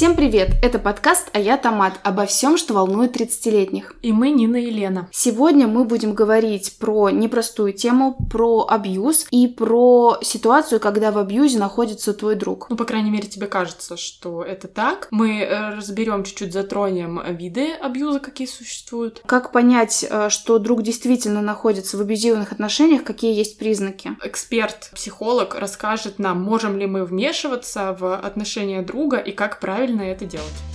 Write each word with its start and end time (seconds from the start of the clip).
Всем 0.00 0.16
привет! 0.16 0.52
Это 0.62 0.78
подкаст 0.78 1.28
«А 1.34 1.38
я 1.38 1.58
Томат» 1.58 2.00
обо 2.02 2.24
всем, 2.24 2.56
что 2.56 2.72
волнует 2.72 3.14
30-летних. 3.14 3.96
И 4.00 4.12
мы 4.12 4.30
Нина 4.30 4.56
и 4.56 4.70
Лена. 4.70 5.10
Сегодня 5.12 5.66
мы 5.66 5.84
будем 5.84 6.14
говорить 6.14 6.78
про 6.78 7.10
непростую 7.10 7.74
тему, 7.74 8.16
про 8.30 8.66
абьюз 8.66 9.26
и 9.30 9.46
про 9.46 10.16
ситуацию, 10.22 10.80
когда 10.80 11.12
в 11.12 11.18
абьюзе 11.18 11.58
находится 11.58 12.14
твой 12.14 12.34
друг. 12.34 12.70
Ну, 12.70 12.76
по 12.76 12.86
крайней 12.86 13.10
мере, 13.10 13.28
тебе 13.28 13.46
кажется, 13.46 13.98
что 13.98 14.42
это 14.42 14.68
так. 14.68 15.08
Мы 15.10 15.40
э, 15.42 15.74
разберем 15.74 16.24
чуть-чуть, 16.24 16.54
затронем 16.54 17.20
виды 17.36 17.70
абьюза, 17.72 18.20
какие 18.20 18.46
существуют. 18.46 19.20
Как 19.26 19.52
понять, 19.52 20.06
э, 20.08 20.30
что 20.30 20.58
друг 20.58 20.82
действительно 20.82 21.42
находится 21.42 21.98
в 21.98 22.00
абьюзивных 22.00 22.52
отношениях, 22.52 23.04
какие 23.04 23.36
есть 23.36 23.58
признаки? 23.58 24.12
Эксперт, 24.24 24.92
психолог 24.94 25.54
расскажет 25.56 26.18
нам, 26.18 26.40
можем 26.42 26.78
ли 26.78 26.86
мы 26.86 27.04
вмешиваться 27.04 27.94
в 28.00 28.16
отношения 28.16 28.80
друга 28.80 29.18
и 29.18 29.32
как 29.32 29.60
правильно 29.60 29.89
правильно 29.90 30.02
это 30.02 30.24
делать. 30.24 30.69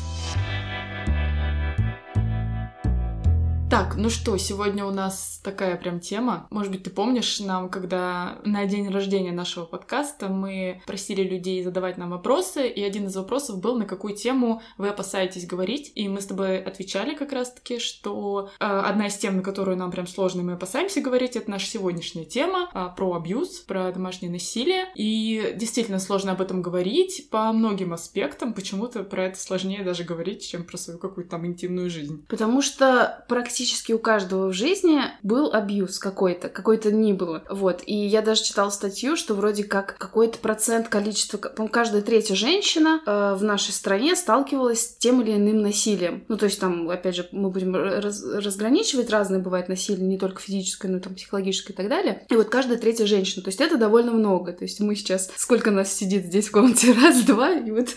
Так, 3.75 3.97
ну 3.97 4.09
что, 4.09 4.37
сегодня 4.37 4.85
у 4.85 4.91
нас 4.91 5.41
такая 5.43 5.75
прям 5.75 5.99
тема. 5.99 6.47
Может 6.49 6.71
быть, 6.71 6.83
ты 6.83 6.89
помнишь, 6.89 7.41
нам, 7.41 7.67
когда 7.67 8.37
на 8.45 8.65
день 8.65 8.89
рождения 8.89 9.33
нашего 9.33 9.65
подкаста 9.65 10.29
мы 10.29 10.81
просили 10.85 11.23
людей 11.23 11.61
задавать 11.61 11.97
нам 11.97 12.11
вопросы, 12.11 12.69
и 12.69 12.81
один 12.81 13.07
из 13.07 13.17
вопросов 13.17 13.59
был, 13.59 13.77
на 13.77 13.83
какую 13.83 14.15
тему 14.15 14.61
вы 14.77 14.87
опасаетесь 14.87 15.45
говорить, 15.45 15.91
и 15.93 16.07
мы 16.07 16.21
с 16.21 16.25
тобой 16.25 16.63
отвечали 16.63 17.15
как 17.15 17.33
раз-таки, 17.33 17.79
что 17.79 18.49
э, 18.61 18.65
одна 18.65 19.07
из 19.07 19.17
тем, 19.17 19.35
на 19.35 19.43
которую 19.43 19.75
нам 19.75 19.91
прям 19.91 20.07
сложно, 20.07 20.41
мы 20.41 20.53
опасаемся 20.53 21.01
говорить, 21.01 21.35
это 21.35 21.51
наша 21.51 21.67
сегодняшняя 21.67 22.23
тема 22.23 22.69
э, 22.73 22.87
про 22.95 23.13
абьюз, 23.15 23.59
про 23.59 23.91
домашнее 23.91 24.31
насилие, 24.31 24.85
и 24.95 25.53
действительно 25.57 25.99
сложно 25.99 26.31
об 26.31 26.39
этом 26.39 26.61
говорить 26.61 27.27
по 27.29 27.51
многим 27.51 27.91
аспектам, 27.91 28.53
почему-то 28.53 29.03
про 29.03 29.25
это 29.25 29.37
сложнее 29.37 29.83
даже 29.83 30.05
говорить, 30.05 30.47
чем 30.47 30.63
про 30.63 30.77
свою 30.77 30.97
какую-то 30.97 31.31
там 31.31 31.45
интимную 31.45 31.89
жизнь. 31.89 32.25
Потому 32.29 32.61
что 32.61 33.25
практически 33.27 33.64
практически 33.65 33.93
у 33.93 33.97
каждого 33.97 34.49
в 34.49 34.53
жизни 34.53 35.01
был 35.23 35.51
абьюз 35.51 35.97
какой-то, 35.97 36.49
какой-то 36.49 36.91
ни 36.91 37.13
было. 37.13 37.43
Вот. 37.49 37.81
И 37.87 37.95
я 37.95 38.21
даже 38.21 38.43
читала 38.43 38.69
статью, 38.69 39.15
что 39.15 39.33
вроде 39.33 39.63
как 39.63 39.97
какой-то 39.97 40.37
процент 40.37 40.87
количества, 40.87 41.39
каждая 41.39 42.03
третья 42.03 42.35
женщина 42.35 43.01
э, 43.03 43.35
в 43.35 43.43
нашей 43.43 43.71
стране 43.71 44.15
сталкивалась 44.15 44.81
с 44.81 44.97
тем 44.97 45.21
или 45.21 45.31
иным 45.31 45.63
насилием. 45.63 46.23
Ну, 46.27 46.37
то 46.37 46.45
есть 46.45 46.59
там, 46.59 46.87
опять 46.91 47.15
же, 47.15 47.27
мы 47.31 47.49
будем 47.49 47.75
раз, 47.75 48.23
разграничивать, 48.23 49.09
разные 49.09 49.41
бывает 49.41 49.67
насилие, 49.67 50.05
не 50.05 50.19
только 50.19 50.41
физическое, 50.41 50.87
но 50.87 50.97
и 50.97 51.01
там 51.01 51.15
психологическое 51.15 51.73
и 51.73 51.75
так 51.75 51.89
далее. 51.89 52.23
И 52.29 52.35
вот 52.35 52.49
каждая 52.49 52.77
третья 52.77 53.07
женщина. 53.07 53.43
То 53.43 53.49
есть 53.49 53.61
это 53.61 53.77
довольно 53.77 54.11
много. 54.11 54.53
То 54.53 54.63
есть 54.63 54.79
мы 54.79 54.95
сейчас, 54.95 55.31
сколько 55.37 55.71
нас 55.71 55.91
сидит 55.91 56.25
здесь 56.25 56.49
в 56.49 56.51
комнате, 56.51 56.93
раз, 57.01 57.23
два, 57.23 57.51
и 57.51 57.71
вот 57.71 57.89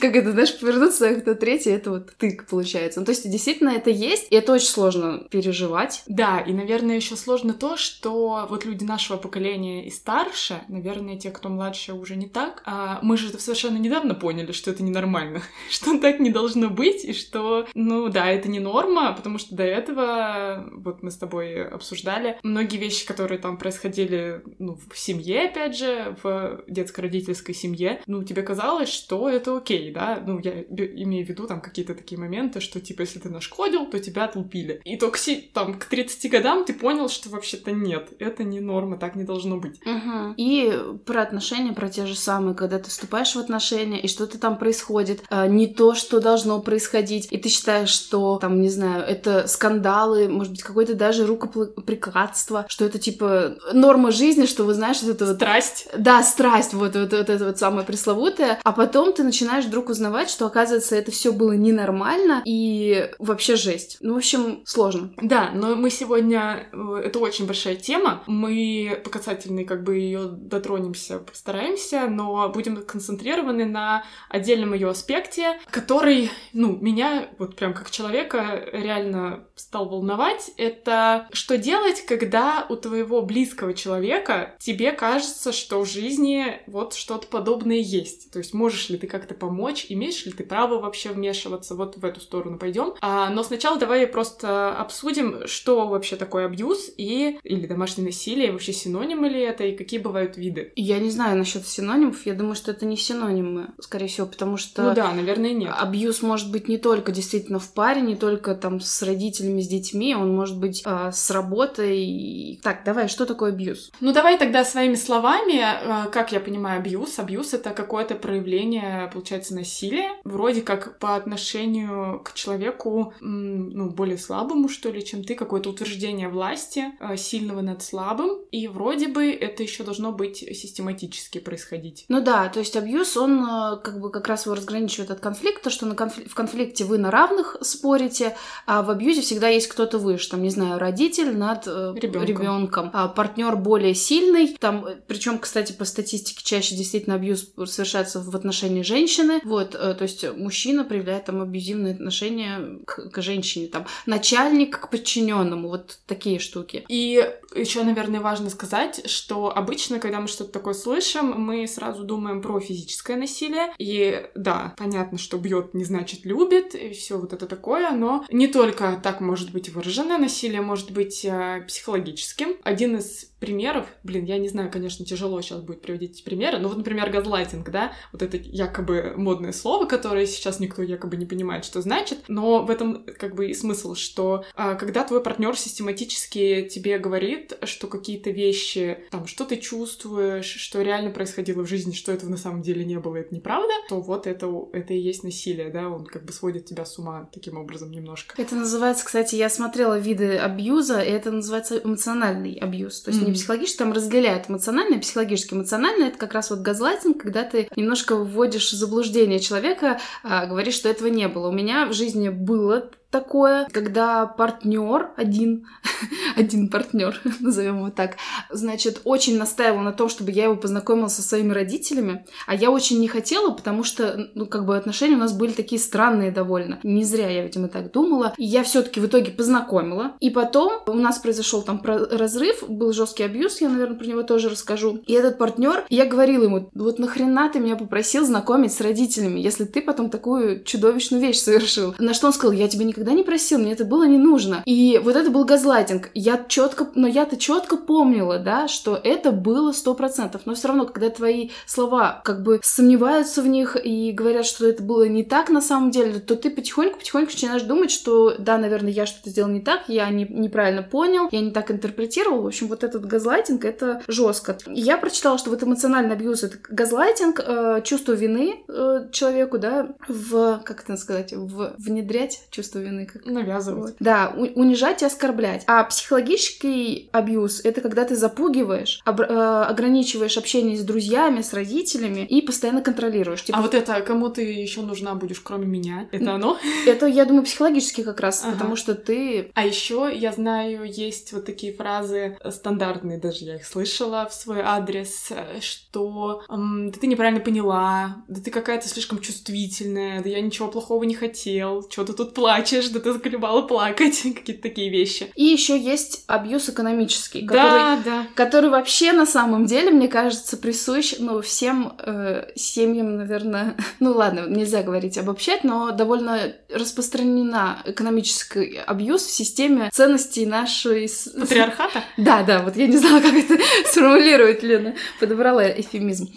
как 0.00 0.16
это, 0.16 0.32
знаешь, 0.32 0.58
повернуться, 0.58 1.14
кто 1.16 1.34
третий, 1.34 1.70
это 1.70 1.90
вот 1.90 2.10
тык 2.16 2.46
получается. 2.46 3.00
Ну, 3.00 3.04
то 3.04 3.10
есть 3.10 3.30
действительно 3.30 3.68
это 3.68 3.90
есть, 3.90 4.26
и 4.30 4.34
это 4.34 4.54
очень 4.54 4.68
сложно 4.68 4.99
сложно 5.00 5.28
переживать. 5.30 6.02
Да, 6.06 6.40
и, 6.40 6.52
наверное, 6.52 6.96
еще 6.96 7.16
сложно 7.16 7.52
то, 7.52 7.76
что 7.76 8.46
вот 8.48 8.64
люди 8.64 8.84
нашего 8.84 9.16
поколения 9.16 9.86
и 9.86 9.90
старше, 9.90 10.62
наверное, 10.68 11.18
те, 11.18 11.30
кто 11.30 11.48
младше, 11.48 11.92
уже 11.94 12.16
не 12.16 12.28
так, 12.28 12.62
а 12.66 12.98
мы 13.02 13.16
же 13.16 13.30
совершенно 13.38 13.78
недавно 13.78 14.14
поняли, 14.14 14.52
что 14.52 14.70
это 14.70 14.82
ненормально, 14.82 15.42
что 15.70 15.98
так 15.98 16.20
не 16.20 16.30
должно 16.30 16.68
быть, 16.68 17.04
и 17.04 17.12
что, 17.12 17.66
ну 17.74 18.08
да, 18.08 18.30
это 18.30 18.48
не 18.48 18.60
норма, 18.60 19.12
потому 19.12 19.38
что 19.38 19.54
до 19.54 19.64
этого, 19.64 20.68
вот 20.72 21.02
мы 21.02 21.10
с 21.10 21.16
тобой 21.16 21.66
обсуждали, 21.66 22.38
многие 22.42 22.76
вещи, 22.76 23.06
которые 23.06 23.38
там 23.38 23.56
происходили, 23.56 24.42
ну, 24.58 24.78
в 24.90 24.98
семье, 24.98 25.48
опять 25.48 25.76
же, 25.76 26.16
в 26.22 26.64
детско-родительской 26.68 27.54
семье, 27.54 28.02
ну, 28.06 28.22
тебе 28.24 28.42
казалось, 28.42 28.88
что 28.88 29.28
это 29.28 29.56
окей, 29.56 29.92
да, 29.92 30.22
ну, 30.24 30.40
я 30.42 30.62
имею 30.62 31.24
в 31.26 31.28
виду 31.28 31.46
там 31.46 31.60
какие-то 31.60 31.94
такие 31.94 32.18
моменты, 32.18 32.60
что, 32.60 32.80
типа, 32.80 33.02
если 33.02 33.18
ты 33.18 33.28
нашкодил, 33.28 33.86
то 33.86 33.98
тебя 33.98 34.24
отлупили. 34.24 34.80
И 34.90 34.96
только 34.96 35.18
там 35.54 35.78
к 35.78 35.84
30 35.84 36.30
годам 36.30 36.64
ты 36.64 36.72
понял, 36.72 37.08
что 37.08 37.30
вообще-то 37.30 37.70
нет, 37.70 38.08
это 38.18 38.42
не 38.42 38.60
норма, 38.60 38.96
так 38.96 39.14
не 39.14 39.22
должно 39.22 39.56
быть. 39.58 39.80
Угу. 39.86 40.34
И 40.36 40.76
про 41.06 41.22
отношения, 41.22 41.72
про 41.72 41.88
те 41.88 42.06
же 42.06 42.16
самые, 42.16 42.56
когда 42.56 42.78
ты 42.78 42.90
вступаешь 42.90 43.34
в 43.34 43.38
отношения, 43.38 44.00
и 44.00 44.08
что-то 44.08 44.38
там 44.38 44.58
происходит, 44.58 45.22
а, 45.30 45.46
не 45.46 45.68
то, 45.68 45.94
что 45.94 46.20
должно 46.20 46.60
происходить, 46.60 47.28
и 47.30 47.38
ты 47.38 47.48
считаешь, 47.48 47.90
что 47.90 48.38
там, 48.38 48.60
не 48.60 48.68
знаю, 48.68 49.04
это 49.04 49.46
скандалы, 49.46 50.28
может 50.28 50.52
быть, 50.52 50.62
какое-то 50.62 50.94
даже 50.94 51.24
рукоприкладство, 51.24 52.66
что 52.68 52.84
это 52.84 52.98
типа 52.98 53.56
норма 53.72 54.10
жизни, 54.10 54.46
что 54.46 54.64
вы 54.64 54.74
знаешь, 54.74 55.02
вот 55.02 55.10
это 55.10 55.26
вот... 55.26 55.36
Страсть. 55.36 55.88
Да, 55.96 56.22
страсть, 56.22 56.74
вот, 56.74 56.96
вот, 56.96 57.12
вот 57.12 57.30
это 57.30 57.44
вот 57.44 57.58
самое 57.58 57.86
пресловутое. 57.86 58.58
А 58.64 58.72
потом 58.72 59.12
ты 59.12 59.22
начинаешь 59.22 59.66
вдруг 59.66 59.88
узнавать, 59.88 60.30
что, 60.30 60.46
оказывается, 60.46 60.96
это 60.96 61.12
все 61.12 61.32
было 61.32 61.52
ненормально 61.52 62.42
и 62.44 63.10
вообще 63.18 63.54
жесть. 63.54 63.96
Ну, 64.00 64.14
в 64.14 64.16
общем, 64.18 64.62
сложно 64.64 64.79
сложно. 64.80 65.10
Да, 65.20 65.50
но 65.52 65.76
мы 65.76 65.90
сегодня... 65.90 66.68
Э, 66.72 67.02
это 67.04 67.18
очень 67.18 67.46
большая 67.46 67.76
тема. 67.76 68.22
Мы 68.26 68.98
по 69.04 69.10
касательной 69.10 69.64
как 69.64 69.84
бы 69.84 69.98
ее 69.98 70.22
дотронемся, 70.24 71.18
постараемся, 71.18 72.06
но 72.08 72.48
будем 72.48 72.82
концентрированы 72.82 73.66
на 73.66 74.04
отдельном 74.30 74.72
ее 74.72 74.88
аспекте, 74.88 75.60
который, 75.70 76.30
ну, 76.54 76.76
меня 76.76 77.28
вот 77.38 77.56
прям 77.56 77.74
как 77.74 77.90
человека 77.90 78.64
реально 78.72 79.44
стал 79.54 79.88
волновать. 79.90 80.50
Это 80.56 81.28
что 81.32 81.58
делать, 81.58 82.06
когда 82.06 82.64
у 82.70 82.76
твоего 82.76 83.20
близкого 83.20 83.74
человека 83.74 84.56
тебе 84.60 84.92
кажется, 84.92 85.52
что 85.52 85.84
в 85.84 85.88
жизни 85.88 86.62
вот 86.66 86.94
что-то 86.94 87.26
подобное 87.26 87.76
есть. 87.76 88.30
То 88.30 88.38
есть 88.38 88.54
можешь 88.54 88.88
ли 88.88 88.96
ты 88.96 89.06
как-то 89.06 89.34
помочь, 89.34 89.86
имеешь 89.90 90.24
ли 90.24 90.32
ты 90.32 90.42
право 90.42 90.80
вообще 90.80 91.10
вмешиваться, 91.10 91.74
вот 91.74 91.98
в 91.98 92.04
эту 92.04 92.20
сторону 92.20 92.58
пойдем. 92.58 92.94
А, 93.02 93.28
но 93.28 93.42
сначала 93.42 93.78
давай 93.78 94.06
просто 94.06 94.69
обсудим, 94.76 95.46
что 95.46 95.86
вообще 95.86 96.16
такое 96.16 96.46
абьюз 96.46 96.90
и 96.96 97.38
или 97.42 97.66
домашнее 97.66 98.06
насилие, 98.06 98.52
вообще 98.52 98.72
синонимы 98.72 99.28
ли 99.28 99.40
это 99.40 99.64
и 99.64 99.76
какие 99.76 100.00
бывают 100.00 100.36
виды. 100.36 100.72
Я 100.76 100.98
не 100.98 101.10
знаю 101.10 101.38
насчет 101.38 101.66
синонимов, 101.66 102.26
я 102.26 102.34
думаю, 102.34 102.54
что 102.54 102.70
это 102.70 102.86
не 102.86 102.96
синонимы, 102.96 103.68
скорее 103.80 104.08
всего, 104.08 104.26
потому 104.26 104.56
что... 104.56 104.82
Ну 104.82 104.94
да, 104.94 105.12
наверное, 105.12 105.52
нет. 105.52 105.74
Абьюз 105.76 106.22
может 106.22 106.50
быть 106.50 106.68
не 106.68 106.78
только 106.78 107.12
действительно 107.12 107.58
в 107.58 107.72
паре, 107.72 108.00
не 108.00 108.16
только 108.16 108.54
там 108.54 108.80
с 108.80 109.02
родителями, 109.02 109.60
с 109.60 109.68
детьми, 109.68 110.14
он 110.14 110.34
может 110.34 110.58
быть 110.58 110.82
э, 110.84 111.10
с 111.12 111.30
работой. 111.30 112.60
Так, 112.62 112.84
давай, 112.84 113.08
что 113.08 113.26
такое 113.26 113.52
абьюз? 113.52 113.90
Ну 114.00 114.12
давай 114.12 114.38
тогда 114.38 114.64
своими 114.64 114.94
словами, 114.94 115.60
э, 115.60 116.10
как 116.10 116.32
я 116.32 116.40
понимаю 116.40 116.80
абьюз. 116.80 117.18
Абьюз— 117.18 117.52
это 117.54 117.70
какое-то 117.70 118.14
проявление, 118.14 119.10
получается, 119.12 119.54
насилия, 119.54 120.10
вроде 120.24 120.62
как 120.62 120.98
по 120.98 121.16
отношению 121.16 122.20
к 122.24 122.34
человеку, 122.34 123.14
ну, 123.20 123.90
более 123.90 124.18
слабому, 124.18 124.59
слабому, 124.60 124.68
что 124.68 124.90
ли, 124.90 125.04
чем 125.04 125.24
ты, 125.24 125.34
какое-то 125.34 125.70
утверждение 125.70 126.28
власти 126.28 126.84
э, 127.00 127.16
сильного 127.16 127.60
над 127.60 127.82
слабым, 127.82 128.38
и 128.50 128.68
вроде 128.68 129.08
бы 129.08 129.30
это 129.30 129.62
еще 129.62 129.84
должно 129.84 130.12
быть 130.12 130.38
систематически 130.38 131.38
происходить. 131.38 132.04
Ну 132.08 132.20
да, 132.20 132.48
то 132.48 132.60
есть 132.60 132.76
абьюз, 132.76 133.16
он 133.16 133.44
э, 133.44 133.80
как 133.82 134.00
бы 134.00 134.10
как 134.10 134.28
раз 134.28 134.46
его 134.46 134.54
разграничивает 134.54 135.10
от 135.10 135.20
конфликта, 135.20 135.70
что 135.70 135.86
на 135.86 135.94
конфли... 135.94 136.24
в 136.24 136.34
конфликте 136.34 136.84
вы 136.84 136.98
на 136.98 137.10
равных 137.10 137.56
спорите, 137.62 138.36
а 138.66 138.82
в 138.82 138.90
абьюзе 138.90 139.20
всегда 139.20 139.48
есть 139.48 139.68
кто-то 139.68 139.98
выше, 139.98 140.30
там, 140.30 140.42
не 140.42 140.50
знаю, 140.50 140.78
родитель 140.78 141.36
над 141.36 141.66
э, 141.66 141.94
ребенком, 142.00 142.90
а 142.92 143.08
партнер 143.08 143.56
более 143.56 143.94
сильный, 143.94 144.56
там, 144.58 144.86
причем, 145.06 145.38
кстати, 145.38 145.72
по 145.72 145.84
статистике 145.84 146.42
чаще 146.44 146.74
действительно 146.74 147.16
абьюз 147.16 147.52
совершается 147.66 148.20
в 148.20 148.34
отношении 148.36 148.82
женщины, 148.82 149.40
вот, 149.44 149.70
то 149.70 149.98
есть 150.00 150.24
мужчина 150.36 150.84
проявляет 150.84 151.26
там 151.26 151.40
абьюзивные 151.40 151.94
отношения 151.94 152.80
к, 152.86 153.10
к 153.10 153.22
женщине, 153.22 153.68
там, 153.68 153.86
начальник 154.06 154.49
начальник 154.50 154.80
к 154.80 154.90
подчиненному, 154.90 155.68
вот 155.68 155.98
такие 156.06 156.38
штуки. 156.38 156.84
И 156.88 157.30
еще, 157.54 157.82
наверное, 157.82 158.20
важно 158.20 158.50
сказать, 158.50 159.08
что 159.08 159.54
обычно, 159.54 159.98
когда 159.98 160.20
мы 160.20 160.28
что-то 160.28 160.52
такое 160.52 160.74
слышим, 160.74 161.32
мы 161.40 161.66
сразу 161.66 162.04
думаем 162.04 162.42
про 162.42 162.60
физическое 162.60 163.16
насилие. 163.16 163.72
И 163.78 164.28
да, 164.34 164.74
понятно, 164.76 165.18
что 165.18 165.38
бьет 165.38 165.74
не 165.74 165.84
значит 165.84 166.24
любит, 166.24 166.74
и 166.74 166.90
все 166.90 167.18
вот 167.18 167.32
это 167.32 167.46
такое, 167.46 167.90
но 167.90 168.24
не 168.30 168.48
только 168.48 169.00
так 169.02 169.20
может 169.20 169.52
быть 169.52 169.68
выражено, 169.68 170.18
насилие 170.18 170.60
может 170.60 170.92
быть 170.92 171.24
э, 171.24 171.64
психологическим. 171.66 172.56
Один 172.62 172.96
из 172.96 173.30
примеров, 173.40 173.86
блин, 174.04 174.24
я 174.26 174.38
не 174.38 174.48
знаю, 174.48 174.70
конечно, 174.70 175.04
тяжело 175.04 175.40
сейчас 175.40 175.62
будет 175.62 175.80
приводить 175.80 176.12
эти 176.12 176.22
примеры, 176.22 176.58
но 176.58 176.68
вот, 176.68 176.76
например, 176.76 177.10
газлайтинг, 177.10 177.68
да, 177.70 177.92
вот 178.12 178.22
это 178.22 178.36
якобы 178.36 179.14
модное 179.16 179.52
слово, 179.52 179.86
которое 179.86 180.26
сейчас 180.26 180.60
никто 180.60 180.82
якобы 180.82 181.16
не 181.16 181.26
понимает, 181.26 181.64
что 181.64 181.80
значит, 181.80 182.24
но 182.28 182.62
в 182.62 182.70
этом 182.70 183.04
как 183.18 183.34
бы 183.34 183.50
и 183.50 183.54
смысл, 183.54 183.94
что 183.94 184.39
что 184.40 184.46
а, 184.54 184.74
когда 184.74 185.04
твой 185.04 185.22
партнер 185.22 185.56
систематически 185.56 186.68
тебе 186.70 186.98
говорит, 186.98 187.56
что 187.64 187.86
какие-то 187.86 188.30
вещи, 188.30 188.98
там, 189.10 189.26
что 189.26 189.44
ты 189.44 189.56
чувствуешь, 189.56 190.46
что 190.46 190.82
реально 190.82 191.10
происходило 191.10 191.62
в 191.62 191.68
жизни, 191.68 191.92
что 191.92 192.12
этого 192.12 192.30
на 192.30 192.36
самом 192.36 192.62
деле 192.62 192.84
не 192.84 192.98
было, 192.98 193.16
это 193.16 193.34
неправда, 193.34 193.72
то 193.88 194.00
вот 194.00 194.26
это, 194.26 194.50
это 194.72 194.94
и 194.94 194.98
есть 194.98 195.24
насилие, 195.24 195.70
да, 195.70 195.88
он 195.88 196.04
как 196.04 196.24
бы 196.24 196.32
сводит 196.32 196.66
тебя 196.66 196.84
с 196.84 196.98
ума 196.98 197.28
таким 197.32 197.58
образом 197.58 197.90
немножко. 197.90 198.40
Это 198.40 198.54
называется, 198.54 199.04
кстати, 199.04 199.34
я 199.34 199.48
смотрела 199.48 199.98
виды 199.98 200.36
абьюза, 200.36 201.00
и 201.00 201.10
это 201.10 201.30
называется 201.30 201.78
эмоциональный 201.78 202.54
абьюз. 202.54 203.00
То 203.00 203.10
есть 203.10 203.22
mm-hmm. 203.22 203.26
не 203.26 203.32
психологический, 203.32 203.78
там 203.78 203.92
разделяют 203.92 204.48
эмоциональный 204.48 204.98
и 204.98 205.00
психологический. 205.00 205.54
Эмоциональный— 205.54 206.08
это 206.08 206.18
как 206.18 206.32
раз 206.34 206.50
вот 206.50 206.60
газлайтинг, 206.60 207.20
когда 207.20 207.44
ты 207.44 207.68
немножко 207.76 208.16
вводишь 208.16 208.72
в 208.72 208.76
заблуждение 208.76 209.40
человека, 209.40 210.00
а, 210.22 210.46
говоришь, 210.46 210.74
что 210.74 210.88
этого 210.88 211.08
не 211.08 211.28
было. 211.28 211.48
У 211.48 211.52
меня 211.52 211.86
в 211.86 211.92
жизни 211.92 212.28
было 212.28 212.90
такое, 213.10 213.66
когда 213.72 214.26
партнер 214.26 215.10
один, 215.16 215.66
один 216.36 216.68
партнер, 216.68 217.20
назовем 217.40 217.78
его 217.78 217.90
так, 217.90 218.16
значит, 218.50 219.00
очень 219.04 219.38
настаивал 219.38 219.80
на 219.80 219.92
том, 219.92 220.08
чтобы 220.08 220.30
я 220.30 220.44
его 220.44 220.56
познакомила 220.56 221.08
со 221.08 221.22
своими 221.22 221.52
родителями, 221.52 222.24
а 222.46 222.54
я 222.54 222.70
очень 222.70 223.00
не 223.00 223.08
хотела, 223.08 223.50
потому 223.50 223.84
что, 223.84 224.30
ну, 224.34 224.46
как 224.46 224.64
бы 224.64 224.76
отношения 224.76 225.16
у 225.16 225.20
нас 225.20 225.32
были 225.32 225.52
такие 225.52 225.80
странные 225.80 226.30
довольно. 226.30 226.78
Не 226.82 227.04
зря 227.04 227.28
я, 227.28 227.44
видимо, 227.44 227.68
так 227.68 227.92
думала. 227.92 228.34
И 228.36 228.44
я 228.44 228.62
все-таки 228.62 229.00
в 229.00 229.06
итоге 229.06 229.32
познакомила. 229.32 230.12
И 230.20 230.30
потом 230.30 230.82
у 230.86 230.94
нас 230.94 231.18
произошел 231.18 231.62
там 231.62 231.82
разрыв, 231.84 232.64
был 232.68 232.92
жесткий 232.92 233.24
абьюз, 233.24 233.60
я, 233.60 233.68
наверное, 233.68 233.98
про 233.98 234.06
него 234.06 234.22
тоже 234.22 234.48
расскажу. 234.48 235.02
И 235.06 235.12
этот 235.12 235.38
партнер, 235.38 235.84
я 235.88 236.06
говорила 236.06 236.44
ему, 236.44 236.70
вот 236.74 236.98
нахрена 236.98 237.50
ты 237.50 237.58
меня 237.58 237.76
попросил 237.76 238.24
знакомить 238.24 238.72
с 238.72 238.80
родителями, 238.80 239.40
если 239.40 239.64
ты 239.64 239.82
потом 239.82 240.10
такую 240.10 240.62
чудовищную 240.64 241.22
вещь 241.22 241.38
совершил? 241.38 241.94
На 241.98 242.14
что 242.14 242.28
он 242.28 242.32
сказал, 242.32 242.52
я 242.52 242.68
тебе 242.68 242.84
никогда 242.84 242.99
никогда 243.00 243.16
не 243.16 243.22
просил, 243.24 243.58
мне 243.58 243.72
это 243.72 243.84
было 243.86 244.04
не 244.04 244.18
нужно. 244.18 244.62
И 244.66 245.00
вот 245.02 245.16
это 245.16 245.30
был 245.30 245.44
газлайтинг. 245.44 246.10
Я 246.14 246.44
четко, 246.48 246.88
но 246.94 247.08
я-то 247.08 247.38
четко 247.38 247.78
помнила, 247.78 248.38
да, 248.38 248.68
что 248.68 248.94
это 249.02 249.32
было 249.32 249.72
сто 249.72 249.94
процентов. 249.94 250.42
Но 250.44 250.54
все 250.54 250.68
равно, 250.68 250.84
когда 250.84 251.08
твои 251.08 251.50
слова 251.66 252.20
как 252.24 252.42
бы 252.42 252.60
сомневаются 252.62 253.40
в 253.40 253.46
них 253.46 253.76
и 253.82 254.12
говорят, 254.12 254.44
что 254.44 254.66
это 254.66 254.82
было 254.82 255.08
не 255.08 255.24
так 255.24 255.48
на 255.48 255.62
самом 255.62 255.90
деле, 255.90 256.20
то 256.20 256.36
ты 256.36 256.50
потихоньку-потихоньку 256.50 257.32
начинаешь 257.32 257.62
думать, 257.62 257.90
что 257.90 258.34
да, 258.38 258.58
наверное, 258.58 258.90
я 258.90 259.06
что-то 259.06 259.30
сделал 259.30 259.50
не 259.50 259.60
так, 259.60 259.88
я 259.88 260.10
не, 260.10 260.26
неправильно 260.28 260.82
понял, 260.82 261.28
я 261.30 261.40
не 261.40 261.52
так 261.52 261.70
интерпретировал. 261.70 262.42
В 262.42 262.46
общем, 262.46 262.68
вот 262.68 262.84
этот 262.84 263.06
газлайтинг 263.06 263.64
это 263.64 264.02
жестко. 264.08 264.58
Я 264.66 264.98
прочитала, 264.98 265.38
что 265.38 265.48
вот 265.48 265.62
эмоциональный 265.62 266.14
абьюз 266.14 266.42
это 266.42 266.58
газлайтинг, 266.68 267.40
э, 267.40 267.80
чувство 267.82 268.12
вины 268.12 268.62
э, 268.68 269.08
человеку, 269.10 269.58
да, 269.58 269.88
в, 270.06 270.60
как 270.64 270.82
это 270.82 270.98
сказать, 270.98 271.32
в 271.32 271.74
внедрять 271.78 272.42
чувство 272.50 272.78
вины 272.78 272.89
вины. 272.90 273.06
Как... 273.06 273.24
Навязывать. 273.24 273.96
Да, 274.00 274.32
у- 274.36 274.60
унижать 274.60 275.02
и 275.02 275.06
оскорблять. 275.06 275.64
А 275.66 275.84
психологический 275.84 277.08
абьюз— 277.12 277.60
это 277.64 277.80
когда 277.80 278.04
ты 278.04 278.16
запугиваешь, 278.16 279.00
об- 279.04 279.20
э, 279.20 279.24
ограничиваешь 279.24 280.36
общение 280.36 280.76
с 280.76 280.82
друзьями, 280.82 281.42
с 281.42 281.52
родителями 281.52 282.26
и 282.26 282.42
постоянно 282.42 282.82
контролируешь. 282.82 283.44
Типа... 283.44 283.58
А 283.58 283.62
вот 283.62 283.74
это, 283.74 284.00
кому 284.00 284.28
ты 284.28 284.42
еще 284.42 284.82
нужна 284.82 285.14
будешь, 285.14 285.40
кроме 285.40 285.66
меня? 285.66 286.08
Это 286.12 286.34
оно? 286.34 286.58
Это, 286.86 287.06
я 287.06 287.24
думаю, 287.24 287.44
психологически 287.44 288.02
как 288.02 288.20
раз, 288.20 288.42
ага. 288.42 288.52
потому 288.52 288.76
что 288.76 288.94
ты... 288.94 289.50
А 289.54 289.64
еще 289.64 290.10
я 290.14 290.32
знаю, 290.32 290.84
есть 290.84 291.32
вот 291.32 291.46
такие 291.46 291.72
фразы 291.72 292.36
стандартные, 292.48 293.18
даже 293.18 293.44
я 293.44 293.56
их 293.56 293.66
слышала 293.66 294.26
в 294.28 294.34
свой 294.34 294.60
адрес, 294.60 295.28
э, 295.30 295.60
что 295.60 296.42
да 296.48 296.98
ты 297.00 297.06
неправильно 297.06 297.40
поняла, 297.40 298.22
да 298.28 298.40
ты 298.40 298.50
какая-то 298.50 298.88
слишком 298.88 299.20
чувствительная, 299.20 300.22
да 300.22 300.28
я 300.28 300.40
ничего 300.40 300.68
плохого 300.68 301.04
не 301.04 301.14
хотел, 301.14 301.88
что 301.90 302.04
ты 302.04 302.12
тут 302.12 302.34
плачешь, 302.34 302.79
плачешь, 302.80 302.90
да 302.90 303.00
ты 303.00 303.12
заколебала 303.12 303.62
плакать, 303.62 304.22
какие-то 304.34 304.62
такие 304.62 304.90
вещи. 304.90 305.30
И 305.34 305.44
еще 305.44 305.78
есть 305.78 306.24
абьюз 306.26 306.68
экономический, 306.68 307.46
который, 307.46 307.62
да, 307.62 307.98
да. 308.04 308.26
который 308.34 308.70
вообще 308.70 309.12
на 309.12 309.26
самом 309.26 309.66
деле, 309.66 309.90
мне 309.90 310.08
кажется, 310.08 310.56
присущ 310.56 311.14
ну, 311.18 311.40
всем 311.40 311.94
э, 311.98 312.50
семьям, 312.54 313.16
наверное, 313.16 313.76
ну 314.00 314.12
ладно, 314.12 314.46
нельзя 314.48 314.82
говорить 314.82 315.18
обобщать, 315.18 315.64
но 315.64 315.90
довольно 315.90 316.54
распространена 316.72 317.82
экономический 317.84 318.80
абьюз 318.86 319.22
в 319.24 319.30
системе 319.30 319.90
ценностей 319.92 320.46
нашей... 320.46 321.10
Патриархата? 321.38 322.04
Да, 322.16 322.42
да, 322.42 322.62
вот 322.62 322.76
я 322.76 322.86
не 322.86 322.96
знала, 322.96 323.20
как 323.20 323.34
это 323.34 323.58
сформулировать, 323.86 324.62
Лена, 324.62 324.94
подобрала 325.18 325.68
эфемизм. 325.68 326.28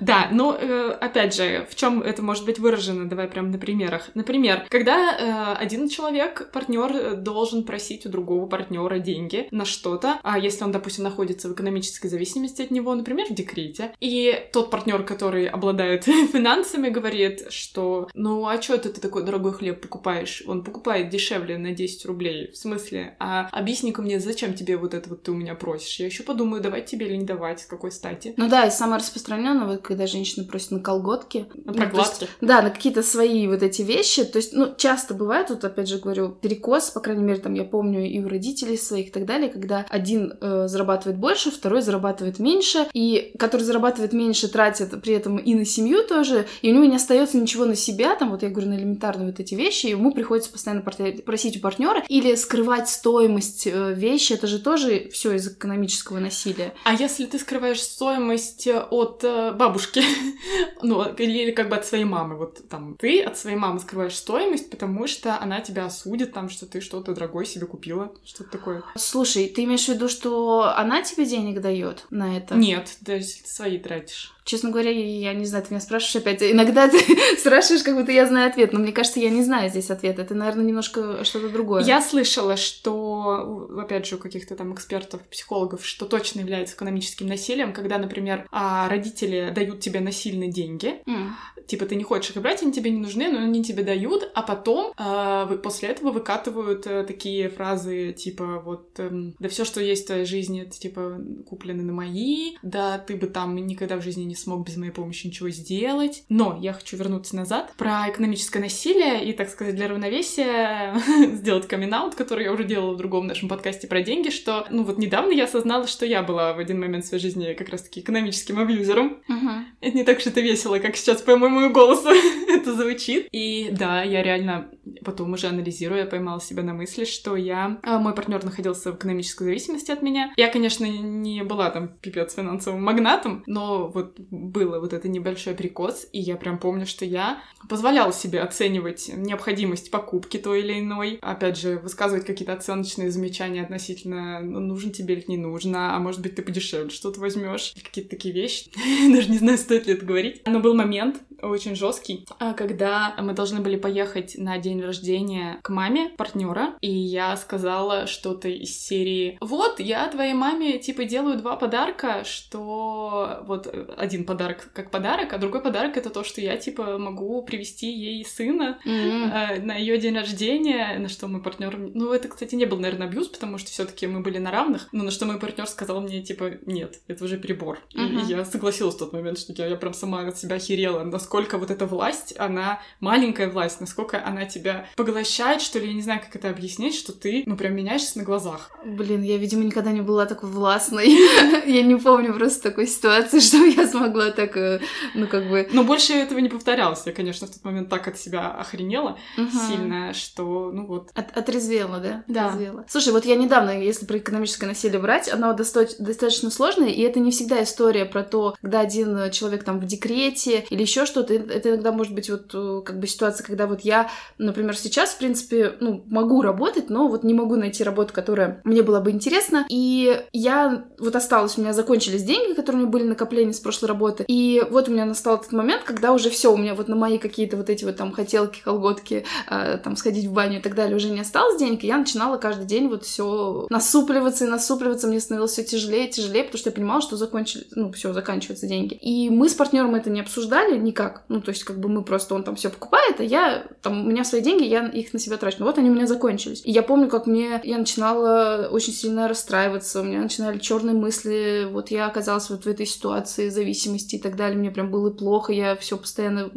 Да, 0.00 0.28
но 0.32 0.56
э, 0.58 0.90
опять 1.00 1.34
же, 1.34 1.66
в 1.70 1.74
чем 1.74 2.02
это 2.02 2.22
может 2.22 2.44
быть 2.44 2.58
выражено? 2.58 3.08
Давай 3.08 3.28
прям 3.28 3.50
на 3.50 3.58
примерах. 3.58 4.10
Например, 4.14 4.66
когда 4.68 5.56
э, 5.56 5.62
один 5.62 5.88
человек, 5.88 6.50
партнер, 6.52 7.16
должен 7.16 7.64
просить 7.64 8.06
у 8.06 8.08
другого 8.08 8.46
партнера 8.46 8.98
деньги 8.98 9.48
на 9.50 9.64
что-то, 9.64 10.18
а 10.22 10.38
если 10.38 10.64
он, 10.64 10.72
допустим, 10.72 11.04
находится 11.04 11.48
в 11.48 11.52
экономической 11.52 12.08
зависимости 12.08 12.62
от 12.62 12.70
него, 12.70 12.94
например, 12.94 13.26
в 13.28 13.34
декрете, 13.34 13.92
и 14.00 14.48
тот 14.52 14.70
партнер, 14.70 15.02
который 15.02 15.46
обладает 15.46 16.04
финансами, 16.32 16.88
говорит, 16.88 17.46
что 17.50 18.08
ну 18.14 18.46
а 18.46 18.60
что 18.60 18.74
это 18.74 18.90
ты 18.90 19.00
такой 19.00 19.24
дорогой 19.24 19.52
хлеб 19.52 19.80
покупаешь? 19.80 20.42
Он 20.46 20.64
покупает 20.64 21.08
дешевле 21.08 21.58
на 21.58 21.72
10 21.72 22.06
рублей. 22.06 22.50
В 22.52 22.56
смысле? 22.56 23.16
А 23.18 23.48
объясни-ка 23.52 24.02
мне, 24.02 24.20
зачем 24.20 24.54
тебе 24.54 24.76
вот 24.76 24.94
это 24.94 25.08
вот 25.10 25.22
ты 25.22 25.32
у 25.32 25.34
меня 25.34 25.54
просишь? 25.54 26.00
Я 26.00 26.06
еще 26.06 26.22
подумаю, 26.22 26.62
давать 26.62 26.86
тебе 26.86 27.06
или 27.06 27.16
не 27.16 27.24
давать, 27.24 27.60
с 27.60 27.66
какой 27.66 27.92
стати. 27.92 28.34
Ну 28.36 28.48
да, 28.48 28.66
и 28.66 28.70
самое 28.70 28.98
распространенное, 29.00 29.66
вот 29.66 29.82
когда 29.90 30.06
женщины 30.06 30.44
просят 30.44 30.70
на 30.70 30.78
колготки. 30.78 31.46
На 31.64 31.72
прокладки. 31.72 32.28
Ну, 32.40 32.46
да, 32.46 32.62
на 32.62 32.70
какие-то 32.70 33.02
свои 33.02 33.48
вот 33.48 33.64
эти 33.64 33.82
вещи. 33.82 34.22
То 34.22 34.36
есть, 34.36 34.52
ну, 34.52 34.72
часто 34.76 35.14
бывает, 35.14 35.48
тут 35.48 35.64
опять 35.64 35.88
же 35.88 35.98
говорю, 35.98 36.28
перекос, 36.28 36.90
по 36.90 37.00
крайней 37.00 37.24
мере, 37.24 37.40
там 37.40 37.54
я 37.54 37.64
помню 37.64 38.08
и 38.08 38.20
у 38.20 38.28
родителей 38.28 38.78
своих 38.78 39.08
и 39.08 39.10
так 39.10 39.26
далее, 39.26 39.48
когда 39.48 39.84
один 39.88 40.34
э, 40.40 40.68
зарабатывает 40.68 41.18
больше, 41.18 41.50
второй 41.50 41.82
зарабатывает 41.82 42.38
меньше, 42.38 42.86
и 42.92 43.32
который 43.36 43.62
зарабатывает 43.62 44.12
меньше, 44.12 44.46
тратит 44.46 44.90
при 45.02 45.12
этом 45.12 45.38
и 45.38 45.54
на 45.54 45.64
семью 45.64 46.06
тоже, 46.06 46.46
и 46.62 46.70
у 46.70 46.74
него 46.74 46.84
не 46.84 46.94
остается 46.94 47.36
ничего 47.36 47.64
на 47.64 47.74
себя, 47.74 48.14
там, 48.14 48.30
вот 48.30 48.44
я 48.44 48.48
говорю, 48.48 48.68
на 48.68 48.74
элементарные 48.74 49.26
вот 49.26 49.40
эти 49.40 49.56
вещи, 49.56 49.86
и 49.86 49.90
ему 49.90 50.12
приходится 50.12 50.52
постоянно 50.52 50.82
просить 50.82 51.56
у 51.56 51.60
партнера 51.60 52.04
или 52.06 52.36
скрывать 52.36 52.88
стоимость 52.88 53.66
э, 53.66 53.92
вещи, 53.92 54.34
это 54.34 54.46
же 54.46 54.60
тоже 54.60 55.08
все 55.10 55.32
из 55.32 55.48
экономического 55.48 56.20
насилия. 56.20 56.74
А 56.84 56.94
если 56.94 57.26
ты 57.26 57.40
скрываешь 57.40 57.82
стоимость 57.82 58.68
от 58.68 59.24
э, 59.24 59.50
бабушки, 59.52 59.79
бабушки, 59.80 60.02
ну, 60.82 61.04
или 61.14 61.50
как 61.52 61.68
бы 61.68 61.76
от 61.76 61.86
своей 61.86 62.04
мамы. 62.04 62.36
Вот 62.36 62.68
там 62.68 62.96
ты 62.98 63.22
от 63.22 63.36
своей 63.38 63.56
мамы 63.56 63.80
скрываешь 63.80 64.16
стоимость, 64.16 64.70
потому 64.70 65.06
что 65.06 65.40
она 65.40 65.60
тебя 65.60 65.86
осудит, 65.86 66.32
там, 66.32 66.48
что 66.48 66.66
ты 66.66 66.80
что-то 66.80 67.14
дорогое 67.14 67.44
себе 67.44 67.66
купила, 67.66 68.12
что-то 68.24 68.50
такое. 68.50 68.82
Слушай, 68.96 69.48
ты 69.48 69.64
имеешь 69.64 69.86
в 69.86 69.88
виду, 69.88 70.08
что 70.08 70.72
она 70.76 71.02
тебе 71.02 71.26
денег 71.26 71.60
дает 71.60 72.06
на 72.10 72.36
это? 72.36 72.54
Нет, 72.54 72.96
даже 73.00 73.22
если 73.22 73.42
ты 73.42 73.48
свои 73.48 73.78
тратишь. 73.78 74.32
Честно 74.50 74.70
говоря, 74.70 74.90
я 74.90 75.32
не 75.32 75.44
знаю, 75.44 75.62
ты 75.62 75.70
меня 75.70 75.80
спрашиваешь 75.80 76.26
опять. 76.26 76.42
Иногда 76.42 76.88
ты 76.88 76.98
спрашиваешь, 77.38 77.84
как 77.84 77.94
будто 77.94 78.10
я 78.10 78.26
знаю 78.26 78.50
ответ, 78.50 78.72
но 78.72 78.80
мне 78.80 78.90
кажется, 78.90 79.20
я 79.20 79.30
не 79.30 79.44
знаю 79.44 79.70
здесь 79.70 79.92
ответа. 79.92 80.22
Это, 80.22 80.34
наверное, 80.34 80.64
немножко 80.64 81.22
что-то 81.22 81.50
другое. 81.50 81.84
Я 81.84 82.02
слышала, 82.02 82.56
что, 82.56 83.70
опять 83.78 84.06
же, 84.06 84.16
у 84.16 84.18
каких-то 84.18 84.56
там 84.56 84.74
экспертов, 84.74 85.20
психологов, 85.30 85.86
что 85.86 86.04
точно 86.04 86.40
является 86.40 86.74
экономическим 86.74 87.28
насилием, 87.28 87.72
когда, 87.72 87.98
например, 87.98 88.48
а, 88.50 88.88
родители 88.88 89.52
дают 89.54 89.78
тебе 89.78 90.00
насильно 90.00 90.48
деньги, 90.48 91.00
mm. 91.06 91.66
типа 91.68 91.86
ты 91.86 91.94
не 91.94 92.02
хочешь 92.02 92.34
их 92.34 92.42
брать, 92.42 92.60
они 92.60 92.72
тебе 92.72 92.90
не 92.90 92.98
нужны, 92.98 93.30
но 93.30 93.38
они 93.38 93.62
тебе 93.62 93.84
дают, 93.84 94.32
а 94.34 94.42
потом 94.42 94.92
а, 94.96 95.46
после 95.58 95.90
этого 95.90 96.10
выкатывают 96.10 96.88
э, 96.88 97.04
такие 97.04 97.50
фразы, 97.50 98.12
типа 98.12 98.60
вот, 98.64 98.98
эм, 98.98 99.36
да 99.38 99.48
все, 99.48 99.64
что 99.64 99.80
есть 99.80 100.02
в 100.02 100.06
твоей 100.08 100.24
жизни, 100.24 100.62
это 100.62 100.72
типа 100.72 101.20
куплены 101.48 101.84
на 101.84 101.92
мои, 101.92 102.56
да 102.64 102.98
ты 102.98 103.14
бы 103.14 103.28
там 103.28 103.54
никогда 103.54 103.96
в 103.96 104.02
жизни 104.02 104.24
не 104.24 104.39
смог 104.40 104.66
без 104.66 104.76
моей 104.76 104.92
помощи 104.92 105.26
ничего 105.26 105.50
сделать. 105.50 106.24
Но 106.28 106.58
я 106.60 106.72
хочу 106.72 106.96
вернуться 106.96 107.36
назад 107.36 107.72
про 107.76 108.08
экономическое 108.08 108.60
насилие 108.60 109.24
и, 109.24 109.32
так 109.32 109.50
сказать, 109.50 109.74
для 109.74 109.88
равновесия 109.88 110.94
сделать 111.34 111.68
камин 111.68 111.90
который 112.16 112.44
я 112.44 112.52
уже 112.52 112.64
делала 112.64 112.94
в 112.94 112.96
другом 112.96 113.26
нашем 113.26 113.48
подкасте 113.48 113.88
про 113.88 114.02
деньги, 114.02 114.30
что, 114.30 114.66
ну 114.70 114.84
вот 114.84 114.98
недавно 114.98 115.32
я 115.32 115.44
осознала, 115.44 115.86
что 115.86 116.06
я 116.06 116.22
была 116.22 116.52
в 116.52 116.58
один 116.58 116.78
момент 116.78 117.04
в 117.04 117.08
своей 117.08 117.22
жизни 117.22 117.52
как 117.54 117.68
раз-таки 117.68 118.00
экономическим 118.00 118.58
абьюзером. 118.58 119.18
Uh-huh. 119.28 119.64
Это 119.80 119.96
не 119.96 120.04
так, 120.04 120.20
что 120.20 120.30
это 120.30 120.40
весело, 120.40 120.78
как 120.78 120.96
сейчас 120.96 121.20
по 121.20 121.36
моему 121.36 121.70
голосу 121.72 122.08
это 122.48 122.74
звучит. 122.74 123.28
И 123.32 123.70
да, 123.72 124.02
я 124.02 124.22
реально 124.22 124.70
потом 125.04 125.32
уже 125.32 125.48
анализируя 125.48 126.06
поймала 126.06 126.40
себя 126.40 126.62
на 126.62 126.74
мысли, 126.74 127.04
что 127.04 127.36
я... 127.36 127.78
А, 127.82 127.98
мой 127.98 128.14
партнер 128.14 128.44
находился 128.44 128.92
в 128.92 128.96
экономической 128.96 129.44
зависимости 129.44 129.90
от 129.90 130.02
меня. 130.02 130.32
Я, 130.36 130.48
конечно, 130.48 130.84
не 130.84 131.42
была 131.42 131.70
там 131.70 131.88
пипец 131.88 132.34
финансовым 132.34 132.84
магнатом, 132.84 133.42
но 133.46 133.88
вот 133.88 134.19
было 134.30 134.80
вот 134.80 134.92
это 134.92 135.08
небольшой 135.08 135.54
прикос, 135.54 136.06
и 136.12 136.20
я 136.20 136.36
прям 136.36 136.58
помню, 136.58 136.86
что 136.86 137.04
я 137.04 137.42
позволяла 137.68 138.12
себе 138.12 138.40
оценивать 138.40 139.10
необходимость 139.14 139.90
покупки 139.90 140.36
той 140.36 140.60
или 140.60 140.80
иной, 140.80 141.18
опять 141.22 141.58
же, 141.58 141.78
высказывать 141.78 142.26
какие-то 142.26 142.52
оценочные 142.52 143.10
замечания 143.10 143.62
относительно, 143.62 144.40
ну, 144.40 144.60
нужен 144.60 144.92
тебе 144.92 145.14
или 145.14 145.24
не 145.28 145.36
нужно, 145.36 145.96
а 145.96 145.98
может 145.98 146.20
быть, 146.20 146.34
ты 146.34 146.42
подешевле 146.42 146.90
что-то 146.90 147.20
возьмешь, 147.20 147.74
какие-то 147.82 148.10
такие 148.10 148.34
вещи. 148.34 148.70
Даже 149.12 149.30
не 149.30 149.38
знаю, 149.38 149.58
стоит 149.58 149.86
ли 149.86 149.94
это 149.94 150.06
говорить. 150.06 150.42
Но 150.46 150.60
был 150.60 150.74
момент, 150.74 151.20
очень 151.42 151.74
жесткий, 151.74 152.26
а, 152.38 152.54
когда 152.54 153.14
мы 153.18 153.32
должны 153.32 153.60
были 153.60 153.76
поехать 153.76 154.36
на 154.36 154.58
день 154.58 154.80
рождения 154.82 155.58
к 155.62 155.70
маме 155.70 156.10
партнера, 156.16 156.74
и 156.80 156.90
я 156.90 157.36
сказала 157.36 158.06
что-то 158.06 158.48
из 158.48 158.76
серии 158.76 159.38
«Вот, 159.40 159.80
я 159.80 160.08
твоей 160.08 160.34
маме, 160.34 160.78
типа, 160.78 161.04
делаю 161.04 161.38
два 161.38 161.56
подарка, 161.56 162.24
что 162.24 163.40
вот 163.46 163.72
один 163.96 164.24
подарок 164.24 164.70
как 164.72 164.90
подарок, 164.90 165.32
а 165.32 165.38
другой 165.38 165.62
подарок 165.62 165.96
это 165.96 166.10
то, 166.10 166.24
что 166.24 166.40
я, 166.40 166.56
типа, 166.56 166.98
могу 166.98 167.42
привести 167.42 167.90
ей 167.90 168.24
сына 168.24 168.78
mm-hmm. 168.84 169.62
на 169.62 169.76
ее 169.76 169.98
день 169.98 170.16
рождения, 170.16 170.98
на 170.98 171.08
что 171.08 171.28
мой 171.28 171.42
партнер... 171.42 171.76
Ну, 171.76 172.12
это, 172.12 172.28
кстати, 172.28 172.54
не 172.54 172.66
был, 172.66 172.78
наверное, 172.78 173.06
абьюз, 173.06 173.28
потому 173.28 173.58
что 173.58 173.70
все 173.70 173.84
таки 173.84 174.06
мы 174.06 174.20
были 174.20 174.38
на 174.38 174.50
равных, 174.50 174.88
но 174.92 175.04
на 175.04 175.10
что 175.10 175.26
мой 175.26 175.38
партнер 175.38 175.66
сказал 175.66 176.00
мне, 176.00 176.22
типа, 176.22 176.52
нет, 176.66 177.00
это 177.06 177.24
уже 177.24 177.38
перебор. 177.38 177.78
Mm-hmm. 177.94 178.26
И 178.26 178.30
я 178.30 178.44
согласилась 178.44 178.94
в 178.94 178.98
тот 178.98 179.12
момент, 179.12 179.38
что 179.38 179.52
я, 179.56 179.68
я 179.68 179.76
прям 179.76 179.94
сама 179.94 180.26
от 180.26 180.38
себя 180.38 180.56
охерела, 180.56 181.02
насколько 181.04 181.29
вот 181.58 181.70
эта 181.70 181.86
власть, 181.86 182.34
она 182.38 182.80
маленькая 183.00 183.48
власть, 183.48 183.80
насколько 183.80 184.24
она 184.24 184.44
тебя 184.44 184.86
поглощает, 184.96 185.62
что 185.62 185.78
ли, 185.78 185.88
я 185.88 185.92
не 185.92 186.02
знаю, 186.02 186.20
как 186.20 186.34
это 186.36 186.50
объяснить, 186.50 186.94
что 186.94 187.12
ты, 187.12 187.44
ну, 187.46 187.56
прям 187.56 187.74
меняешься 187.74 188.18
на 188.18 188.24
глазах. 188.24 188.70
Блин, 188.84 189.22
я, 189.22 189.36
видимо, 189.36 189.64
никогда 189.64 189.92
не 189.92 190.00
была 190.00 190.26
такой 190.26 190.50
властной. 190.50 191.08
Я 191.66 191.82
не 191.82 191.96
помню 191.96 192.34
просто 192.34 192.70
такой 192.70 192.86
ситуации, 192.86 193.38
что 193.40 193.64
я 193.64 193.86
смогла 193.86 194.30
так, 194.30 194.56
э, 194.56 194.80
ну, 195.14 195.26
как 195.26 195.48
бы... 195.48 195.68
Но 195.72 195.84
больше 195.84 196.14
этого 196.14 196.38
не 196.38 196.48
повторялось. 196.48 197.02
Я, 197.06 197.12
конечно, 197.12 197.46
в 197.46 197.50
тот 197.50 197.64
момент 197.64 197.88
так 197.88 198.08
от 198.08 198.18
себя 198.18 198.50
охренела 198.50 199.18
сильно, 199.36 200.12
что, 200.14 200.70
ну, 200.72 200.86
вот... 200.86 201.10
Отрезвела, 201.14 201.98
да? 201.98 202.24
Да. 202.26 202.52
Слушай, 202.88 203.12
вот 203.12 203.24
я 203.24 203.36
недавно, 203.36 203.80
если 203.80 204.06
про 204.06 204.18
экономическое 204.18 204.66
насилие 204.66 205.00
брать, 205.00 205.28
оно 205.32 205.52
достаточно 205.52 206.50
сложное, 206.50 206.88
и 206.88 207.00
это 207.02 207.20
не 207.20 207.30
всегда 207.30 207.62
история 207.62 208.04
про 208.04 208.22
то, 208.22 208.56
когда 208.60 208.80
один 208.80 209.30
человек 209.30 209.64
там 209.64 209.78
в 209.78 209.86
декрете 209.86 210.64
или 210.70 210.82
еще 210.82 211.06
что-то. 211.20 211.34
Это 211.34 211.70
иногда 211.70 211.92
может 211.92 212.14
быть 212.14 212.30
вот 212.30 212.50
э, 212.54 212.82
как 212.84 212.98
бы 212.98 213.06
ситуация, 213.06 213.44
когда 213.44 213.66
вот 213.66 213.80
я, 213.80 214.10
например, 214.38 214.76
сейчас, 214.76 215.10
в 215.10 215.18
принципе, 215.18 215.74
ну, 215.80 216.04
могу 216.06 216.42
работать, 216.42 216.90
но 216.90 217.08
вот 217.08 217.24
не 217.24 217.34
могу 217.34 217.56
найти 217.56 217.84
работу, 217.84 218.12
которая 218.12 218.60
мне 218.64 218.82
была 218.82 219.00
бы 219.00 219.10
интересна. 219.10 219.66
И 219.68 220.22
я 220.32 220.84
вот 220.98 221.16
осталась, 221.16 221.58
у 221.58 221.60
меня 221.60 221.72
закончились 221.72 222.22
деньги, 222.22 222.54
которые 222.54 222.80
у 222.80 222.82
меня 222.82 222.92
были 222.92 223.04
накопления 223.04 223.52
с 223.52 223.60
прошлой 223.60 223.86
работы. 223.86 224.24
И 224.26 224.62
вот 224.70 224.88
у 224.88 224.92
меня 224.92 225.04
настал 225.04 225.36
этот 225.36 225.52
момент, 225.52 225.82
когда 225.84 226.12
уже 226.12 226.30
все, 226.30 226.52
у 226.52 226.56
меня 226.56 226.74
вот 226.74 226.88
на 226.88 226.96
мои 226.96 227.18
какие-то 227.18 227.56
вот 227.56 227.70
эти 227.70 227.84
вот 227.84 227.96
там 227.96 228.12
хотелки, 228.12 228.62
колготки, 228.62 229.24
э, 229.50 229.78
там 229.82 229.96
сходить 229.96 230.26
в 230.26 230.32
баню 230.32 230.58
и 230.58 230.62
так 230.62 230.74
далее 230.74 230.96
уже 230.96 231.10
не 231.10 231.20
осталось 231.20 231.58
денег. 231.58 231.84
И 231.84 231.86
я 231.86 231.98
начинала 231.98 232.36
каждый 232.38 232.66
день 232.66 232.88
вот 232.88 233.04
все 233.04 233.66
насупливаться 233.70 234.44
и 234.44 234.48
насупливаться. 234.48 235.06
Мне 235.06 235.20
становилось 235.20 235.52
все 235.52 235.64
тяжелее 235.64 236.08
и 236.08 236.10
тяжелее, 236.10 236.44
потому 236.44 236.58
что 236.58 236.70
я 236.70 236.74
понимала, 236.74 237.00
что 237.00 237.16
закончили, 237.16 237.66
ну, 237.74 237.92
все, 237.92 238.12
заканчиваются 238.12 238.66
деньги. 238.66 238.94
И 238.94 239.30
мы 239.30 239.48
с 239.48 239.54
партнером 239.54 239.94
это 239.94 240.10
не 240.10 240.20
обсуждали 240.20 240.76
никак. 240.78 241.09
Ну, 241.28 241.40
то 241.40 241.50
есть, 241.50 241.64
как 241.64 241.78
бы 241.78 241.88
мы 241.88 242.02
просто, 242.02 242.34
он 242.34 242.42
там 242.42 242.56
все 242.56 242.70
покупает, 242.70 243.20
а 243.20 243.22
я, 243.22 243.64
там, 243.82 244.06
у 244.06 244.10
меня 244.10 244.24
свои 244.24 244.40
деньги, 244.40 244.64
я 244.64 244.86
их 244.86 245.12
на 245.12 245.18
себя 245.18 245.36
трачу. 245.36 245.58
Но 245.60 245.66
вот 245.66 245.78
они 245.78 245.90
у 245.90 245.94
меня 245.94 246.06
закончились. 246.06 246.62
И 246.64 246.70
я 246.70 246.82
помню, 246.82 247.08
как 247.08 247.26
мне, 247.26 247.60
я 247.64 247.78
начинала 247.78 248.68
очень 248.70 248.92
сильно 248.92 249.28
расстраиваться, 249.28 250.00
у 250.00 250.04
меня 250.04 250.20
начинали 250.20 250.58
черные 250.58 250.94
мысли, 250.94 251.68
вот 251.70 251.90
я 251.90 252.06
оказалась 252.06 252.50
вот 252.50 252.64
в 252.64 252.68
этой 252.68 252.86
ситуации 252.86 253.48
зависимости 253.48 254.16
и 254.16 254.18
так 254.18 254.36
далее, 254.36 254.58
мне 254.58 254.70
прям 254.70 254.90
было 254.90 255.10
плохо, 255.10 255.52
я 255.52 255.76
все 255.76 255.96
постоянно 255.96 256.50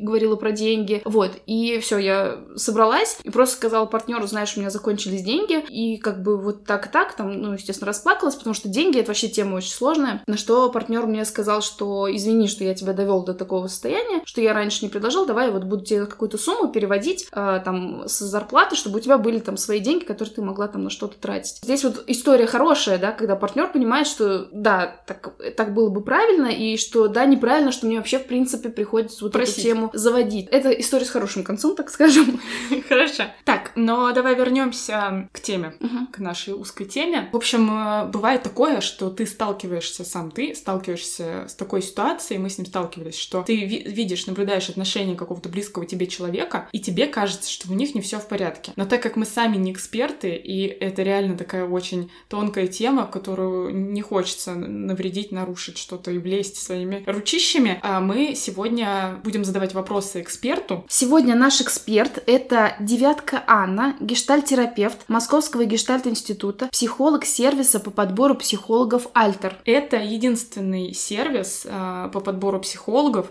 говорила 0.00 0.36
про 0.36 0.52
деньги, 0.52 1.02
вот, 1.04 1.32
и 1.46 1.78
все, 1.80 1.98
я 1.98 2.44
собралась 2.56 3.18
и 3.22 3.30
просто 3.30 3.56
сказала 3.56 3.86
партнеру, 3.86 4.26
знаешь, 4.26 4.56
у 4.56 4.60
меня 4.60 4.70
закончились 4.70 5.22
деньги, 5.22 5.64
и 5.68 5.96
как 5.96 6.22
бы 6.22 6.36
вот 6.36 6.64
так-так, 6.64 7.14
там, 7.14 7.40
ну, 7.40 7.52
естественно, 7.54 7.88
расплакалась, 7.88 8.34
потому 8.34 8.54
что 8.54 8.68
деньги— 8.68 8.98
это 9.00 9.08
вообще 9.08 9.28
тема 9.28 9.56
очень 9.56 9.72
сложная, 9.72 10.22
на 10.26 10.36
что 10.36 10.70
партнер 10.70 11.06
мне 11.06 11.24
сказал, 11.24 11.62
что 11.62 12.14
извини, 12.14 12.48
что 12.48 12.64
я 12.64 12.74
тебя 12.74 12.92
довел 12.92 13.17
до 13.24 13.34
такого 13.34 13.66
состояния, 13.68 14.22
что 14.24 14.40
я 14.40 14.52
раньше 14.52 14.84
не 14.84 14.88
предложил, 14.88 15.26
давай 15.26 15.50
вот 15.50 15.64
буду 15.64 15.84
тебе 15.84 16.06
какую-то 16.06 16.38
сумму 16.38 16.68
переводить 16.68 17.26
э, 17.32 17.60
там 17.64 18.04
с 18.06 18.18
зарплаты, 18.18 18.76
чтобы 18.76 18.98
у 18.98 19.00
тебя 19.00 19.18
были 19.18 19.38
там 19.38 19.56
свои 19.56 19.80
деньги, 19.80 20.04
которые 20.04 20.34
ты 20.34 20.42
могла 20.42 20.68
там 20.68 20.84
на 20.84 20.90
что-то 20.90 21.16
тратить. 21.18 21.58
Здесь 21.62 21.84
вот 21.84 22.04
история 22.06 22.46
хорошая, 22.46 22.98
да, 22.98 23.12
когда 23.12 23.36
партнер 23.36 23.70
понимает, 23.70 24.06
что 24.06 24.48
да, 24.52 25.00
так, 25.06 25.34
так 25.56 25.74
было 25.74 25.88
бы 25.88 26.02
правильно, 26.02 26.46
и 26.46 26.76
что 26.76 27.08
да, 27.08 27.24
неправильно, 27.26 27.72
что 27.72 27.86
мне 27.86 27.98
вообще 27.98 28.18
в 28.18 28.26
принципе 28.26 28.68
приходится 28.68 29.24
вот 29.24 29.32
Просить. 29.32 29.58
эту 29.58 29.66
тему 29.66 29.90
заводить. 29.92 30.48
Это 30.50 30.70
история 30.70 31.04
с 31.04 31.10
хорошим 31.10 31.44
концом, 31.44 31.76
так 31.76 31.90
скажем. 31.90 32.40
Хорошо. 32.88 33.24
Так, 33.44 33.72
но 33.74 34.12
давай 34.12 34.34
вернемся 34.34 35.28
к 35.32 35.40
теме, 35.40 35.74
к 36.12 36.18
нашей 36.18 36.54
узкой 36.54 36.84
теме. 36.84 37.28
В 37.32 37.36
общем, 37.36 37.70
э, 37.70 38.06
бывает 38.06 38.42
такое, 38.42 38.80
что 38.80 39.10
ты 39.10 39.26
сталкиваешься 39.26 40.04
сам, 40.04 40.30
ты 40.30 40.54
сталкиваешься 40.54 41.46
с 41.48 41.54
такой 41.54 41.82
ситуацией, 41.82 42.38
мы 42.38 42.50
с 42.50 42.58
ним 42.58 42.66
сталкивались, 42.66 43.07
что 43.12 43.42
ты 43.42 43.56
видишь, 43.64 44.26
наблюдаешь 44.26 44.68
отношения 44.68 45.14
какого-то 45.14 45.48
близкого 45.48 45.86
тебе 45.86 46.06
человека, 46.06 46.68
и 46.72 46.80
тебе 46.80 47.06
кажется, 47.06 47.50
что 47.50 47.70
у 47.70 47.74
них 47.74 47.94
не 47.94 48.00
все 48.00 48.18
в 48.18 48.28
порядке. 48.28 48.72
Но 48.76 48.86
так 48.86 49.02
как 49.02 49.16
мы 49.16 49.24
сами 49.24 49.56
не 49.56 49.72
эксперты, 49.72 50.34
и 50.34 50.66
это 50.66 51.02
реально 51.02 51.36
такая 51.36 51.66
очень 51.66 52.10
тонкая 52.28 52.66
тема, 52.66 53.06
которую 53.06 53.74
не 53.74 54.02
хочется 54.02 54.54
навредить, 54.54 55.32
нарушить 55.32 55.78
что-то 55.78 56.10
и 56.10 56.18
влезть 56.18 56.56
своими 56.56 57.02
ручищами, 57.06 57.78
а 57.82 58.00
мы 58.00 58.34
сегодня 58.34 59.20
будем 59.24 59.44
задавать 59.44 59.74
вопросы 59.74 60.20
эксперту. 60.20 60.84
Сегодня 60.88 61.34
наш 61.34 61.60
эксперт— 61.60 62.22
это 62.26 62.76
девятка 62.80 63.42
Анна, 63.46 63.96
гештальтерапевт 64.00 65.08
Московского 65.08 65.64
гештальт-института, 65.64 66.68
психолог 66.68 67.24
сервиса 67.24 67.80
по 67.80 67.90
подбору 67.90 68.34
психологов 68.34 69.06
«Альтер». 69.14 69.58
Это 69.64 69.96
единственный 69.96 70.92
сервис 70.92 71.62
э, 71.64 72.10
по 72.12 72.20
подбору 72.20 72.60
психологов, 72.60 72.78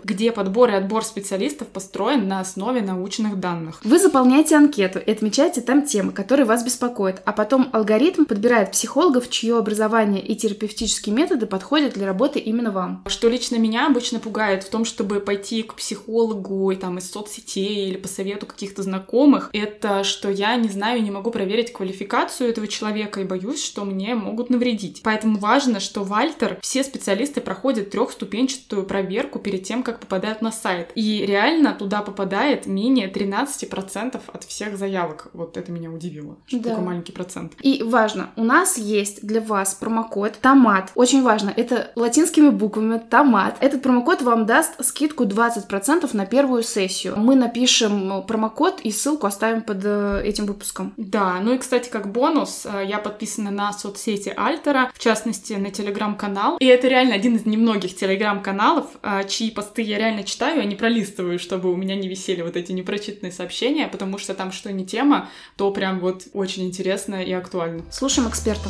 где 0.04 0.32
подбор 0.32 0.70
и 0.70 0.74
отбор 0.74 1.04
специалистов 1.04 1.68
построен 1.68 2.26
на 2.26 2.40
основе 2.40 2.80
научных 2.80 3.38
данных. 3.38 3.80
Вы 3.84 3.98
заполняете 3.98 4.56
анкету 4.56 4.98
и 4.98 5.10
отмечаете 5.10 5.60
там 5.60 5.82
темы, 5.82 6.12
которые 6.12 6.46
вас 6.46 6.64
беспокоят, 6.64 7.22
а 7.24 7.32
потом 7.32 7.68
алгоритм 7.72 8.24
подбирает 8.24 8.72
психологов, 8.72 9.28
чье 9.28 9.58
образование 9.58 10.24
и 10.24 10.34
терапевтические 10.34 11.14
методы 11.14 11.46
подходят 11.46 11.94
для 11.94 12.06
работы 12.06 12.38
именно 12.38 12.70
вам. 12.70 13.04
Что 13.06 13.28
лично 13.28 13.56
меня 13.56 13.86
обычно 13.86 14.18
пугает 14.18 14.64
в 14.64 14.70
том, 14.70 14.84
чтобы 14.84 15.20
пойти 15.20 15.62
к 15.62 15.74
психологу 15.74 16.70
и 16.70 16.76
там 16.76 16.98
из 16.98 17.10
соцсетей 17.10 17.88
или 17.88 17.98
по 17.98 18.08
совету 18.08 18.46
каких-то 18.46 18.82
знакомых, 18.82 19.50
это 19.52 20.04
что 20.04 20.30
я 20.30 20.56
не 20.56 20.68
знаю, 20.68 21.02
не 21.02 21.10
могу 21.10 21.30
проверить 21.30 21.72
квалификацию 21.72 22.50
этого 22.50 22.66
человека 22.66 23.20
и 23.20 23.24
боюсь, 23.24 23.62
что 23.62 23.84
мне 23.84 24.14
могут 24.14 24.50
навредить. 24.50 25.00
Поэтому 25.04 25.38
важно, 25.38 25.80
что 25.80 26.04
в 26.04 26.14
Альтер 26.14 26.58
все 26.62 26.82
специалисты 26.82 27.40
проходят 27.40 27.90
трехступенчатую 27.90 28.84
проверку 28.84 29.38
перед 29.38 29.57
тем, 29.58 29.82
как 29.82 30.00
попадают 30.00 30.42
на 30.42 30.52
сайт. 30.52 30.90
И 30.94 31.24
реально 31.26 31.74
туда 31.74 32.02
попадает 32.02 32.66
менее 32.66 33.10
13% 33.10 34.20
от 34.26 34.44
всех 34.44 34.76
заявок. 34.76 35.28
Вот 35.32 35.56
это 35.56 35.70
меня 35.72 35.90
удивило, 35.90 36.36
что 36.46 36.58
да. 36.58 36.70
такой 36.70 36.84
маленький 36.84 37.12
процент. 37.12 37.54
И 37.60 37.82
важно, 37.82 38.30
у 38.36 38.44
нас 38.44 38.78
есть 38.78 39.26
для 39.26 39.40
вас 39.40 39.74
промокод 39.74 40.38
ТОМАТ. 40.40 40.92
Очень 40.94 41.22
важно, 41.22 41.52
это 41.54 41.90
латинскими 41.96 42.50
буквами 42.50 42.98
ТОМАТ. 42.98 43.56
Этот 43.60 43.82
промокод 43.82 44.22
вам 44.22 44.46
даст 44.46 44.84
скидку 44.84 45.24
20% 45.24 46.08
на 46.16 46.26
первую 46.26 46.62
сессию. 46.62 47.14
Мы 47.16 47.34
напишем 47.34 48.22
промокод 48.26 48.80
и 48.80 48.90
ссылку 48.90 49.26
оставим 49.26 49.62
под 49.62 49.84
э, 49.84 50.22
этим 50.24 50.46
выпуском. 50.46 50.94
Да, 50.96 51.38
ну 51.40 51.54
и, 51.54 51.58
кстати, 51.58 51.88
как 51.88 52.10
бонус, 52.10 52.66
э, 52.66 52.84
я 52.86 52.98
подписана 52.98 53.50
на 53.50 53.72
соцсети 53.72 54.32
Альтера, 54.36 54.90
в 54.94 54.98
частности, 54.98 55.54
на 55.54 55.70
телеграм-канал. 55.70 56.56
И 56.58 56.66
это 56.66 56.88
реально 56.88 57.14
один 57.14 57.36
из 57.36 57.46
немногих 57.46 57.94
телеграм-каналов, 57.94 58.86
э, 59.02 59.22
чьи 59.48 59.54
посты 59.54 59.82
я 59.82 59.98
реально 59.98 60.24
читаю, 60.24 60.60
а 60.60 60.64
не 60.64 60.76
пролистываю, 60.76 61.38
чтобы 61.38 61.72
у 61.72 61.76
меня 61.76 61.96
не 61.96 62.08
висели 62.08 62.42
вот 62.42 62.56
эти 62.56 62.72
непрочитанные 62.72 63.32
сообщения, 63.32 63.88
потому 63.88 64.18
что 64.18 64.34
там 64.34 64.52
что 64.52 64.72
не 64.72 64.84
тема, 64.84 65.28
то 65.56 65.70
прям 65.70 66.00
вот 66.00 66.24
очень 66.34 66.66
интересно 66.66 67.22
и 67.22 67.32
актуально. 67.32 67.84
Слушаем 67.90 68.28
эксперта. 68.28 68.68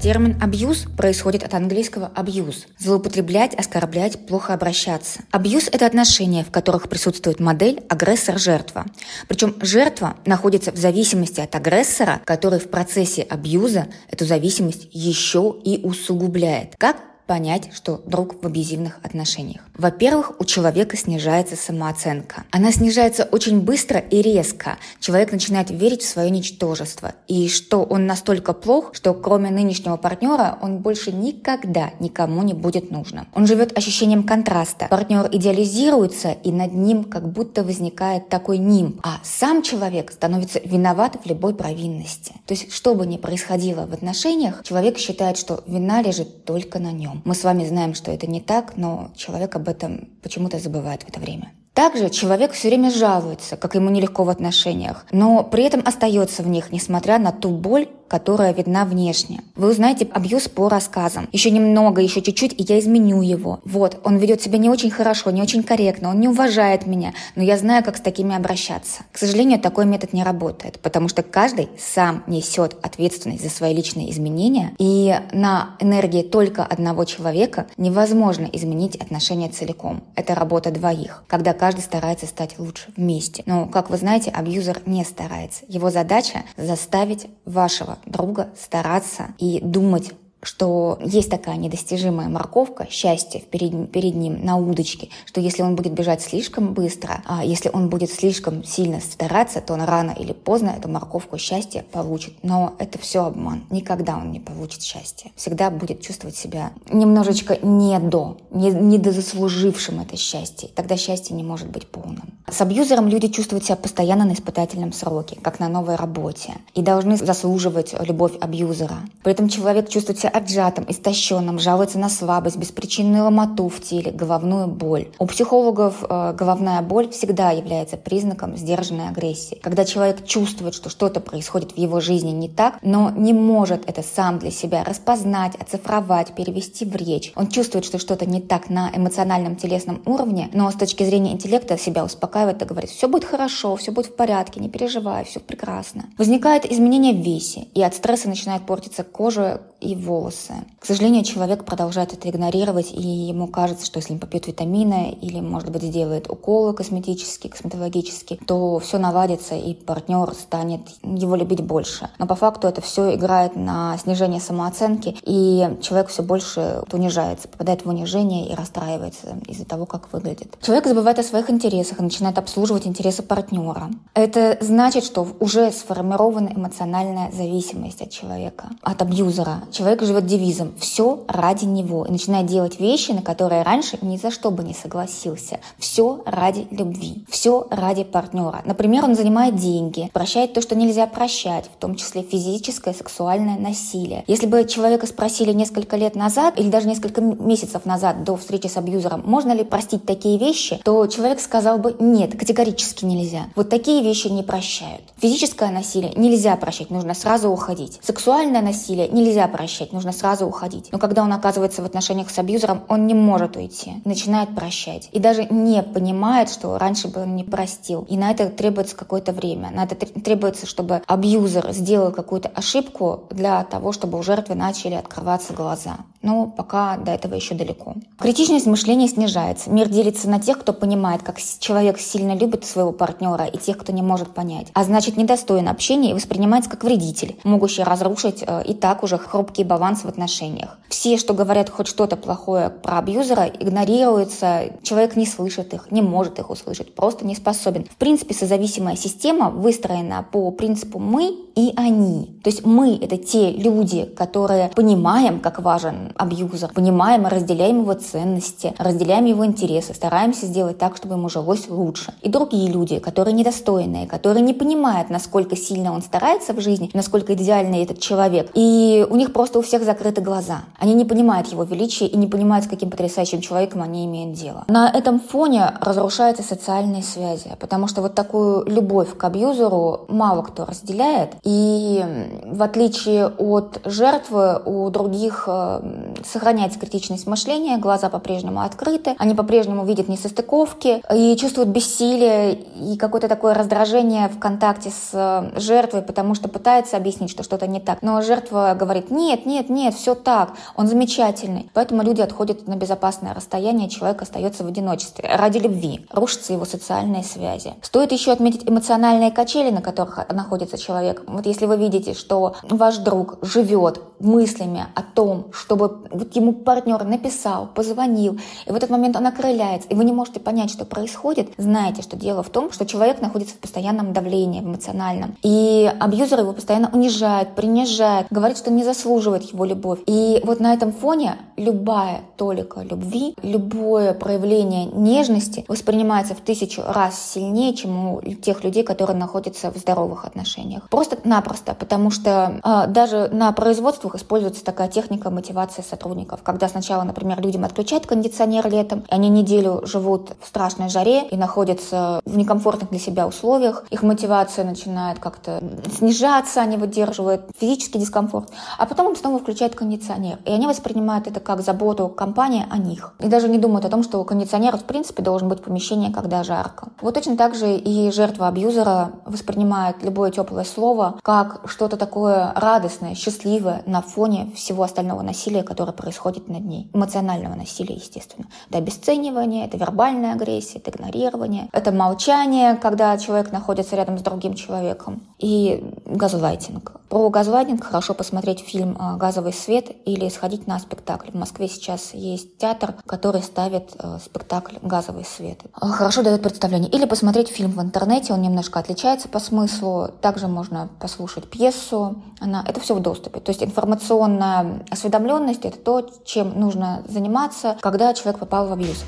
Термин 0.00 0.40
«абьюз» 0.40 0.84
происходит 0.96 1.42
от 1.42 1.54
английского 1.54 2.12
«abuse»– 2.14 2.66
злоупотреблять, 2.78 3.54
оскорблять, 3.54 4.26
плохо 4.26 4.54
обращаться. 4.54 5.20
Абьюз– 5.32 5.68
это 5.72 5.84
отношения, 5.84 6.44
в 6.44 6.52
которых 6.52 6.88
присутствует 6.88 7.40
модель 7.40 7.82
агрессор-жертва. 7.88 8.86
Причем 9.26 9.56
жертва 9.62 10.16
находится 10.24 10.70
в 10.70 10.76
зависимости 10.76 11.40
от 11.40 11.54
агрессора, 11.56 12.20
который 12.24 12.60
в 12.60 12.70
процессе 12.70 13.22
абьюза 13.22 13.88
эту 14.08 14.26
зависимость 14.26 14.88
еще 14.92 15.56
и 15.64 15.80
усугубляет. 15.82 16.76
Как 16.78 16.98
понять, 17.26 17.70
что 17.74 18.00
друг 18.06 18.42
в 18.42 18.46
абьюзивных 18.46 18.98
отношениях. 19.02 19.62
Во-первых, 19.74 20.32
у 20.38 20.44
человека 20.44 20.96
снижается 20.96 21.56
самооценка. 21.56 22.44
Она 22.50 22.72
снижается 22.72 23.28
очень 23.30 23.60
быстро 23.60 23.98
и 23.98 24.22
резко. 24.22 24.78
Человек 25.00 25.32
начинает 25.32 25.70
верить 25.70 26.02
в 26.02 26.08
свое 26.08 26.30
ничтожество. 26.30 27.14
И 27.26 27.48
что 27.48 27.82
он 27.82 28.06
настолько 28.06 28.52
плох, 28.52 28.90
что 28.94 29.12
кроме 29.12 29.50
нынешнего 29.50 29.96
партнера 29.96 30.58
он 30.62 30.78
больше 30.78 31.12
никогда 31.12 31.90
никому 32.00 32.42
не 32.42 32.54
будет 32.54 32.90
нужным. 32.90 33.28
Он 33.34 33.46
живет 33.46 33.76
ощущением 33.76 34.22
контраста. 34.22 34.86
Партнер 34.88 35.28
идеализируется, 35.32 36.30
и 36.30 36.52
над 36.52 36.72
ним 36.72 37.04
как 37.04 37.30
будто 37.30 37.64
возникает 37.64 38.28
такой 38.28 38.58
ним. 38.58 39.00
А 39.02 39.20
сам 39.24 39.62
человек 39.62 40.12
становится 40.12 40.60
виноват 40.60 41.18
в 41.22 41.28
любой 41.28 41.54
провинности. 41.54 42.32
То 42.46 42.54
есть, 42.54 42.72
что 42.72 42.94
бы 42.94 43.06
ни 43.06 43.16
происходило 43.16 43.86
в 43.86 43.92
отношениях, 43.92 44.62
человек 44.62 44.98
считает, 44.98 45.36
что 45.36 45.62
вина 45.66 46.02
лежит 46.02 46.44
только 46.44 46.78
на 46.78 46.92
нем. 46.92 47.15
Мы 47.24 47.34
с 47.34 47.44
вами 47.44 47.64
знаем, 47.64 47.94
что 47.94 48.10
это 48.10 48.26
не 48.26 48.40
так, 48.40 48.76
но 48.76 49.10
человек 49.16 49.56
об 49.56 49.68
этом 49.68 50.08
почему-то 50.22 50.58
забывает 50.58 51.02
в 51.02 51.08
это 51.08 51.20
время. 51.20 51.52
Также 51.76 52.08
человек 52.08 52.52
все 52.52 52.68
время 52.68 52.90
жалуется, 52.90 53.58
как 53.58 53.74
ему 53.74 53.90
нелегко 53.90 54.24
в 54.24 54.30
отношениях, 54.30 55.04
но 55.10 55.44
при 55.44 55.62
этом 55.64 55.82
остается 55.84 56.42
в 56.42 56.48
них, 56.48 56.72
несмотря 56.72 57.18
на 57.18 57.32
ту 57.32 57.50
боль, 57.50 57.88
которая 58.08 58.52
видна 58.52 58.84
внешне. 58.84 59.42
Вы 59.54 59.70
узнаете 59.70 60.08
абьюз 60.12 60.48
по 60.48 60.68
рассказам. 60.68 61.28
Еще 61.32 61.50
немного, 61.50 62.00
еще 62.00 62.22
чуть-чуть, 62.22 62.52
и 62.52 62.62
я 62.62 62.78
изменю 62.78 63.22
его. 63.22 63.60
Вот, 63.64 64.00
он 64.04 64.16
ведет 64.16 64.42
себя 64.42 64.58
не 64.58 64.68
очень 64.68 64.90
хорошо, 64.90 65.30
не 65.30 65.42
очень 65.42 65.62
корректно, 65.62 66.10
он 66.10 66.20
не 66.20 66.28
уважает 66.28 66.86
меня, 66.86 67.12
но 67.34 67.42
я 67.42 67.56
знаю, 67.56 67.84
как 67.84 67.96
с 67.96 68.00
такими 68.00 68.34
обращаться. 68.34 69.02
К 69.12 69.18
сожалению, 69.18 69.58
такой 69.58 69.86
метод 69.86 70.12
не 70.12 70.22
работает, 70.22 70.78
потому 70.80 71.08
что 71.08 71.22
каждый 71.22 71.68
сам 71.78 72.22
несет 72.26 72.76
ответственность 72.82 73.42
за 73.42 73.50
свои 73.50 73.74
личные 73.74 74.10
изменения, 74.10 74.72
и 74.78 75.18
на 75.32 75.76
энергии 75.80 76.22
только 76.22 76.64
одного 76.64 77.04
человека 77.04 77.66
невозможно 77.76 78.48
изменить 78.52 78.96
отношения 78.96 79.48
целиком. 79.48 80.02
Это 80.14 80.34
работа 80.34 80.70
двоих, 80.70 81.24
когда 81.26 81.52
каждый 81.52 81.80
старается 81.80 82.26
стать 82.26 82.58
лучше 82.58 82.92
вместе. 82.96 83.42
Но, 83.46 83.66
как 83.66 83.90
вы 83.90 83.96
знаете, 83.96 84.30
абьюзер 84.30 84.82
не 84.86 85.04
старается. 85.04 85.64
Его 85.68 85.90
задача 85.90 86.44
заставить 86.56 87.26
вашего 87.44 87.95
друга 88.04 88.50
стараться 88.56 89.34
и 89.38 89.60
думать 89.60 90.12
что 90.42 90.98
есть 91.04 91.30
такая 91.30 91.56
недостижимая 91.56 92.28
морковка, 92.28 92.86
счастье 92.90 93.40
перед, 93.40 93.90
перед 93.90 94.14
ним 94.14 94.44
на 94.44 94.56
удочке, 94.56 95.08
что 95.24 95.40
если 95.40 95.62
он 95.62 95.76
будет 95.76 95.92
бежать 95.92 96.22
слишком 96.22 96.72
быстро, 96.72 97.22
а 97.26 97.44
если 97.44 97.70
он 97.72 97.88
будет 97.88 98.10
слишком 98.10 98.64
сильно 98.64 99.00
стараться, 99.00 99.60
то 99.60 99.74
он 99.74 99.82
рано 99.82 100.14
или 100.18 100.32
поздно 100.32 100.74
эту 100.76 100.88
морковку 100.88 101.38
счастья 101.38 101.84
получит. 101.90 102.34
Но 102.42 102.74
это 102.78 102.98
все 102.98 103.24
обман. 103.24 103.64
Никогда 103.70 104.16
он 104.16 104.30
не 104.30 104.40
получит 104.40 104.82
счастье. 104.82 105.32
Всегда 105.36 105.70
будет 105.70 106.00
чувствовать 106.00 106.36
себя 106.36 106.72
немножечко 106.90 107.58
не 107.62 107.98
до, 107.98 108.38
не, 108.50 108.70
не 108.70 108.98
до 108.98 109.12
заслужившим 109.12 110.00
это 110.00 110.16
счастье. 110.16 110.68
Тогда 110.74 110.96
счастье 110.96 111.34
не 111.34 111.42
может 111.42 111.68
быть 111.70 111.88
полным. 111.88 112.34
С 112.48 112.60
абьюзером 112.60 113.08
люди 113.08 113.28
чувствуют 113.28 113.64
себя 113.64 113.76
постоянно 113.76 114.24
на 114.24 114.34
испытательном 114.34 114.92
сроке, 114.92 115.36
как 115.42 115.58
на 115.58 115.68
новой 115.68 115.96
работе, 115.96 116.54
и 116.74 116.82
должны 116.82 117.16
заслуживать 117.16 117.94
любовь 118.00 118.34
абьюзера. 118.40 118.98
При 119.24 119.32
этом 119.32 119.48
человек 119.48 119.88
чувствует 119.88 120.20
себя 120.20 120.25
отжатым, 120.28 120.84
истощенным, 120.88 121.58
жалуется 121.58 121.98
на 121.98 122.08
слабость, 122.08 122.56
беспричинную 122.56 123.24
ломоту 123.24 123.68
в 123.68 123.80
теле, 123.80 124.10
головную 124.10 124.66
боль. 124.68 125.08
У 125.18 125.26
психологов 125.26 126.04
э, 126.08 126.34
головная 126.34 126.82
боль 126.82 127.10
всегда 127.10 127.50
является 127.50 127.96
признаком 127.96 128.56
сдержанной 128.56 129.08
агрессии. 129.08 129.58
Когда 129.62 129.84
человек 129.84 130.24
чувствует, 130.26 130.74
что 130.74 130.90
что-то 130.90 131.20
происходит 131.20 131.72
в 131.72 131.78
его 131.78 132.00
жизни 132.00 132.30
не 132.30 132.48
так, 132.48 132.78
но 132.82 133.10
не 133.10 133.32
может 133.32 133.88
это 133.88 134.02
сам 134.02 134.38
для 134.38 134.50
себя 134.50 134.84
распознать, 134.84 135.54
оцифровать, 135.56 136.34
перевести 136.34 136.84
в 136.84 136.94
речь. 136.96 137.32
Он 137.36 137.48
чувствует, 137.48 137.84
что 137.84 137.98
что-то 137.98 138.26
не 138.26 138.40
так 138.40 138.70
на 138.70 138.90
эмоциональном 138.94 139.56
телесном 139.56 140.02
уровне, 140.06 140.50
но 140.52 140.70
с 140.70 140.74
точки 140.74 141.04
зрения 141.04 141.32
интеллекта 141.32 141.78
себя 141.78 142.04
успокаивает 142.04 142.62
и 142.62 142.64
говорит, 142.64 142.90
все 142.90 143.08
будет 143.08 143.24
хорошо, 143.24 143.76
все 143.76 143.92
будет 143.92 144.06
в 144.06 144.16
порядке, 144.16 144.60
не 144.60 144.68
переживай, 144.68 145.24
все 145.24 145.40
прекрасно. 145.40 146.06
Возникает 146.18 146.70
изменение 146.70 147.12
в 147.12 147.24
весе, 147.24 147.66
и 147.74 147.82
от 147.82 147.94
стресса 147.94 148.28
начинает 148.28 148.64
портиться 148.66 149.04
кожа 149.04 149.62
и 149.80 149.94
волосы. 149.94 150.54
К 150.80 150.86
сожалению, 150.86 151.24
человек 151.24 151.64
продолжает 151.64 152.12
это 152.12 152.28
игнорировать, 152.30 152.92
и 152.92 153.00
ему 153.00 153.48
кажется, 153.48 153.86
что 153.86 153.98
если 153.98 154.14
он 154.14 154.18
попьет 154.18 154.46
витамины 154.46 155.16
или, 155.20 155.40
может 155.40 155.70
быть, 155.70 155.82
сделает 155.82 156.30
уколы 156.30 156.72
косметические, 156.74 157.50
косметологические, 157.50 158.38
то 158.46 158.78
все 158.78 158.98
наладится, 158.98 159.54
и 159.54 159.74
партнер 159.74 160.32
станет 160.34 160.80
его 161.02 161.36
любить 161.36 161.62
больше. 161.62 162.10
Но 162.18 162.26
по 162.26 162.34
факту 162.34 162.68
это 162.68 162.80
все 162.80 163.14
играет 163.14 163.56
на 163.56 163.96
снижение 163.98 164.40
самооценки, 164.40 165.16
и 165.22 165.76
человек 165.82 166.08
все 166.08 166.22
больше 166.22 166.82
унижается, 166.92 167.48
попадает 167.48 167.84
в 167.84 167.88
унижение 167.88 168.48
и 168.48 168.54
расстраивается 168.54 169.38
из-за 169.46 169.64
того, 169.64 169.86
как 169.86 170.12
выглядит. 170.12 170.56
Человек 170.62 170.86
забывает 170.86 171.18
о 171.18 171.22
своих 171.22 171.50
интересах 171.50 172.00
и 172.00 172.02
начинает 172.02 172.38
обслуживать 172.38 172.86
интересы 172.86 173.22
партнера. 173.22 173.90
Это 174.14 174.58
значит, 174.60 175.04
что 175.04 175.26
уже 175.40 175.70
сформирована 175.70 176.50
эмоциональная 176.54 177.30
зависимость 177.32 178.02
от 178.02 178.10
человека, 178.10 178.70
от 178.82 179.02
абьюзера. 179.02 179.62
Человек 179.70 180.02
живет 180.02 180.26
девизом 180.26 180.74
«все 180.78 181.24
ради 181.28 181.64
него» 181.64 182.04
и 182.04 182.10
начинает 182.10 182.46
делать 182.46 182.80
вещи, 182.80 183.12
на 183.12 183.22
которые 183.22 183.62
раньше 183.62 183.98
ни 184.02 184.16
за 184.16 184.30
что 184.30 184.50
бы 184.50 184.62
не 184.62 184.74
согласился. 184.74 185.60
Все 185.78 186.22
ради 186.26 186.66
любви, 186.70 187.24
все 187.28 187.66
ради 187.70 188.04
партнера. 188.04 188.62
Например, 188.64 189.04
он 189.04 189.14
занимает 189.14 189.56
деньги, 189.56 190.10
прощает 190.12 190.52
то, 190.52 190.60
что 190.60 190.74
нельзя 190.74 191.06
прощать, 191.06 191.66
в 191.66 191.80
том 191.80 191.94
числе 191.94 192.22
физическое, 192.22 192.94
сексуальное 192.94 193.58
насилие. 193.58 194.24
Если 194.26 194.46
бы 194.46 194.64
человека 194.64 195.06
спросили 195.06 195.52
несколько 195.52 195.96
лет 195.96 196.14
назад 196.14 196.58
или 196.58 196.68
даже 196.68 196.88
несколько 196.88 197.20
месяцев 197.20 197.84
назад 197.84 198.24
до 198.24 198.36
встречи 198.36 198.66
с 198.66 198.76
абьюзером, 198.76 199.22
можно 199.24 199.52
ли 199.52 199.64
простить 199.64 200.04
такие 200.04 200.38
вещи, 200.38 200.80
то 200.84 201.06
человек 201.06 201.40
сказал 201.40 201.78
бы 201.78 201.96
«нет, 201.98 202.38
категорически 202.38 203.04
нельзя». 203.04 203.46
Вот 203.54 203.68
такие 203.68 204.02
вещи 204.02 204.28
не 204.28 204.42
прощают. 204.42 205.02
Физическое 205.18 205.70
насилие 205.70 206.12
нельзя 206.16 206.56
прощать, 206.56 206.90
нужно 206.90 207.14
сразу 207.14 207.50
уходить. 207.50 207.98
Сексуальное 208.02 208.62
насилие 208.62 209.08
нельзя 209.08 209.48
прощать, 209.56 209.92
нужно 209.92 210.12
сразу 210.12 210.46
уходить. 210.46 210.88
Но 210.92 210.98
когда 210.98 211.22
он 211.22 211.32
оказывается 211.32 211.80
в 211.82 211.86
отношениях 211.86 212.30
с 212.30 212.38
абьюзером, 212.38 212.82
он 212.88 213.06
не 213.06 213.14
может 213.14 213.56
уйти, 213.56 214.02
начинает 214.04 214.54
прощать. 214.54 215.08
И 215.12 215.18
даже 215.18 215.46
не 215.46 215.82
понимает, 215.82 216.50
что 216.50 216.76
раньше 216.76 217.08
бы 217.08 217.22
он 217.22 217.36
не 217.36 217.44
простил. 217.44 218.06
И 218.08 218.18
на 218.18 218.30
это 218.30 218.50
требуется 218.50 218.96
какое-то 218.96 219.32
время. 219.32 219.70
На 219.70 219.84
это 219.84 219.94
требуется, 219.94 220.66
чтобы 220.66 221.02
абьюзер 221.06 221.72
сделал 221.72 222.12
какую-то 222.12 222.48
ошибку 222.48 223.24
для 223.30 223.64
того, 223.64 223.92
чтобы 223.92 224.18
у 224.18 224.22
жертвы 224.22 224.54
начали 224.54 224.94
открываться 224.94 225.54
глаза. 225.54 225.96
Но 226.22 226.46
пока 226.46 226.96
до 226.96 227.12
этого 227.12 227.34
еще 227.34 227.54
далеко. 227.54 227.94
Критичность 228.18 228.66
мышления 228.66 229.06
снижается. 229.06 229.70
Мир 229.70 229.88
делится 229.88 230.28
на 230.28 230.40
тех, 230.40 230.58
кто 230.58 230.72
понимает, 230.72 231.22
как 231.22 231.38
человек 231.60 232.00
сильно 232.00 232.34
любит 232.34 232.64
своего 232.64 232.92
партнера, 232.92 233.44
и 233.44 233.56
тех, 233.58 233.78
кто 233.78 233.92
не 233.92 234.02
может 234.02 234.34
понять. 234.34 234.66
А 234.74 234.82
значит, 234.82 235.16
недостоин 235.16 235.68
общения 235.68 236.10
и 236.10 236.14
воспринимается 236.14 236.68
как 236.68 236.82
вредитель, 236.82 237.36
могущий 237.44 237.84
разрушить 237.84 238.42
э, 238.44 238.64
и 238.64 238.74
так 238.74 239.02
уже 239.02 239.18
хрупкий 239.46 239.64
баланс 239.64 240.02
в 240.02 240.08
отношениях. 240.08 240.78
Все, 240.88 241.18
что 241.18 241.34
говорят 241.34 241.70
хоть 241.70 241.86
что-то 241.86 242.16
плохое 242.16 242.70
про 242.70 242.98
абьюзера, 242.98 243.46
игнорируются. 243.46 244.72
Человек 244.82 245.16
не 245.16 245.26
слышит 245.26 245.74
их, 245.74 245.90
не 245.90 246.02
может 246.02 246.38
их 246.38 246.50
услышать, 246.50 246.94
просто 246.94 247.26
не 247.26 247.34
способен. 247.34 247.84
В 247.84 247.96
принципе, 247.96 248.34
созависимая 248.34 248.96
система 248.96 249.50
выстроена 249.50 250.24
по 250.30 250.50
принципу 250.50 250.98
«мы 250.98 251.36
и 251.54 251.72
они». 251.76 252.38
То 252.42 252.50
есть 252.50 252.64
мы— 252.64 252.96
это 253.02 253.16
те 253.16 253.50
люди, 253.50 254.04
которые 254.04 254.70
понимаем, 254.74 255.40
как 255.40 255.60
важен 255.60 256.12
абьюзер, 256.16 256.72
понимаем 256.72 257.26
и 257.26 257.30
разделяем 257.30 257.80
его 257.80 257.94
ценности, 257.94 258.74
разделяем 258.78 259.24
его 259.24 259.44
интересы, 259.44 259.94
стараемся 259.94 260.46
сделать 260.46 260.78
так, 260.78 260.96
чтобы 260.96 261.14
ему 261.14 261.28
жилось 261.28 261.68
лучше. 261.68 262.14
И 262.22 262.28
другие 262.28 262.70
люди, 262.70 262.98
которые 262.98 263.34
недостойные, 263.34 264.06
которые 264.06 264.42
не 264.42 264.54
понимают, 264.54 265.10
насколько 265.10 265.56
сильно 265.56 265.92
он 265.92 266.02
старается 266.02 266.52
в 266.52 266.60
жизни, 266.60 266.90
насколько 266.94 267.34
идеальный 267.34 267.82
этот 267.82 268.00
человек. 268.00 268.50
И 268.54 269.06
у 269.08 269.16
них 269.16 269.32
просто 269.36 269.58
у 269.58 269.62
всех 269.62 269.84
закрыты 269.84 270.22
глаза. 270.22 270.62
Они 270.78 270.94
не 270.94 271.04
понимают 271.04 271.48
его 271.48 271.62
величия 271.62 272.06
и 272.06 272.16
не 272.16 272.26
понимают, 272.26 272.64
с 272.64 272.68
каким 272.68 272.88
потрясающим 272.88 273.42
человеком 273.42 273.82
они 273.82 274.06
имеют 274.06 274.32
дело. 274.32 274.64
На 274.66 274.88
этом 274.88 275.20
фоне 275.20 275.74
разрушаются 275.78 276.42
социальные 276.42 277.02
связи, 277.02 277.50
потому 277.60 277.86
что 277.86 278.00
вот 278.00 278.14
такую 278.14 278.64
любовь 278.64 279.14
к 279.14 279.22
абьюзеру 279.22 280.06
мало 280.08 280.40
кто 280.40 280.64
разделяет. 280.64 281.34
И 281.42 282.02
в 282.46 282.62
отличие 282.62 283.26
от 283.26 283.82
жертвы, 283.84 284.58
у 284.64 284.88
других 284.88 285.44
э, 285.48 285.82
сохраняется 286.24 286.78
критичность 286.78 287.26
мышления, 287.26 287.76
глаза 287.76 288.08
по-прежнему 288.08 288.62
открыты, 288.62 289.16
они 289.18 289.34
по-прежнему 289.34 289.84
видят 289.84 290.08
несостыковки 290.08 291.02
и 291.14 291.36
чувствуют 291.36 291.68
бессилие 291.68 292.54
и 292.54 292.96
какое-то 292.96 293.28
такое 293.28 293.52
раздражение 293.52 294.30
в 294.30 294.38
контакте 294.38 294.88
с 294.88 295.10
э, 295.12 295.60
жертвой, 295.60 296.00
потому 296.00 296.34
что 296.34 296.48
пытается 296.48 296.96
объяснить, 296.96 297.30
что 297.30 297.42
что-то 297.42 297.66
не 297.66 297.80
так. 297.80 297.98
Но 298.00 298.22
жертва 298.22 298.74
говорит, 298.80 299.10
нет, 299.26 299.44
нет, 299.44 299.68
нет, 299.68 299.94
все 299.94 300.14
так, 300.14 300.52
он 300.76 300.86
замечательный. 300.86 301.68
Поэтому 301.74 302.02
люди 302.02 302.20
отходят 302.20 302.68
на 302.68 302.76
безопасное 302.76 303.34
расстояние, 303.34 303.88
человек 303.88 304.22
остается 304.22 304.62
в 304.62 304.68
одиночестве 304.68 305.28
ради 305.28 305.58
любви, 305.58 306.06
рушатся 306.12 306.52
его 306.52 306.64
социальные 306.64 307.24
связи. 307.24 307.74
Стоит 307.82 308.12
еще 308.12 308.30
отметить 308.30 308.68
эмоциональные 308.68 309.32
качели, 309.32 309.70
на 309.70 309.82
которых 309.82 310.20
находится 310.32 310.78
человек. 310.78 311.24
Вот 311.26 311.44
если 311.44 311.66
вы 311.66 311.76
видите, 311.76 312.14
что 312.14 312.54
ваш 312.62 312.98
друг 312.98 313.38
живет 313.42 314.00
мыслями 314.20 314.86
о 314.94 315.02
том, 315.02 315.48
чтобы 315.52 316.04
вот 316.10 316.36
ему 316.36 316.52
партнер 316.52 317.02
написал, 317.02 317.66
позвонил, 317.66 318.38
и 318.66 318.70
в 318.70 318.76
этот 318.76 318.90
момент 318.90 319.16
он 319.16 319.26
окрыляется, 319.26 319.88
и 319.88 319.94
вы 319.96 320.04
не 320.04 320.12
можете 320.12 320.38
понять, 320.38 320.70
что 320.70 320.84
происходит, 320.84 321.50
знаете, 321.58 322.02
что 322.02 322.16
дело 322.16 322.44
в 322.44 322.50
том, 322.50 322.70
что 322.70 322.86
человек 322.86 323.20
находится 323.20 323.56
в 323.56 323.58
постоянном 323.58 324.12
давлении, 324.12 324.60
эмоциональном. 324.60 325.36
И 325.42 325.92
абьюзер 325.98 326.40
его 326.40 326.52
постоянно 326.52 326.90
унижает, 326.92 327.56
принижает, 327.56 328.28
говорит, 328.30 328.56
что 328.56 328.70
не 328.70 328.84
заслуживает 328.84 329.15
его 329.52 329.64
любовь. 329.64 330.00
И 330.06 330.40
вот 330.44 330.60
на 330.60 330.74
этом 330.74 330.92
фоне 330.92 331.36
любая 331.56 332.22
толика 332.36 332.80
любви, 332.80 333.34
любое 333.42 334.12
проявление 334.14 334.86
нежности 334.86 335.64
воспринимается 335.68 336.34
в 336.34 336.40
тысячу 336.40 336.82
раз 336.86 337.20
сильнее, 337.20 337.74
чем 337.74 338.14
у 338.14 338.20
тех 338.20 338.64
людей, 338.64 338.82
которые 338.82 339.16
находятся 339.16 339.70
в 339.70 339.76
здоровых 339.76 340.24
отношениях. 340.24 340.88
Просто-напросто, 340.90 341.74
потому 341.74 342.10
что 342.10 342.60
э, 342.62 342.86
даже 342.88 343.28
на 343.32 343.52
производствах 343.52 344.14
используется 344.14 344.64
такая 344.64 344.88
техника 344.88 345.30
мотивации 345.30 345.82
сотрудников, 345.82 346.40
когда 346.42 346.68
сначала, 346.68 347.02
например, 347.02 347.40
людям 347.40 347.64
отключают 347.64 348.06
кондиционер 348.06 348.68
летом, 348.70 349.00
и 349.00 349.14
они 349.14 349.28
неделю 349.28 349.82
живут 349.84 350.32
в 350.40 350.46
страшной 350.46 350.88
жаре 350.88 351.26
и 351.28 351.36
находятся 351.36 352.20
в 352.24 352.36
некомфортных 352.36 352.90
для 352.90 352.98
себя 352.98 353.26
условиях, 353.26 353.84
их 353.90 354.02
мотивация 354.02 354.64
начинает 354.64 355.18
как-то 355.18 355.62
снижаться, 355.96 356.60
они 356.60 356.76
выдерживают 356.76 357.42
физический 357.58 357.98
дискомфорт, 357.98 358.50
а 358.78 358.86
потом 358.86 359.05
им 359.10 359.16
снова 359.16 359.38
включают 359.38 359.74
кондиционер, 359.74 360.38
и 360.44 360.50
они 360.50 360.66
воспринимают 360.66 361.26
это 361.26 361.40
как 361.40 361.62
заботу 361.62 362.08
компании 362.08 362.66
о 362.70 362.78
них. 362.78 363.14
И 363.20 363.28
даже 363.28 363.48
не 363.48 363.58
думают 363.58 363.84
о 363.84 363.88
том, 363.88 364.02
что 364.02 364.22
кондиционер, 364.24 364.76
в 364.76 364.84
принципе, 364.84 365.22
должен 365.22 365.48
быть 365.48 365.60
в 365.60 365.64
помещении, 365.64 366.12
когда 366.12 366.42
жарко. 366.42 366.88
Вот 367.00 367.14
точно 367.14 367.36
так 367.36 367.54
же 367.54 367.76
и 367.76 368.10
жертва 368.10 368.48
абьюзера 368.48 369.12
воспринимает 369.24 370.02
любое 370.02 370.30
теплое 370.30 370.64
слово 370.64 371.18
как 371.22 371.62
что-то 371.66 371.96
такое 371.96 372.52
радостное, 372.54 373.14
счастливое 373.14 373.82
на 373.86 374.02
фоне 374.02 374.52
всего 374.54 374.82
остального 374.82 375.22
насилия, 375.22 375.62
которое 375.62 375.92
происходит 375.92 376.48
над 376.48 376.64
ней. 376.64 376.90
Эмоционального 376.94 377.54
насилия, 377.54 377.96
естественно. 377.96 378.46
Это 378.68 378.78
обесценивание, 378.78 379.66
это 379.66 379.76
вербальная 379.76 380.34
агрессия, 380.34 380.78
это 380.78 380.90
игнорирование, 380.90 381.68
это 381.72 381.92
молчание, 381.92 382.76
когда 382.76 383.16
человек 383.18 383.52
находится 383.52 383.96
рядом 383.96 384.18
с 384.18 384.22
другим 384.22 384.54
человеком. 384.54 385.22
И 385.38 385.84
газлайтинг. 386.06 386.92
Про 387.08 387.30
газлайтинг 387.30 387.84
хорошо 387.84 388.14
посмотреть 388.14 388.60
фильм 388.60 388.95
э, 388.98 389.16
«Газовый 389.16 389.52
свет» 389.52 389.90
или 390.04 390.28
сходить 390.28 390.66
на 390.66 390.78
спектакль. 390.78 391.30
В 391.30 391.34
Москве 391.34 391.68
сейчас 391.68 392.14
есть 392.14 392.58
театр, 392.58 392.94
который 393.06 393.42
ставит 393.42 393.94
э, 393.98 394.18
спектакль 394.24 394.76
«Газовый 394.82 395.24
свет». 395.24 395.60
Э, 395.80 395.86
хорошо 395.86 396.22
дает 396.22 396.42
представление. 396.42 396.90
Или 396.90 397.04
посмотреть 397.04 397.48
фильм 397.48 397.72
в 397.72 397.82
интернете, 397.82 398.32
он 398.32 398.42
немножко 398.42 398.78
отличается 398.78 399.28
по 399.28 399.38
смыслу. 399.38 400.08
Также 400.20 400.48
можно 400.48 400.88
послушать 401.00 401.48
пьесу. 401.48 402.22
Она, 402.40 402.64
это 402.66 402.80
все 402.80 402.94
в 402.94 403.00
доступе. 403.00 403.40
То 403.40 403.50
есть 403.50 403.62
информационная 403.62 404.84
осведомленность– 404.90 405.60
это 405.64 405.78
то, 405.78 406.10
чем 406.24 406.58
нужно 406.58 407.02
заниматься, 407.08 407.76
когда 407.80 408.14
человек 408.14 408.40
попал 408.40 408.68
в 408.68 408.72
абьюз. 408.72 409.04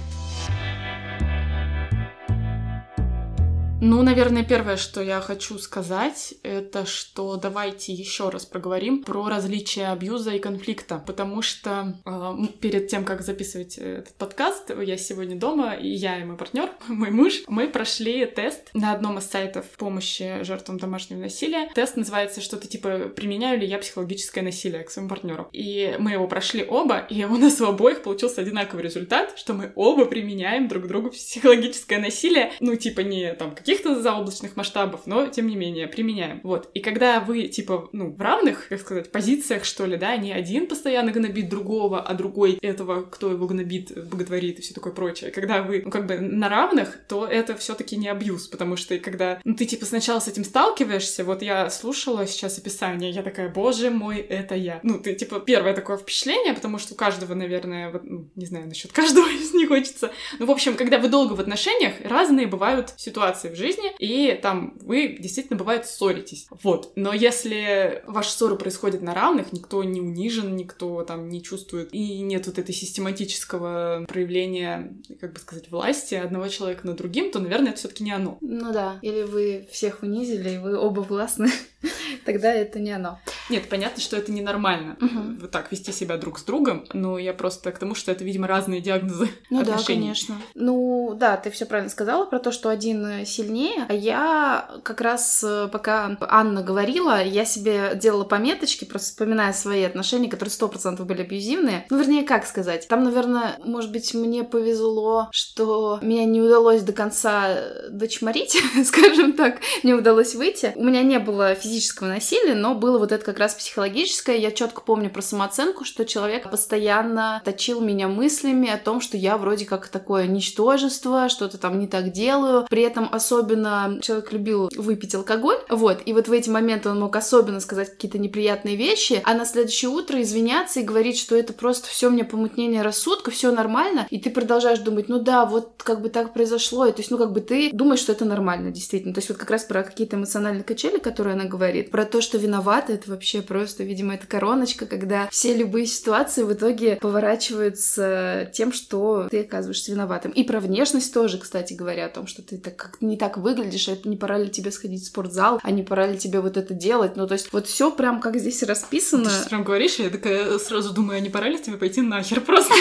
Ну, 3.80 4.02
наверное, 4.02 4.42
первое, 4.42 4.76
что 4.76 5.00
я 5.00 5.20
хочу 5.20 5.56
сказать, 5.56 6.34
это 6.42 6.84
что 6.84 7.36
давайте 7.36 7.92
еще 7.92 8.28
раз 8.28 8.44
проговорим 8.44 9.04
про 9.04 9.28
различия 9.28 9.86
абьюза 9.92 10.32
и 10.32 10.40
конфликта, 10.40 11.00
потому 11.06 11.42
что 11.42 11.96
э, 12.04 12.32
перед 12.60 12.88
тем, 12.88 13.04
как 13.04 13.22
записывать 13.22 13.78
этот 13.78 14.14
подкаст, 14.14 14.72
я 14.76 14.96
сегодня 14.96 15.36
дома, 15.38 15.74
и 15.74 15.88
я 15.88 16.18
и 16.18 16.24
мой 16.24 16.36
партнер, 16.36 16.70
мой 16.88 17.10
муж, 17.10 17.44
мы 17.46 17.68
прошли 17.68 18.26
тест 18.26 18.68
на 18.74 18.92
одном 18.92 19.18
из 19.18 19.26
сайтов 19.26 19.64
помощи 19.76 20.42
жертвам 20.42 20.78
домашнего 20.78 21.20
насилия. 21.20 21.68
Тест 21.72 21.96
называется 21.96 22.40
что-то 22.40 22.66
типа 22.66 23.10
«Применяю 23.14 23.60
ли 23.60 23.66
я 23.68 23.78
психологическое 23.78 24.42
насилие 24.42 24.82
к 24.82 24.90
своему 24.90 25.08
партнеру?» 25.08 25.50
И 25.52 25.94
мы 26.00 26.10
его 26.10 26.26
прошли 26.26 26.64
оба, 26.68 27.06
и 27.08 27.22
у 27.22 27.36
нас 27.36 27.60
у 27.60 27.66
обоих 27.66 28.02
получился 28.02 28.40
одинаковый 28.40 28.82
результат, 28.82 29.38
что 29.38 29.54
мы 29.54 29.72
оба 29.76 30.04
применяем 30.04 30.66
друг 30.66 30.88
другу 30.88 31.10
психологическое 31.10 31.98
насилие, 31.98 32.52
ну, 32.58 32.74
типа 32.74 33.02
не 33.02 33.32
там 33.34 33.54
каких-то 33.68 34.00
заоблачных 34.00 34.56
масштабов, 34.56 35.02
но, 35.04 35.26
тем 35.26 35.46
не 35.46 35.54
менее, 35.54 35.88
применяем. 35.88 36.40
Вот. 36.42 36.70
И 36.72 36.80
когда 36.80 37.20
вы, 37.20 37.48
типа, 37.48 37.90
ну, 37.92 38.14
в 38.14 38.20
равных, 38.20 38.68
как 38.68 38.80
сказать, 38.80 39.12
позициях, 39.12 39.64
что 39.64 39.84
ли, 39.84 39.98
да, 39.98 40.16
не 40.16 40.32
один 40.32 40.66
постоянно 40.66 41.12
гнобит 41.12 41.50
другого, 41.50 42.00
а 42.00 42.14
другой 42.14 42.58
этого, 42.62 43.02
кто 43.02 43.30
его 43.30 43.46
гнобит, 43.46 43.92
боготворит 44.08 44.58
и 44.58 44.62
все 44.62 44.72
такое 44.72 44.94
прочее. 44.94 45.30
Когда 45.30 45.62
вы, 45.62 45.82
ну, 45.84 45.90
как 45.90 46.06
бы 46.06 46.18
на 46.18 46.48
равных, 46.48 46.98
то 47.08 47.26
это 47.26 47.56
все 47.56 47.74
таки 47.74 47.98
не 47.98 48.08
абьюз, 48.08 48.46
потому 48.46 48.76
что 48.76 48.98
когда, 48.98 49.38
ну, 49.44 49.54
ты, 49.54 49.66
типа, 49.66 49.84
сначала 49.84 50.20
с 50.20 50.28
этим 50.28 50.44
сталкиваешься, 50.44 51.24
вот 51.24 51.42
я 51.42 51.68
слушала 51.68 52.26
сейчас 52.26 52.56
описание, 52.56 53.10
я 53.10 53.22
такая, 53.22 53.50
боже 53.50 53.90
мой, 53.90 54.16
это 54.16 54.54
я. 54.54 54.80
Ну, 54.82 54.98
ты, 54.98 55.14
типа, 55.14 55.40
первое 55.40 55.74
такое 55.74 55.98
впечатление, 55.98 56.54
потому 56.54 56.78
что 56.78 56.94
у 56.94 56.96
каждого, 56.96 57.34
наверное, 57.34 57.90
вот, 57.90 58.04
ну, 58.04 58.30
не 58.34 58.46
знаю, 58.46 58.66
насчет 58.66 58.92
каждого 58.92 59.28
из 59.30 59.52
них 59.52 59.68
хочется. 59.68 60.10
Ну, 60.38 60.46
в 60.46 60.50
общем, 60.50 60.74
когда 60.74 60.98
вы 60.98 61.08
долго 61.08 61.34
в 61.34 61.40
отношениях, 61.40 61.92
разные 62.02 62.46
бывают 62.46 62.94
ситуации 62.96 63.50
в 63.50 63.57
жизни, 63.58 63.92
и 63.98 64.38
там 64.40 64.78
вы 64.80 65.16
действительно 65.18 65.58
бывает 65.58 65.86
ссоритесь. 65.86 66.46
Вот. 66.62 66.92
Но 66.96 67.12
если 67.12 68.02
ваша 68.06 68.30
ссора 68.30 68.56
происходит 68.56 69.02
на 69.02 69.14
равных, 69.14 69.52
никто 69.52 69.82
не 69.84 70.00
унижен, 70.00 70.56
никто 70.56 71.02
там 71.02 71.28
не 71.28 71.42
чувствует, 71.42 71.92
и 71.92 72.20
нет 72.20 72.46
вот 72.46 72.58
этой 72.58 72.74
систематического 72.74 74.04
проявления, 74.08 74.94
как 75.20 75.34
бы 75.34 75.40
сказать, 75.40 75.70
власти 75.70 76.14
одного 76.14 76.48
человека 76.48 76.86
над 76.86 76.96
другим, 76.96 77.30
то, 77.30 77.40
наверное, 77.40 77.70
это 77.70 77.78
все 77.78 77.88
таки 77.88 78.04
не 78.04 78.12
оно. 78.12 78.38
Ну 78.40 78.72
да. 78.72 78.98
Или 79.02 79.22
вы 79.22 79.68
всех 79.70 80.02
унизили, 80.02 80.50
и 80.50 80.58
вы 80.58 80.78
оба 80.78 81.00
властны, 81.00 81.50
тогда 82.24 82.52
это 82.52 82.78
не 82.78 82.92
оно. 82.92 83.18
Нет, 83.50 83.68
понятно, 83.68 84.00
что 84.00 84.16
это 84.16 84.32
ненормально. 84.32 84.96
Угу. 85.00 85.40
Вот 85.40 85.50
так 85.50 85.70
вести 85.70 85.92
себя 85.92 86.16
друг 86.16 86.38
с 86.38 86.42
другом, 86.42 86.84
но 86.92 87.18
я 87.18 87.32
просто 87.32 87.72
к 87.72 87.78
тому, 87.78 87.94
что 87.94 88.12
это, 88.12 88.24
видимо, 88.24 88.46
разные 88.46 88.80
диагнозы 88.80 89.28
Ну 89.50 89.60
отношений. 89.60 89.78
да, 89.78 89.84
конечно. 89.84 90.34
Ну 90.54 91.14
да, 91.14 91.36
ты 91.36 91.50
все 91.50 91.66
правильно 91.66 91.90
сказала 91.90 92.24
про 92.24 92.38
то, 92.38 92.52
что 92.52 92.68
один 92.68 93.24
сильнее, 93.24 93.86
а 93.88 93.92
я 93.92 94.68
как 94.82 95.00
раз, 95.00 95.42
э, 95.44 95.68
пока 95.70 96.16
Анна 96.20 96.62
говорила, 96.62 97.22
я 97.22 97.44
себе 97.44 97.92
делала 97.94 98.24
пометочки, 98.24 98.84
просто 98.84 99.08
вспоминая 99.08 99.52
свои 99.52 99.82
отношения, 99.84 100.28
которые 100.28 100.52
сто 100.52 100.68
процентов 100.68 101.06
были 101.06 101.22
абьюзивные. 101.22 101.86
Ну, 101.90 101.98
вернее, 101.98 102.24
как 102.24 102.46
сказать? 102.46 102.88
Там, 102.88 103.04
наверное, 103.04 103.58
может 103.64 103.92
быть, 103.92 104.14
мне 104.14 104.44
повезло, 104.44 105.28
что 105.32 105.98
меня 106.02 106.24
не 106.24 106.40
удалось 106.40 106.82
до 106.82 106.92
конца 106.92 107.56
дочморить, 107.90 108.56
скажем 108.84 109.32
так, 109.32 109.60
не 109.82 109.94
удалось 109.94 110.34
выйти. 110.34 110.72
У 110.74 110.84
меня 110.84 111.02
не 111.02 111.18
было 111.18 111.54
физического 111.68 112.08
насилия, 112.08 112.54
но 112.54 112.74
было 112.74 112.98
вот 112.98 113.12
это 113.12 113.24
как 113.24 113.38
раз 113.38 113.54
психологическое. 113.54 114.38
Я 114.38 114.50
четко 114.50 114.80
помню 114.80 115.10
про 115.10 115.22
самооценку, 115.22 115.84
что 115.84 116.04
человек 116.04 116.50
постоянно 116.50 117.42
точил 117.44 117.80
меня 117.80 118.08
мыслями 118.08 118.70
о 118.70 118.78
том, 118.78 119.00
что 119.00 119.16
я 119.16 119.36
вроде 119.36 119.66
как 119.66 119.88
такое 119.88 120.26
ничтожество, 120.26 121.28
что-то 121.28 121.58
там 121.58 121.78
не 121.78 121.86
так 121.86 122.10
делаю. 122.12 122.66
При 122.68 122.82
этом 122.82 123.08
особенно 123.12 123.98
человек 124.02 124.32
любил 124.32 124.70
выпить 124.76 125.14
алкоголь, 125.14 125.58
вот, 125.68 126.00
и 126.06 126.12
вот 126.12 126.28
в 126.28 126.32
эти 126.32 126.48
моменты 126.48 126.88
он 126.88 127.00
мог 127.00 127.14
особенно 127.16 127.60
сказать 127.60 127.90
какие-то 127.90 128.18
неприятные 128.18 128.76
вещи, 128.76 129.20
а 129.24 129.34
на 129.34 129.44
следующее 129.44 129.90
утро 129.90 130.20
извиняться 130.22 130.80
и 130.80 130.84
говорить, 130.84 131.18
что 131.18 131.36
это 131.36 131.52
просто 131.52 131.88
все 131.88 132.08
мне 132.08 132.24
помутнение 132.24 132.82
рассудка, 132.82 133.30
все 133.30 133.52
нормально, 133.52 134.06
и 134.10 134.18
ты 134.18 134.30
продолжаешь 134.30 134.78
думать, 134.78 135.08
ну 135.08 135.18
да, 135.18 135.44
вот 135.44 135.72
как 135.78 136.00
бы 136.00 136.08
так 136.08 136.32
произошло, 136.32 136.86
и 136.86 136.92
то 136.92 137.00
есть, 137.00 137.10
ну 137.10 137.18
как 137.18 137.32
бы 137.32 137.40
ты 137.40 137.70
думаешь, 137.72 138.00
что 138.00 138.12
это 138.12 138.24
нормально, 138.24 138.70
действительно, 138.70 139.12
то 139.12 139.18
есть 139.18 139.28
вот 139.28 139.38
как 139.38 139.50
раз 139.50 139.64
про 139.64 139.82
какие-то 139.82 140.16
эмоциональные 140.16 140.64
качели, 140.64 140.98
которые 140.98 141.34
она 141.34 141.44
говорит, 141.44 141.57
про 141.58 142.04
то, 142.04 142.20
что 142.20 142.38
виновата, 142.38 142.92
это 142.92 143.10
вообще 143.10 143.42
просто, 143.42 143.84
видимо, 143.84 144.14
это 144.14 144.26
короночка, 144.26 144.86
когда 144.86 145.28
все 145.30 145.54
любые 145.54 145.86
ситуации 145.86 146.42
в 146.42 146.52
итоге 146.52 146.96
поворачиваются 146.96 148.50
тем, 148.52 148.72
что 148.72 149.28
ты 149.30 149.40
оказываешься 149.40 149.92
виноватым. 149.92 150.32
И 150.32 150.44
про 150.44 150.60
внешность 150.60 151.12
тоже, 151.12 151.38
кстати 151.38 151.74
говоря, 151.74 152.06
о 152.06 152.08
том, 152.08 152.26
что 152.26 152.42
ты 152.42 152.58
так 152.58 152.76
как 152.76 152.98
не 153.00 153.16
так 153.16 153.36
выглядишь, 153.38 153.88
а 153.88 153.96
не 154.04 154.16
пора 154.16 154.38
ли 154.38 154.50
тебе 154.50 154.70
сходить 154.70 155.02
в 155.02 155.06
спортзал, 155.06 155.60
а 155.62 155.70
не 155.70 155.82
пора 155.82 156.06
ли 156.06 156.18
тебе 156.18 156.40
вот 156.40 156.56
это 156.56 156.74
делать. 156.74 157.16
Ну, 157.16 157.26
то 157.26 157.34
есть 157.34 157.52
вот 157.52 157.66
все 157.66 157.90
прям 157.90 158.20
как 158.20 158.36
здесь 158.38 158.62
расписано. 158.62 159.24
Ты 159.24 159.30
сейчас 159.30 159.48
прям 159.48 159.64
говоришь, 159.64 159.96
я 159.96 160.10
такая 160.10 160.58
сразу 160.58 160.92
думаю, 160.92 161.18
а 161.18 161.20
не 161.20 161.30
пора 161.30 161.48
ли 161.48 161.58
тебе 161.58 161.76
пойти 161.76 162.00
нахер 162.00 162.40
просто? 162.40 162.74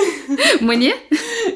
Мне? 0.60 0.94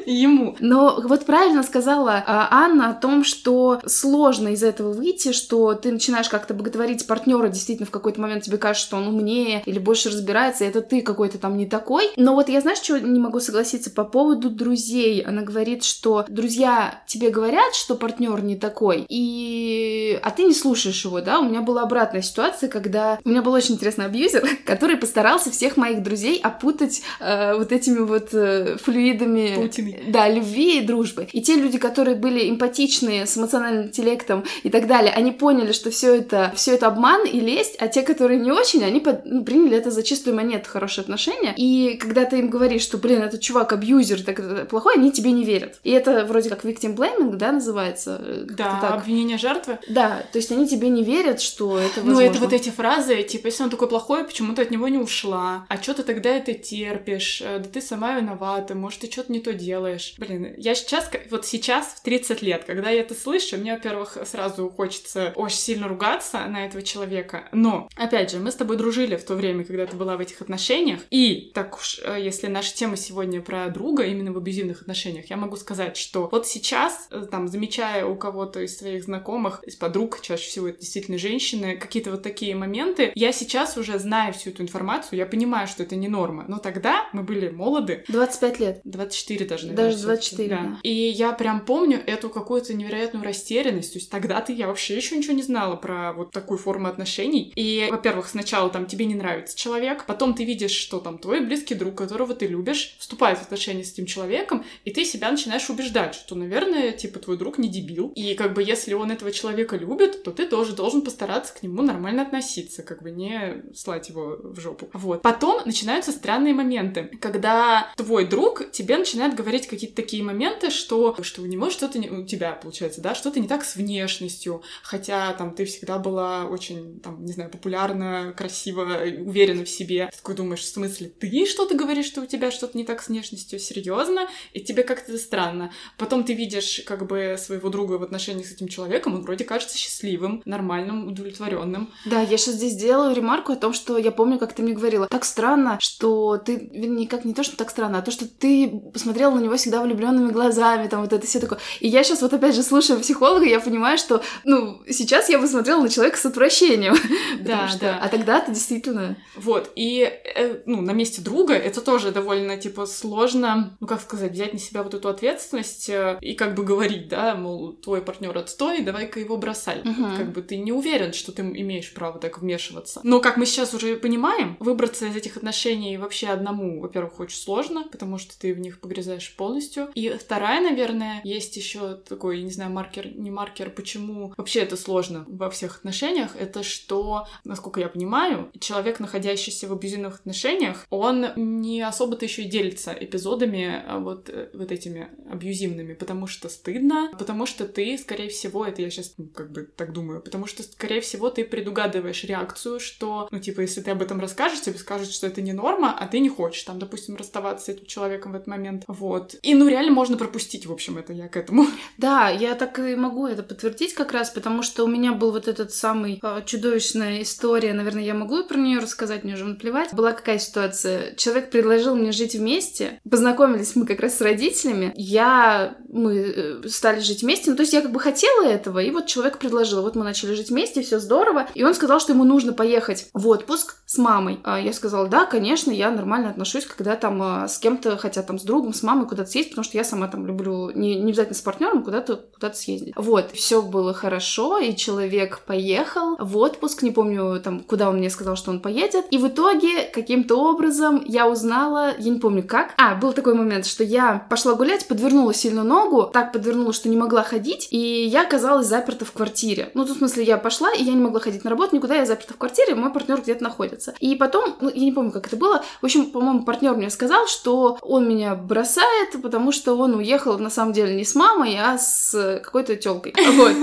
Ему. 0.05 0.55
Но 0.59 1.01
вот 1.03 1.25
правильно 1.25 1.63
сказала 1.63 2.23
а, 2.25 2.47
Анна 2.51 2.91
о 2.91 2.93
том, 2.93 3.23
что 3.23 3.79
сложно 3.85 4.49
из 4.49 4.63
этого 4.63 4.93
выйти, 4.93 5.31
что 5.31 5.73
ты 5.73 5.91
начинаешь 5.91 6.29
как-то 6.29 6.53
боготворить 6.65 7.05
партнера, 7.05 7.47
действительно 7.47 7.85
в 7.85 7.91
какой-то 7.91 8.19
момент 8.19 8.43
тебе 8.43 8.57
кажется, 8.57 8.87
что 8.87 8.97
он 8.97 9.07
умнее 9.07 9.61
или 9.65 9.77
больше 9.77 10.09
разбирается, 10.09 10.65
это 10.65 10.81
ты 10.81 11.01
какой-то 11.01 11.37
там 11.37 11.57
не 11.57 11.67
такой. 11.67 12.09
Но 12.17 12.33
вот 12.33 12.49
я, 12.49 12.61
знаешь, 12.61 12.79
что 12.79 12.99
не 12.99 13.19
могу 13.19 13.39
согласиться 13.39 13.91
по 13.91 14.03
поводу 14.03 14.49
друзей. 14.49 15.21
Она 15.21 15.43
говорит, 15.43 15.83
что 15.83 16.25
друзья 16.27 17.01
тебе 17.05 17.29
говорят, 17.29 17.75
что 17.75 17.95
партнер 17.95 18.43
не 18.43 18.55
такой, 18.55 19.05
и... 19.07 20.19
а 20.23 20.31
ты 20.31 20.43
не 20.43 20.53
слушаешь 20.53 21.05
его, 21.05 21.21
да? 21.21 21.39
У 21.39 21.43
меня 21.43 21.61
была 21.61 21.83
обратная 21.83 22.21
ситуация, 22.21 22.67
когда 22.69 23.19
у 23.23 23.29
меня 23.29 23.41
был 23.41 23.53
очень 23.53 23.75
интересный 23.75 24.05
абьюзер, 24.05 24.47
который 24.65 24.97
постарался 24.97 25.51
всех 25.51 25.77
моих 25.77 26.01
друзей 26.01 26.39
опутать 26.41 27.03
э, 27.19 27.55
вот 27.55 27.71
этими 27.71 27.99
вот 27.99 28.29
э, 28.33 28.77
флюидами 28.81 29.55
Паутиной. 29.55 30.03
да, 30.07 30.27
любви 30.29 30.79
и 30.79 30.81
дружбы. 30.81 31.27
И 31.31 31.41
те 31.41 31.55
люди, 31.55 31.77
которые 31.77 32.15
были 32.15 32.49
эмпатичные, 32.49 33.25
с 33.25 33.37
эмоциональным 33.37 33.87
интеллектом 33.87 34.43
и 34.63 34.69
так 34.69 34.87
далее, 34.87 35.11
они 35.11 35.31
поняли, 35.31 35.71
что 35.71 35.91
все 35.91 36.15
это 36.15 36.54
все 36.55 36.75
это 36.75 36.87
обман 36.87 37.25
и 37.25 37.39
лесть, 37.39 37.75
а 37.79 37.87
те, 37.87 38.01
которые 38.01 38.39
не 38.39 38.51
очень, 38.51 38.83
они 38.83 38.99
под, 38.99 39.25
ну, 39.25 39.43
приняли 39.43 39.77
это 39.77 39.91
за 39.91 40.03
чистую 40.03 40.35
монету, 40.35 40.69
хорошие 40.69 41.03
отношения. 41.03 41.53
И 41.57 41.97
когда 41.97 42.25
ты 42.25 42.39
им 42.39 42.49
говоришь, 42.49 42.81
что, 42.81 42.97
блин, 42.97 43.21
этот 43.21 43.41
чувак 43.41 43.73
абьюзер, 43.73 44.23
так 44.23 44.39
это 44.39 44.65
плохой, 44.65 44.95
они 44.95 45.11
тебе 45.11 45.31
не 45.31 45.43
верят. 45.43 45.79
И 45.83 45.91
это 45.91 46.25
вроде 46.25 46.49
как 46.49 46.65
victim 46.65 46.95
blaming, 46.95 47.35
да, 47.35 47.51
называется? 47.51 48.45
Да, 48.49 48.79
так. 48.81 48.95
обвинение 48.95 49.37
жертвы. 49.37 49.79
Да, 49.87 50.23
то 50.31 50.37
есть 50.37 50.51
они 50.51 50.67
тебе 50.67 50.89
не 50.89 51.03
верят, 51.03 51.41
что 51.41 51.77
это 51.77 52.01
возможно. 52.01 52.13
Ну, 52.13 52.19
это 52.19 52.39
вот 52.39 52.53
эти 52.53 52.69
фразы, 52.69 53.23
типа, 53.23 53.47
если 53.47 53.63
он 53.63 53.69
такой 53.69 53.87
плохой, 53.87 54.23
почему 54.23 54.53
ты 54.53 54.61
от 54.61 54.71
него 54.71 54.87
не 54.87 54.97
ушла? 54.97 55.65
А 55.69 55.81
что 55.81 55.93
ты 55.93 56.03
тогда 56.03 56.29
это 56.29 56.53
терпишь? 56.53 57.41
Э, 57.41 57.59
да 57.59 57.69
ты 57.69 57.81
сама 57.81 58.17
виновата, 58.17 58.75
может, 58.75 59.01
ты 59.01 59.11
что-то 59.11 59.31
не 59.31 59.39
то 59.39 59.53
делаешь. 59.53 60.15
Блин, 60.17 60.53
я 60.57 60.75
сейчас, 60.75 61.09
вот 61.29 61.45
сейчас, 61.45 61.87
в 61.87 62.01
30 62.01 62.41
лет, 62.41 62.63
когда 62.65 62.89
я 62.89 63.01
это 63.01 63.13
слышу, 63.13 63.57
мне, 63.57 63.73
во-первых, 63.73 64.17
сразу 64.25 64.69
хочется 64.69 65.33
очень 65.35 65.57
сильно 65.57 65.87
ругаться 65.87 66.44
на 66.47 66.65
этого 66.65 66.83
человека. 66.83 67.47
Но, 67.51 67.89
опять 67.95 68.31
же, 68.31 68.39
мы 68.39 68.51
с 68.51 68.55
тобой 68.55 68.77
дружили 68.77 69.15
в 69.15 69.23
то 69.23 69.35
время, 69.35 69.63
когда 69.63 69.85
ты 69.85 69.95
была 69.95 70.17
в 70.17 70.19
этих 70.19 70.41
отношениях. 70.41 71.01
И 71.09 71.51
так 71.53 71.75
уж, 71.77 71.99
э, 72.03 72.17
если 72.21 72.47
наша 72.47 72.73
тема 72.75 72.97
сегодня 72.97 73.41
про 73.41 73.67
друга, 73.69 74.03
именно 74.03 74.31
в 74.31 74.37
абьюзивных 74.37 74.81
отношениях, 74.81 75.29
я 75.29 75.37
могу 75.37 75.55
сказать, 75.55 75.97
что 75.97 76.29
вот 76.31 76.47
сейчас, 76.47 77.07
э, 77.11 77.25
там, 77.29 77.47
замечая 77.47 78.05
у 78.05 78.15
кого-то 78.15 78.61
из 78.61 78.77
своих 78.77 79.03
знакомых, 79.03 79.63
из 79.63 79.75
подруг, 79.75 80.21
чаще 80.21 80.47
всего 80.47 80.67
это 80.69 80.79
действительно 80.79 81.17
женщины, 81.17 81.77
какие-то 81.77 82.11
вот 82.11 82.23
такие 82.23 82.55
моменты, 82.55 83.11
я 83.15 83.31
сейчас 83.31 83.77
уже 83.77 83.99
знаю 83.99 84.33
всю 84.33 84.51
эту 84.51 84.63
информацию, 84.63 85.17
я 85.17 85.25
понимаю, 85.25 85.67
что 85.67 85.83
это 85.83 85.95
не 85.95 86.07
норма. 86.07 86.45
Но 86.47 86.57
тогда 86.57 87.07
мы 87.13 87.23
были 87.23 87.49
молоды. 87.49 88.03
25 88.07 88.59
лет. 88.59 88.81
24 88.83 89.45
даже, 89.45 89.67
наверное. 89.67 89.91
Даже 89.91 90.03
24, 90.03 90.49
да. 90.49 90.61
да. 90.61 90.79
И 90.83 90.91
я 90.91 91.31
прям 91.33 91.65
помню 91.65 92.01
эту 92.05 92.29
какую-то 92.29 92.73
невероятную 92.73 93.23
растерянность. 93.23 93.93
То 93.93 93.99
есть 93.99 94.09
тогда-то 94.09 94.51
я 94.51 94.67
вообще 94.67 94.95
еще 94.95 95.17
ничего 95.17 95.33
не 95.33 95.43
знала 95.43 95.75
про 95.75 96.13
вот 96.13 96.31
такую 96.35 96.57
форму 96.57 96.87
отношений. 96.87 97.51
И, 97.55 97.87
во-первых, 97.89 98.27
сначала 98.27 98.69
там 98.69 98.85
тебе 98.85 99.05
не 99.05 99.15
нравится 99.15 99.57
человек, 99.57 100.05
потом 100.05 100.33
ты 100.35 100.45
видишь, 100.45 100.71
что 100.71 100.99
там 100.99 101.17
твой 101.17 101.39
близкий 101.39 101.75
друг, 101.75 101.95
которого 101.95 102.35
ты 102.35 102.45
любишь, 102.45 102.95
вступает 102.99 103.39
в 103.39 103.41
отношения 103.41 103.83
с 103.83 103.93
этим 103.93 104.05
человеком, 104.05 104.63
и 104.83 104.91
ты 104.91 105.05
себя 105.05 105.31
начинаешь 105.31 105.69
убеждать, 105.69 106.13
что, 106.15 106.35
наверное, 106.35 106.91
типа, 106.91 107.19
твой 107.19 107.37
друг 107.37 107.57
не 107.57 107.69
дебил. 107.69 108.11
И 108.15 108.35
как 108.35 108.53
бы 108.53 108.61
если 108.61 108.93
он 108.93 109.11
этого 109.11 109.31
человека 109.31 109.77
любит, 109.77 110.23
то 110.23 110.31
ты 110.31 110.45
тоже 110.45 110.73
должен 110.73 111.01
постараться 111.01 111.53
к 111.53 111.63
нему 111.63 111.81
нормально 111.81 112.23
относиться, 112.23 112.83
как 112.83 113.01
бы 113.01 113.11
не 113.11 113.63
слать 113.73 114.09
его 114.09 114.37
в 114.43 114.59
жопу. 114.59 114.89
Вот. 114.93 115.21
Потом 115.21 115.61
начинаются 115.65 116.11
странные 116.11 116.53
моменты, 116.53 117.09
когда 117.21 117.91
твой 117.95 118.25
друг 118.25 118.71
тебе 118.71 118.97
начинает 118.97 119.35
говорить 119.35 119.67
какие-то 119.67 119.95
такие 119.95 120.23
моменты, 120.23 120.69
что, 120.69 121.15
что 121.21 121.41
у 121.41 121.45
него 121.45 121.69
что-то 121.69 121.97
не... 121.99 122.09
у 122.09 122.25
тебя, 122.25 122.51
получается, 122.53 123.01
да, 123.01 123.15
что-то 123.15 123.39
не 123.39 123.47
так 123.47 123.63
с 123.63 123.75
внешностью, 123.75 124.61
хотя 124.83 125.33
там 125.33 125.53
ты 125.53 125.65
всегда 125.65 125.97
была 125.97 126.24
очень, 126.49 126.99
там, 126.99 127.23
не 127.23 127.31
знаю, 127.31 127.49
популярна, 127.49 128.33
красиво, 128.37 128.81
уверена 129.19 129.65
в 129.65 129.69
себе. 129.69 130.09
Ты 130.11 130.17
такой 130.17 130.35
думаешь, 130.35 130.61
в 130.61 130.67
смысле, 130.67 131.07
ты 131.07 131.45
что-то 131.45 131.75
говоришь, 131.75 132.05
что 132.05 132.21
у 132.21 132.25
тебя 132.25 132.51
что-то 132.51 132.77
не 132.77 132.83
так 132.83 133.01
с 133.01 133.07
внешностью? 133.07 133.59
Серьезно? 133.59 134.27
И 134.53 134.61
тебе 134.61 134.83
как-то 134.83 135.17
странно. 135.17 135.71
Потом 135.97 136.23
ты 136.23 136.33
видишь 136.33 136.81
как 136.85 137.07
бы 137.07 137.35
своего 137.39 137.69
друга 137.69 137.93
в 137.93 138.03
отношении 138.03 138.43
с 138.43 138.51
этим 138.51 138.67
человеком, 138.67 139.15
он 139.15 139.21
вроде 139.23 139.43
кажется 139.43 139.77
счастливым, 139.77 140.41
нормальным, 140.45 141.07
удовлетворенным. 141.07 141.91
Да, 142.05 142.21
я 142.21 142.37
сейчас 142.37 142.55
здесь 142.55 142.75
делаю 142.75 143.15
ремарку 143.15 143.51
о 143.51 143.55
том, 143.55 143.73
что 143.73 143.97
я 143.97 144.11
помню, 144.11 144.37
как 144.39 144.53
ты 144.53 144.61
мне 144.61 144.73
говорила, 144.73 145.07
так 145.07 145.25
странно, 145.25 145.77
что 145.81 146.37
ты, 146.37 146.57
никак 146.71 147.25
не 147.25 147.33
то, 147.33 147.43
что 147.43 147.57
так 147.57 147.69
странно, 147.69 147.99
а 147.99 148.01
то, 148.01 148.11
что 148.11 148.27
ты 148.27 148.81
посмотрела 148.93 149.35
на 149.35 149.39
него 149.39 149.55
всегда 149.57 149.81
влюбленными 149.81 150.31
глазами, 150.31 150.87
там 150.87 151.01
вот 151.01 151.13
это 151.13 151.25
все 151.25 151.39
такое. 151.39 151.59
И 151.79 151.87
я 151.87 152.03
сейчас 152.03 152.21
вот 152.21 152.33
опять 152.33 152.55
же 152.55 152.63
слушаю 152.63 152.99
психолога, 152.99 153.45
я 153.45 153.59
понимаю, 153.59 153.97
что, 153.97 154.21
ну, 154.43 154.81
сейчас 154.89 155.29
я 155.29 155.39
бы 155.39 155.47
смотрела 155.47 155.81
на 155.81 155.89
человека 155.89 156.04
с 156.13 156.25
отвращением. 156.25 156.95
Да, 157.39 157.67
что... 157.67 157.79
да. 157.79 157.99
А 158.01 158.09
тогда 158.09 158.39
ты 158.39 158.51
действительно... 158.53 159.17
Вот, 159.35 159.71
и, 159.75 160.01
э, 160.01 160.61
ну, 160.65 160.81
на 160.81 160.91
месте 160.91 161.21
друга 161.21 161.53
это 161.53 161.81
тоже 161.81 162.11
довольно, 162.11 162.57
типа, 162.57 162.85
сложно, 162.85 163.77
ну, 163.79 163.87
как 163.87 164.01
сказать, 164.01 164.31
взять 164.31 164.53
на 164.53 164.59
себя 164.59 164.83
вот 164.83 164.93
эту 164.93 165.09
ответственность 165.09 165.89
э, 165.89 166.17
и 166.21 166.33
как 166.33 166.55
бы 166.55 166.63
говорить, 166.63 167.07
да, 167.07 167.35
мол, 167.35 167.73
твой 167.73 168.01
партнер 168.01 168.35
отстой, 168.37 168.81
давай-ка 168.81 169.19
его 169.19 169.37
бросай. 169.37 169.81
Угу. 169.81 170.17
Как 170.17 170.31
бы 170.31 170.41
ты 170.41 170.57
не 170.57 170.71
уверен, 170.71 171.13
что 171.13 171.31
ты 171.31 171.41
имеешь 171.41 171.93
право 171.93 172.19
так 172.19 172.39
вмешиваться. 172.39 173.01
Но, 173.03 173.19
как 173.19 173.37
мы 173.37 173.45
сейчас 173.45 173.73
уже 173.73 173.95
понимаем, 173.95 174.57
выбраться 174.59 175.05
из 175.05 175.15
этих 175.15 175.37
отношений 175.37 175.97
вообще 175.97 176.27
одному, 176.27 176.81
во-первых, 176.81 177.19
очень 177.19 177.37
сложно, 177.37 177.87
потому 177.91 178.17
что 178.17 178.37
ты 178.39 178.53
в 178.53 178.59
них 178.59 178.79
погрязаешь 178.79 179.35
полностью. 179.35 179.89
И 179.95 180.09
вторая, 180.09 180.61
наверное, 180.61 181.21
есть 181.23 181.55
еще 181.57 181.95
такой, 181.95 182.41
не 182.41 182.51
знаю, 182.51 182.71
маркер, 182.71 183.15
не 183.15 183.31
маркер, 183.31 183.69
почему 183.69 184.33
вообще 184.37 184.59
это 184.59 184.77
сложно 184.77 185.25
во 185.27 185.49
всех 185.49 185.77
отношениях, 185.77 185.94
это 186.03 186.63
что, 186.63 187.27
насколько 187.43 187.79
я 187.79 187.89
понимаю, 187.89 188.51
человек, 188.59 188.99
находящийся 188.99 189.67
в 189.67 189.73
абьюзивных 189.73 190.15
отношениях, 190.15 190.85
он 190.89 191.27
не 191.35 191.81
особо-то 191.81 192.25
еще 192.25 192.43
и 192.43 192.49
делится 192.49 192.91
эпизодами 192.91 193.83
а 193.87 193.99
вот, 193.99 194.29
э, 194.29 194.49
вот 194.53 194.71
этими 194.71 195.09
абьюзивными, 195.29 195.93
потому 195.93 196.27
что 196.27 196.49
стыдно, 196.49 197.11
потому 197.17 197.45
что 197.45 197.65
ты, 197.65 197.97
скорее 197.97 198.29
всего, 198.29 198.65
это 198.65 198.81
я 198.81 198.89
сейчас 198.89 199.13
ну, 199.17 199.27
как 199.27 199.51
бы 199.51 199.63
так 199.63 199.93
думаю, 199.93 200.21
потому 200.21 200.47
что, 200.47 200.63
скорее 200.63 201.01
всего, 201.01 201.29
ты 201.29 201.43
предугадываешь 201.43 202.23
реакцию, 202.23 202.79
что, 202.79 203.27
ну, 203.31 203.39
типа, 203.39 203.61
если 203.61 203.81
ты 203.81 203.91
об 203.91 204.01
этом 204.01 204.19
расскажешь, 204.19 204.61
тебе 204.61 204.77
скажут, 204.77 205.11
что 205.11 205.27
это 205.27 205.41
не 205.41 205.53
норма, 205.53 205.95
а 205.97 206.07
ты 206.07 206.19
не 206.19 206.29
хочешь, 206.29 206.63
там, 206.63 206.79
допустим, 206.79 207.15
расставаться 207.15 207.65
с 207.65 207.69
этим 207.69 207.85
человеком 207.85 208.31
в 208.31 208.35
этот 208.35 208.47
момент. 208.47 208.83
Вот. 208.87 209.35
И, 209.41 209.55
ну, 209.55 209.67
реально 209.67 209.91
можно 209.91 210.17
пропустить, 210.17 210.65
в 210.65 210.71
общем, 210.71 210.97
это 210.97 211.13
я 211.13 211.27
к 211.27 211.37
этому. 211.37 211.65
Да, 211.97 212.29
я 212.29 212.55
так 212.55 212.79
и 212.79 212.95
могу 212.95 213.27
это 213.27 213.43
подтвердить 213.43 213.93
как 213.93 214.11
раз, 214.11 214.29
потому 214.29 214.63
что 214.63 214.83
у 214.83 214.87
меня 214.87 215.13
был 215.13 215.31
вот 215.31 215.47
этот 215.47 215.73
самый 215.85 216.19
э, 216.23 216.41
чудовищная 216.47 217.21
история, 217.21 217.71
наверное, 217.73 218.01
я 218.01 218.15
могу 218.15 218.43
про 218.43 218.57
нее 218.57 218.79
рассказать, 218.79 219.23
мне 219.23 219.35
уже 219.35 219.45
наплевать. 219.45 219.93
Была 219.93 220.13
какая 220.13 220.39
ситуация? 220.39 221.13
Человек 221.13 221.51
предложил 221.51 221.95
мне 221.95 222.11
жить 222.11 222.33
вместе, 222.33 222.99
познакомились 223.07 223.75
мы 223.75 223.85
как 223.85 223.99
раз 223.99 224.17
с 224.17 224.21
родителями, 224.21 224.93
я, 224.95 225.77
мы 225.87 226.15
э, 226.15 226.67
стали 226.69 227.01
жить 227.01 227.21
вместе, 227.21 227.51
ну, 227.51 227.55
то 227.55 227.61
есть 227.61 227.73
я 227.73 227.81
как 227.83 227.91
бы 227.91 227.99
хотела 227.99 228.47
этого, 228.47 228.79
и 228.79 228.89
вот 228.89 229.05
человек 229.05 229.37
предложил, 229.37 229.83
вот 229.83 229.95
мы 229.95 230.03
начали 230.03 230.33
жить 230.33 230.49
вместе, 230.49 230.81
все 230.81 230.97
здорово, 230.99 231.47
и 231.53 231.63
он 231.63 231.75
сказал, 231.75 231.99
что 231.99 232.13
ему 232.13 232.23
нужно 232.23 232.53
поехать 232.53 233.07
в 233.13 233.27
отпуск 233.27 233.75
с 233.85 233.99
мамой. 233.99 234.39
А 234.43 234.59
я 234.59 234.73
сказала, 234.73 235.07
да, 235.07 235.27
конечно, 235.27 235.69
я 235.69 235.91
нормально 235.91 236.31
отношусь, 236.31 236.65
когда 236.65 236.95
там 236.95 237.21
а, 237.21 237.47
с 237.47 237.59
кем-то, 237.59 237.95
хотя 237.97 238.23
там 238.23 238.39
с 238.39 238.43
другом, 238.43 238.73
с 238.73 238.81
мамой 238.81 239.07
куда-то 239.07 239.29
съездить, 239.29 239.51
потому 239.51 239.65
что 239.65 239.77
я 239.77 239.83
сама 239.83 240.07
там 240.07 240.25
люблю 240.25 240.71
не, 240.71 240.95
не 240.95 241.11
обязательно 241.11 241.35
с 241.35 241.41
партнером, 241.41 241.83
куда-то 241.83 242.25
куда 242.33 242.51
съездить. 242.53 242.95
Вот, 242.95 243.31
все 243.33 243.61
было 243.61 243.93
хорошо, 243.93 244.57
и 244.57 244.75
человек 244.75 245.41
поехал 245.45 245.74
в 246.19 246.37
отпуск, 246.37 246.81
не 246.81 246.91
помню 246.91 247.39
там, 247.41 247.59
куда 247.59 247.89
он 247.89 247.97
мне 247.97 248.09
сказал, 248.09 248.35
что 248.35 248.51
он 248.51 248.59
поедет, 248.59 249.05
и 249.11 249.17
в 249.17 249.27
итоге 249.27 249.83
каким-то 249.93 250.35
образом 250.35 251.03
я 251.05 251.27
узнала, 251.27 251.93
я 251.97 252.11
не 252.11 252.19
помню 252.19 252.43
как, 252.43 252.73
а, 252.77 252.95
был 252.95 253.13
такой 253.13 253.33
момент, 253.33 253.65
что 253.65 253.83
я 253.83 254.25
пошла 254.29 254.53
гулять, 254.53 254.87
подвернула 254.87 255.33
сильно 255.33 255.63
ногу, 255.63 256.09
так 256.11 256.31
подвернула, 256.31 256.73
что 256.73 256.89
не 256.89 256.97
могла 256.97 257.23
ходить, 257.23 257.67
и 257.71 258.05
я 258.05 258.23
оказалась 258.23 258.67
заперта 258.67 259.05
в 259.05 259.11
квартире. 259.11 259.71
Ну, 259.73 259.85
тут 259.85 259.95
в 259.95 259.99
смысле, 259.99 260.23
я 260.23 260.37
пошла, 260.37 260.71
и 260.73 260.83
я 260.83 260.93
не 260.93 261.01
могла 261.01 261.19
ходить 261.19 261.43
на 261.43 261.49
работу 261.49 261.75
никуда, 261.75 261.95
я 261.95 262.05
заперта 262.05 262.33
в 262.33 262.37
квартире, 262.37 262.75
мой 262.75 262.91
партнер 262.91 263.21
где-то 263.21 263.43
находится. 263.43 263.93
И 263.99 264.15
потом, 264.15 264.55
ну, 264.61 264.69
я 264.69 264.81
не 264.81 264.91
помню, 264.91 265.11
как 265.11 265.27
это 265.27 265.35
было, 265.35 265.63
в 265.81 265.85
общем, 265.85 266.11
по-моему, 266.11 266.43
партнер 266.43 266.75
мне 266.75 266.89
сказал, 266.89 267.27
что 267.27 267.77
он 267.81 268.07
меня 268.07 268.35
бросает, 268.35 269.21
потому 269.21 269.51
что 269.51 269.77
он 269.77 269.95
уехал, 269.95 270.37
на 270.39 270.49
самом 270.49 270.73
деле, 270.73 270.95
не 270.95 271.05
с 271.05 271.15
мамой, 271.15 271.57
а 271.59 271.77
с 271.77 272.39
какой-то 272.43 272.75
телкой. 272.75 273.13
Вот. 273.35 273.53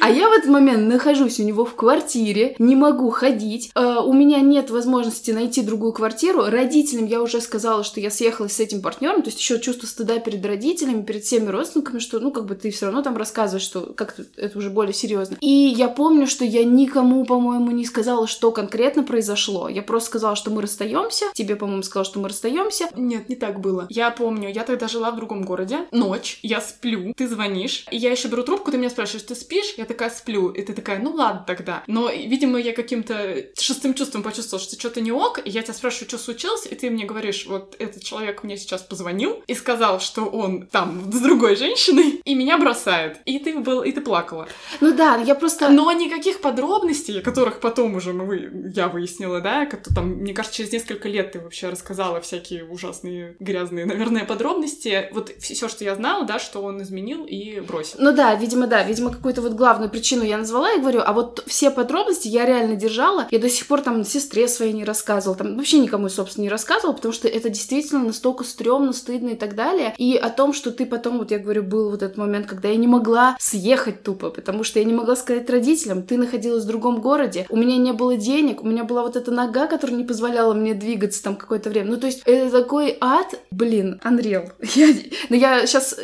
А 0.00 0.10
я 0.10 0.28
в 0.28 0.32
этот 0.32 0.50
момент 0.50 0.88
нахожусь 0.88 1.40
у 1.40 1.42
него 1.42 1.64
в 1.64 1.74
квартире, 1.74 2.54
не 2.58 2.76
могу 2.76 3.10
ходить, 3.10 3.70
э, 3.74 3.96
у 4.04 4.12
меня 4.12 4.40
нет 4.40 4.70
возможности 4.70 5.30
найти 5.30 5.62
другую 5.62 5.92
квартиру. 5.92 6.44
Родителям 6.46 7.06
я 7.06 7.22
уже 7.22 7.40
сказала, 7.40 7.82
что 7.84 8.00
я 8.00 8.10
съехалась 8.10 8.52
с 8.52 8.60
этим 8.60 8.82
партнером, 8.82 9.22
то 9.22 9.28
есть 9.28 9.40
еще 9.40 9.58
чувство 9.60 9.86
стыда 9.86 10.18
перед 10.18 10.44
родителями, 10.44 11.02
перед 11.02 11.24
всеми 11.24 11.48
родственниками, 11.48 11.98
что, 11.98 12.20
ну, 12.20 12.30
как 12.30 12.46
бы 12.46 12.54
ты 12.54 12.70
все 12.70 12.86
равно 12.86 13.02
там 13.02 13.16
рассказываешь, 13.16 13.64
что 13.64 13.92
как-то 13.94 14.24
это 14.36 14.58
уже 14.58 14.70
более 14.70 14.94
серьезно. 14.94 15.36
И 15.40 15.48
я 15.48 15.88
помню, 15.88 16.26
что 16.26 16.44
я 16.44 16.64
никому, 16.64 17.24
по-моему, 17.24 17.70
не 17.70 17.84
сказала, 17.84 18.26
что 18.26 18.50
конкретно 18.52 19.02
произошло. 19.02 19.68
Я 19.68 19.82
просто 19.82 20.10
сказала, 20.10 20.36
что 20.36 20.50
мы 20.50 20.62
расстаемся. 20.62 21.26
Тебе, 21.34 21.56
по-моему, 21.56 21.82
сказала, 21.82 22.04
что 22.04 22.20
мы 22.20 22.28
расстаемся. 22.28 22.88
Нет, 22.94 23.28
не 23.28 23.36
так 23.36 23.60
было. 23.60 23.86
Я 23.88 24.10
помню, 24.10 24.52
я 24.52 24.62
тогда 24.62 24.88
жила 24.88 25.10
в 25.10 25.16
другом 25.16 25.42
городе. 25.42 25.86
Ночь, 25.90 26.38
я 26.42 26.60
сплю, 26.60 27.12
ты 27.16 27.26
звонишь, 27.26 27.86
и 27.90 27.96
я 27.96 28.10
еще 28.10 28.28
беру 28.28 28.42
трубку, 28.42 28.70
ты 28.70 28.78
меня 28.78 28.90
спрашиваешь, 28.90 29.24
ты 29.26 29.34
спишь? 29.34 29.74
Я 29.76 29.85
такая 29.86 30.10
сплю, 30.10 30.50
и 30.50 30.62
ты 30.62 30.72
такая, 30.72 30.98
ну 30.98 31.12
ладно 31.12 31.44
тогда. 31.46 31.82
Но, 31.86 32.10
видимо, 32.10 32.58
я 32.58 32.72
каким-то 32.72 33.46
шестым 33.58 33.94
чувством 33.94 34.22
почувствовала, 34.22 34.64
что 34.64 34.78
что-то 34.78 35.00
не 35.00 35.12
ок, 35.12 35.40
и 35.44 35.50
я 35.50 35.62
тебя 35.62 35.74
спрашиваю, 35.74 36.08
что 36.08 36.18
случилось, 36.18 36.66
и 36.66 36.74
ты 36.74 36.90
мне 36.90 37.04
говоришь, 37.04 37.46
вот 37.46 37.76
этот 37.78 38.02
человек 38.02 38.42
мне 38.42 38.56
сейчас 38.56 38.82
позвонил 38.82 39.42
и 39.46 39.54
сказал, 39.54 40.00
что 40.00 40.24
он 40.24 40.66
там 40.66 41.12
с 41.12 41.20
другой 41.20 41.56
женщиной, 41.56 42.20
и 42.24 42.34
меня 42.34 42.58
бросает. 42.58 43.18
И 43.24 43.38
ты 43.38 43.58
был, 43.58 43.82
и 43.82 43.92
ты 43.92 44.00
плакала. 44.00 44.48
Ну 44.80 44.94
да, 44.94 45.16
я 45.16 45.34
просто... 45.34 45.68
Но 45.68 45.90
никаких 45.92 46.40
подробностей, 46.40 47.20
которых 47.20 47.60
потом 47.60 47.94
уже 47.96 48.12
мы, 48.12 48.70
я 48.74 48.88
выяснила, 48.88 49.40
да, 49.40 49.66
как 49.66 49.82
там, 49.94 50.08
мне 50.08 50.34
кажется, 50.34 50.58
через 50.58 50.72
несколько 50.72 51.08
лет 51.08 51.32
ты 51.32 51.40
вообще 51.40 51.68
рассказала 51.68 52.20
всякие 52.20 52.64
ужасные, 52.64 53.36
грязные, 53.40 53.86
наверное, 53.86 54.24
подробности. 54.24 55.08
Вот 55.12 55.30
все, 55.40 55.68
что 55.68 55.84
я 55.84 55.94
знала, 55.94 56.24
да, 56.24 56.38
что 56.38 56.62
он 56.62 56.82
изменил 56.82 57.24
и 57.24 57.60
бросил. 57.60 57.98
Ну 58.00 58.12
да, 58.12 58.34
видимо, 58.34 58.66
да, 58.66 58.82
видимо, 58.82 59.10
какую-то 59.10 59.42
вот 59.42 59.52
главную 59.52 59.75
главную 59.76 59.90
причину 59.90 60.24
я 60.24 60.38
назвала, 60.38 60.70
я 60.70 60.78
говорю, 60.78 61.02
а 61.04 61.12
вот 61.12 61.44
все 61.46 61.70
подробности 61.70 62.28
я 62.28 62.46
реально 62.46 62.76
держала. 62.76 63.26
Я 63.30 63.38
до 63.38 63.50
сих 63.50 63.66
пор 63.66 63.82
там 63.82 64.04
сестре 64.04 64.48
своей 64.48 64.72
не 64.72 64.84
рассказывала, 64.84 65.36
там 65.36 65.56
вообще 65.56 65.78
никому, 65.78 66.08
собственно, 66.08 66.44
не 66.44 66.48
рассказывала, 66.48 66.94
потому 66.94 67.12
что 67.12 67.28
это 67.28 67.50
действительно 67.50 68.02
настолько 68.02 68.44
стрёмно, 68.44 68.94
стыдно 68.94 69.30
и 69.30 69.36
так 69.36 69.54
далее. 69.54 69.94
И 69.98 70.16
о 70.16 70.30
том, 70.30 70.54
что 70.54 70.70
ты 70.70 70.86
потом, 70.86 71.18
вот 71.18 71.30
я 71.30 71.38
говорю, 71.38 71.62
был 71.62 71.90
вот 71.90 72.02
этот 72.02 72.16
момент, 72.16 72.46
когда 72.46 72.68
я 72.68 72.76
не 72.76 72.86
могла 72.86 73.36
съехать 73.38 74.02
тупо, 74.02 74.30
потому 74.30 74.64
что 74.64 74.78
я 74.78 74.86
не 74.86 74.94
могла 74.94 75.14
сказать 75.14 75.50
родителям, 75.50 76.02
ты 76.02 76.16
находилась 76.16 76.64
в 76.64 76.68
другом 76.68 77.02
городе, 77.02 77.44
у 77.50 77.56
меня 77.56 77.76
не 77.76 77.92
было 77.92 78.16
денег, 78.16 78.62
у 78.62 78.66
меня 78.66 78.84
была 78.84 79.02
вот 79.02 79.16
эта 79.16 79.30
нога, 79.30 79.66
которая 79.66 79.96
не 79.96 80.04
позволяла 80.04 80.54
мне 80.54 80.72
двигаться 80.72 81.22
там 81.22 81.36
какое-то 81.36 81.68
время. 81.68 81.90
Ну, 81.90 81.96
то 81.98 82.06
есть 82.06 82.22
это 82.24 82.50
такой 82.50 82.96
ад, 83.00 83.34
блин, 83.50 84.00
Unreal. 84.02 84.52
Я, 84.74 84.88
но 85.28 85.36
я 85.36 85.66
сейчас... 85.66 85.98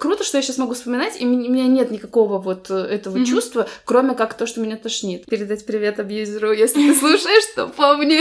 Круто, 0.00 0.24
что 0.24 0.38
я 0.38 0.42
сейчас 0.42 0.58
могу 0.58 0.74
вспоминать, 0.74 1.20
и 1.20 1.26
у 1.26 1.28
меня 1.28 1.66
нет 1.66 1.90
никакого 1.90 2.38
вот 2.38 2.70
э, 2.70 2.74
этого 3.04 3.18
mm-hmm. 3.18 3.26
чувства, 3.26 3.68
кроме 3.84 4.14
как 4.14 4.34
то, 4.34 4.46
что 4.46 4.60
меня 4.60 4.76
тошнит. 4.76 5.26
Передать 5.26 5.66
привет 5.66 6.00
абьюзеру, 6.00 6.52
если 6.52 6.88
ты 6.88 6.94
слушаешь, 6.98 7.54
то 7.54 7.68
помни. 7.68 8.20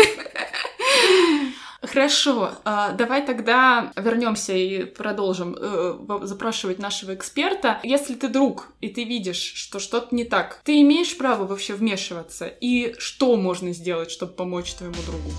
Хорошо, 1.82 2.52
а, 2.64 2.94
давай 2.94 3.26
тогда 3.26 3.92
вернемся 3.98 4.54
и 4.54 4.86
продолжим 4.86 5.58
э, 5.60 5.98
запрашивать 6.22 6.80
нашего 6.80 7.14
эксперта. 7.14 7.82
Если 7.84 8.16
ты 8.16 8.30
друг 8.30 8.70
и 8.80 8.88
ты 8.88 9.04
видишь, 9.04 9.54
что 9.56 9.80
что-то 9.80 10.16
не 10.16 10.24
так, 10.24 10.62
ты 10.64 10.80
имеешь 10.80 11.18
право 11.18 11.46
вообще 11.46 11.74
вмешиваться? 11.74 12.48
И 12.48 12.96
что 13.00 13.36
можно 13.36 13.74
сделать, 13.74 14.12
чтобы 14.12 14.32
помочь 14.32 14.74
твоему 14.76 14.96
другу? 15.06 15.30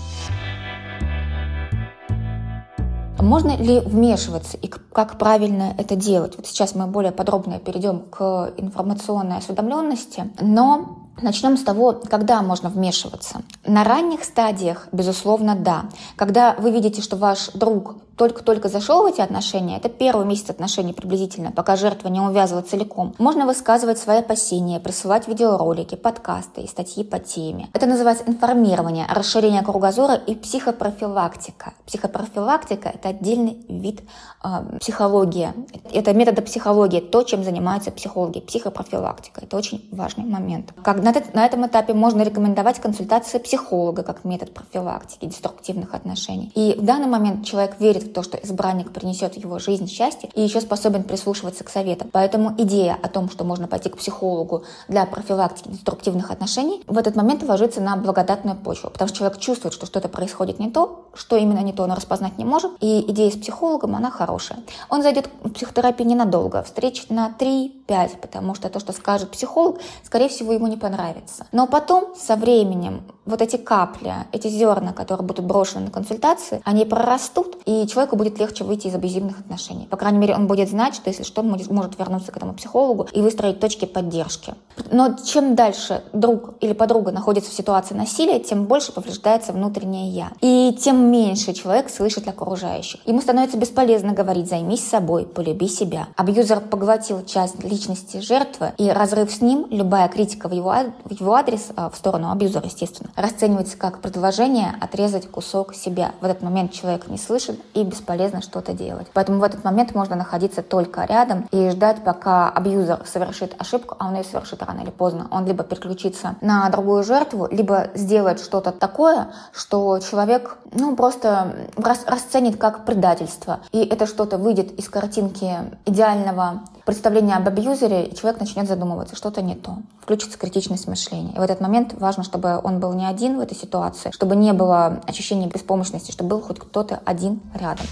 Можно 3.25 3.57
ли 3.57 3.79
вмешиваться 3.79 4.55
и 4.57 4.67
как 4.67 5.17
правильно 5.17 5.73
это 5.77 5.95
делать? 5.95 6.35
Вот 6.37 6.45
сейчас 6.45 6.75
мы 6.75 6.85
более 6.85 7.11
подробно 7.11 7.59
перейдем 7.59 8.01
к 8.01 8.53
информационной 8.57 9.37
осведомленности, 9.37 10.31
но 10.39 10.99
Начнем 11.21 11.55
с 11.55 11.63
того, 11.63 11.93
когда 12.09 12.41
можно 12.41 12.67
вмешиваться. 12.67 13.41
На 13.65 13.85
ранних 13.85 14.25
стадиях, 14.25 14.89
безусловно, 14.91 15.55
да. 15.55 15.85
Когда 16.17 16.55
вы 16.59 16.71
видите, 16.71 17.01
что 17.01 17.15
ваш 17.15 17.51
друг 17.53 17.95
только-только 18.15 18.69
зашел 18.69 19.03
в 19.03 19.05
эти 19.05 19.21
отношения, 19.21 19.77
это 19.77 19.89
первый 19.89 20.25
месяц 20.25 20.49
отношений 20.49 20.93
приблизительно, 20.93 21.51
пока 21.51 21.75
жертва 21.75 22.07
не 22.07 22.21
увязывала 22.21 22.63
целиком, 22.63 23.13
можно 23.17 23.45
высказывать 23.45 23.97
свои 23.97 24.19
опасения, 24.19 24.79
присылать 24.79 25.27
видеоролики, 25.27 25.95
подкасты 25.95 26.61
и 26.61 26.67
статьи 26.67 27.03
по 27.03 27.19
теме. 27.19 27.69
Это 27.73 27.85
называется 27.85 28.23
информирование, 28.27 29.05
расширение 29.09 29.63
кругозора 29.63 30.15
и 30.15 30.35
психопрофилактика. 30.35 31.73
Психопрофилактика– 31.85 32.89
это 32.93 33.09
отдельный 33.09 33.57
вид 33.67 34.01
э, 34.43 34.77
психологии. 34.79 35.49
Это 35.91 36.13
методы 36.13 36.41
психологии, 36.41 37.01
то, 37.01 37.23
чем 37.23 37.43
занимаются 37.43 37.91
психологи. 37.91 38.39
Психопрофилактика– 38.39 39.41
это 39.43 39.57
очень 39.57 39.87
важный 39.91 40.25
момент. 40.25 40.73
Как 40.83 41.01
на, 41.01 41.13
на 41.33 41.45
этом 41.45 41.67
этапе 41.67 41.93
можно 41.93 42.21
рекомендовать 42.21 42.79
консультации 42.79 43.39
психолога 43.39 44.03
как 44.03 44.23
метод 44.23 44.53
профилактики 44.53 45.25
деструктивных 45.25 45.93
отношений. 45.93 46.51
И 46.55 46.75
в 46.77 46.83
данный 46.83 47.07
момент 47.07 47.45
человек 47.45 47.75
верит 47.79 48.04
в 48.05 48.13
то, 48.13 48.23
что 48.23 48.37
избранник 48.37 48.91
принесет 48.91 49.35
в 49.35 49.37
его 49.37 49.59
жизнь 49.59 49.87
счастье 49.87 50.29
и 50.33 50.41
еще 50.41 50.61
способен 50.61 51.03
прислушиваться 51.03 51.63
к 51.63 51.69
советам. 51.69 52.09
Поэтому 52.11 52.53
идея 52.57 52.97
о 53.01 53.09
том, 53.09 53.29
что 53.29 53.43
можно 53.43 53.67
пойти 53.67 53.89
к 53.89 53.97
психологу 53.97 54.63
для 54.87 55.05
профилактики 55.05 55.69
деструктивных 55.69 56.31
отношений, 56.31 56.83
в 56.87 56.97
этот 56.97 57.15
момент 57.15 57.43
ложится 57.43 57.81
на 57.81 57.95
благодатную 57.95 58.57
почву, 58.57 58.89
потому 58.89 59.07
что 59.07 59.17
человек 59.17 59.39
чувствует, 59.39 59.73
что 59.73 59.85
что-то 59.85 60.09
происходит 60.09 60.59
не 60.59 60.69
то, 60.69 61.05
что 61.13 61.35
именно 61.35 61.59
не 61.59 61.73
то, 61.73 61.83
он 61.83 61.91
распознать 61.91 62.37
не 62.37 62.45
может, 62.45 62.71
и 62.79 63.01
идея 63.11 63.31
с 63.31 63.37
психологом, 63.37 63.95
она 63.95 64.11
хорошая. 64.11 64.59
Он 64.89 65.01
зайдет 65.01 65.29
в 65.43 65.51
психотерапию 65.51 66.07
ненадолго, 66.07 66.63
встреч 66.63 67.05
на 67.09 67.33
3-5, 67.39 68.17
потому 68.21 68.55
что 68.55 68.69
то, 68.69 68.79
что 68.79 68.93
скажет 68.93 69.31
психолог, 69.31 69.79
скорее 70.03 70.29
всего, 70.29 70.53
ему 70.53 70.67
не 70.67 70.77
понравится. 70.77 71.47
Но 71.51 71.67
потом, 71.67 72.15
со 72.15 72.35
временем, 72.35 73.03
вот 73.25 73.41
эти 73.41 73.55
капли, 73.55 74.13
эти 74.31 74.47
зерна, 74.47 74.93
которые 74.93 75.25
будут 75.25 75.45
брошены 75.45 75.85
на 75.85 75.91
консультации, 75.91 76.61
они 76.63 76.85
прорастут, 76.85 77.57
и 77.65 77.87
человеку 77.95 78.17
будет 78.17 78.39
легче 78.39 78.65
выйти 78.65 78.87
из 78.87 78.95
абьюзивных 78.95 79.39
отношений. 79.39 79.87
По 79.89 79.95
крайней 79.95 80.17
мере, 80.17 80.35
он 80.35 80.47
будет 80.47 80.69
знать, 80.69 80.95
что 80.95 81.09
если 81.09 81.23
что, 81.23 81.41
он 81.41 81.47
может 81.69 81.97
вернуться 81.97 82.31
к 82.31 82.37
этому 82.37 82.53
психологу 82.53 83.07
и 83.13 83.21
выстроить 83.21 83.61
точки 83.61 83.85
поддержки. 83.85 84.53
Но 84.91 85.15
чем 85.23 85.55
дальше 85.55 86.03
друг 86.11 86.55
или 86.59 86.73
подруга 86.73 87.13
находится 87.13 87.49
в 87.49 87.53
ситуации 87.53 87.95
насилия, 87.95 88.39
тем 88.39 88.65
больше 88.65 88.91
повреждается 88.91 89.53
внутреннее 89.53 90.09
«я». 90.09 90.31
И 90.41 90.77
тем 90.81 91.09
меньше 91.09 91.53
человек 91.53 91.89
слышит 91.89 92.27
окружающих. 92.27 92.99
Ему 93.07 93.21
становится 93.21 93.57
бесполезно 93.57 94.11
говорить 94.11 94.49
«займись 94.49 94.85
собой, 94.85 95.25
полюби 95.25 95.69
себя». 95.69 96.07
Абьюзер 96.17 96.59
поглотил 96.59 97.23
часть 97.23 97.63
личности 97.63 98.17
жертвы, 98.17 98.73
и 98.77 98.89
разрыв 98.89 99.31
с 99.31 99.39
ним, 99.39 99.67
любая 99.69 100.09
критика 100.09 100.49
в 100.49 100.51
его, 100.51 100.73
в 101.05 101.11
его 101.11 101.33
адрес, 101.33 101.69
а, 101.77 101.89
в 101.89 101.95
сторону 101.95 102.29
абьюзера, 102.29 102.65
естественно, 102.65 103.11
расценивается 103.15 103.77
как 103.77 104.01
предложение 104.01 104.75
отрезать 104.81 105.31
кусок 105.31 105.73
себя. 105.73 106.11
В 106.19 106.25
этот 106.25 106.41
момент 106.41 106.73
человек 106.73 107.07
не 107.07 107.17
слышит 107.17 107.57
и 107.73 107.84
бесполезно 107.85 108.41
что-то 108.41 108.73
делать. 108.73 109.07
Поэтому 109.13 109.39
в 109.39 109.43
этот 109.43 109.63
момент 109.63 109.95
можно 109.95 110.15
находиться 110.15 110.61
только 110.61 111.05
рядом 111.05 111.47
и 111.51 111.69
ждать, 111.69 112.03
пока 112.03 112.49
абьюзер 112.49 113.03
совершит 113.05 113.55
ошибку, 113.59 113.95
а 113.99 114.07
он 114.07 114.15
ее 114.15 114.23
совершит 114.23 114.61
рано 114.63 114.81
или 114.81 114.89
поздно. 114.89 115.27
Он 115.31 115.45
либо 115.45 115.63
переключится 115.63 116.35
на 116.41 116.69
другую 116.69 117.03
жертву, 117.03 117.47
либо 117.49 117.89
сделает 117.93 118.39
что-то 118.39 118.71
такое, 118.71 119.29
что 119.51 119.99
человек 119.99 120.57
ну, 120.71 120.95
просто 120.95 121.69
расценит 122.07 122.57
как 122.57 122.85
предательство. 122.85 123.59
И 123.71 123.83
это 123.83 124.05
что-то 124.05 124.37
выйдет 124.37 124.71
из 124.79 124.89
картинки 124.89 125.55
идеального 125.85 126.61
представления 126.85 127.35
об 127.35 127.47
абьюзере, 127.47 128.05
и 128.05 128.15
человек 128.15 128.39
начнет 128.39 128.67
задумываться, 128.67 129.15
что-то 129.15 129.41
не 129.41 129.55
то. 129.55 129.77
Включится 130.01 130.37
критичность 130.37 130.87
мышления. 130.87 131.33
И 131.33 131.39
в 131.39 131.41
этот 131.41 131.59
момент 131.59 131.93
важно, 131.97 132.23
чтобы 132.23 132.59
он 132.63 132.79
был 132.79 132.93
не 132.93 133.05
один 133.05 133.37
в 133.37 133.39
этой 133.41 133.57
ситуации, 133.57 134.11
чтобы 134.11 134.35
не 134.35 134.53
было 134.53 135.01
ощущения 135.07 135.47
беспомощности, 135.47 136.11
чтобы 136.11 136.29
был 136.29 136.41
хоть 136.41 136.59
кто-то 136.59 137.01
один 137.05 137.41
рядом. 137.53 137.85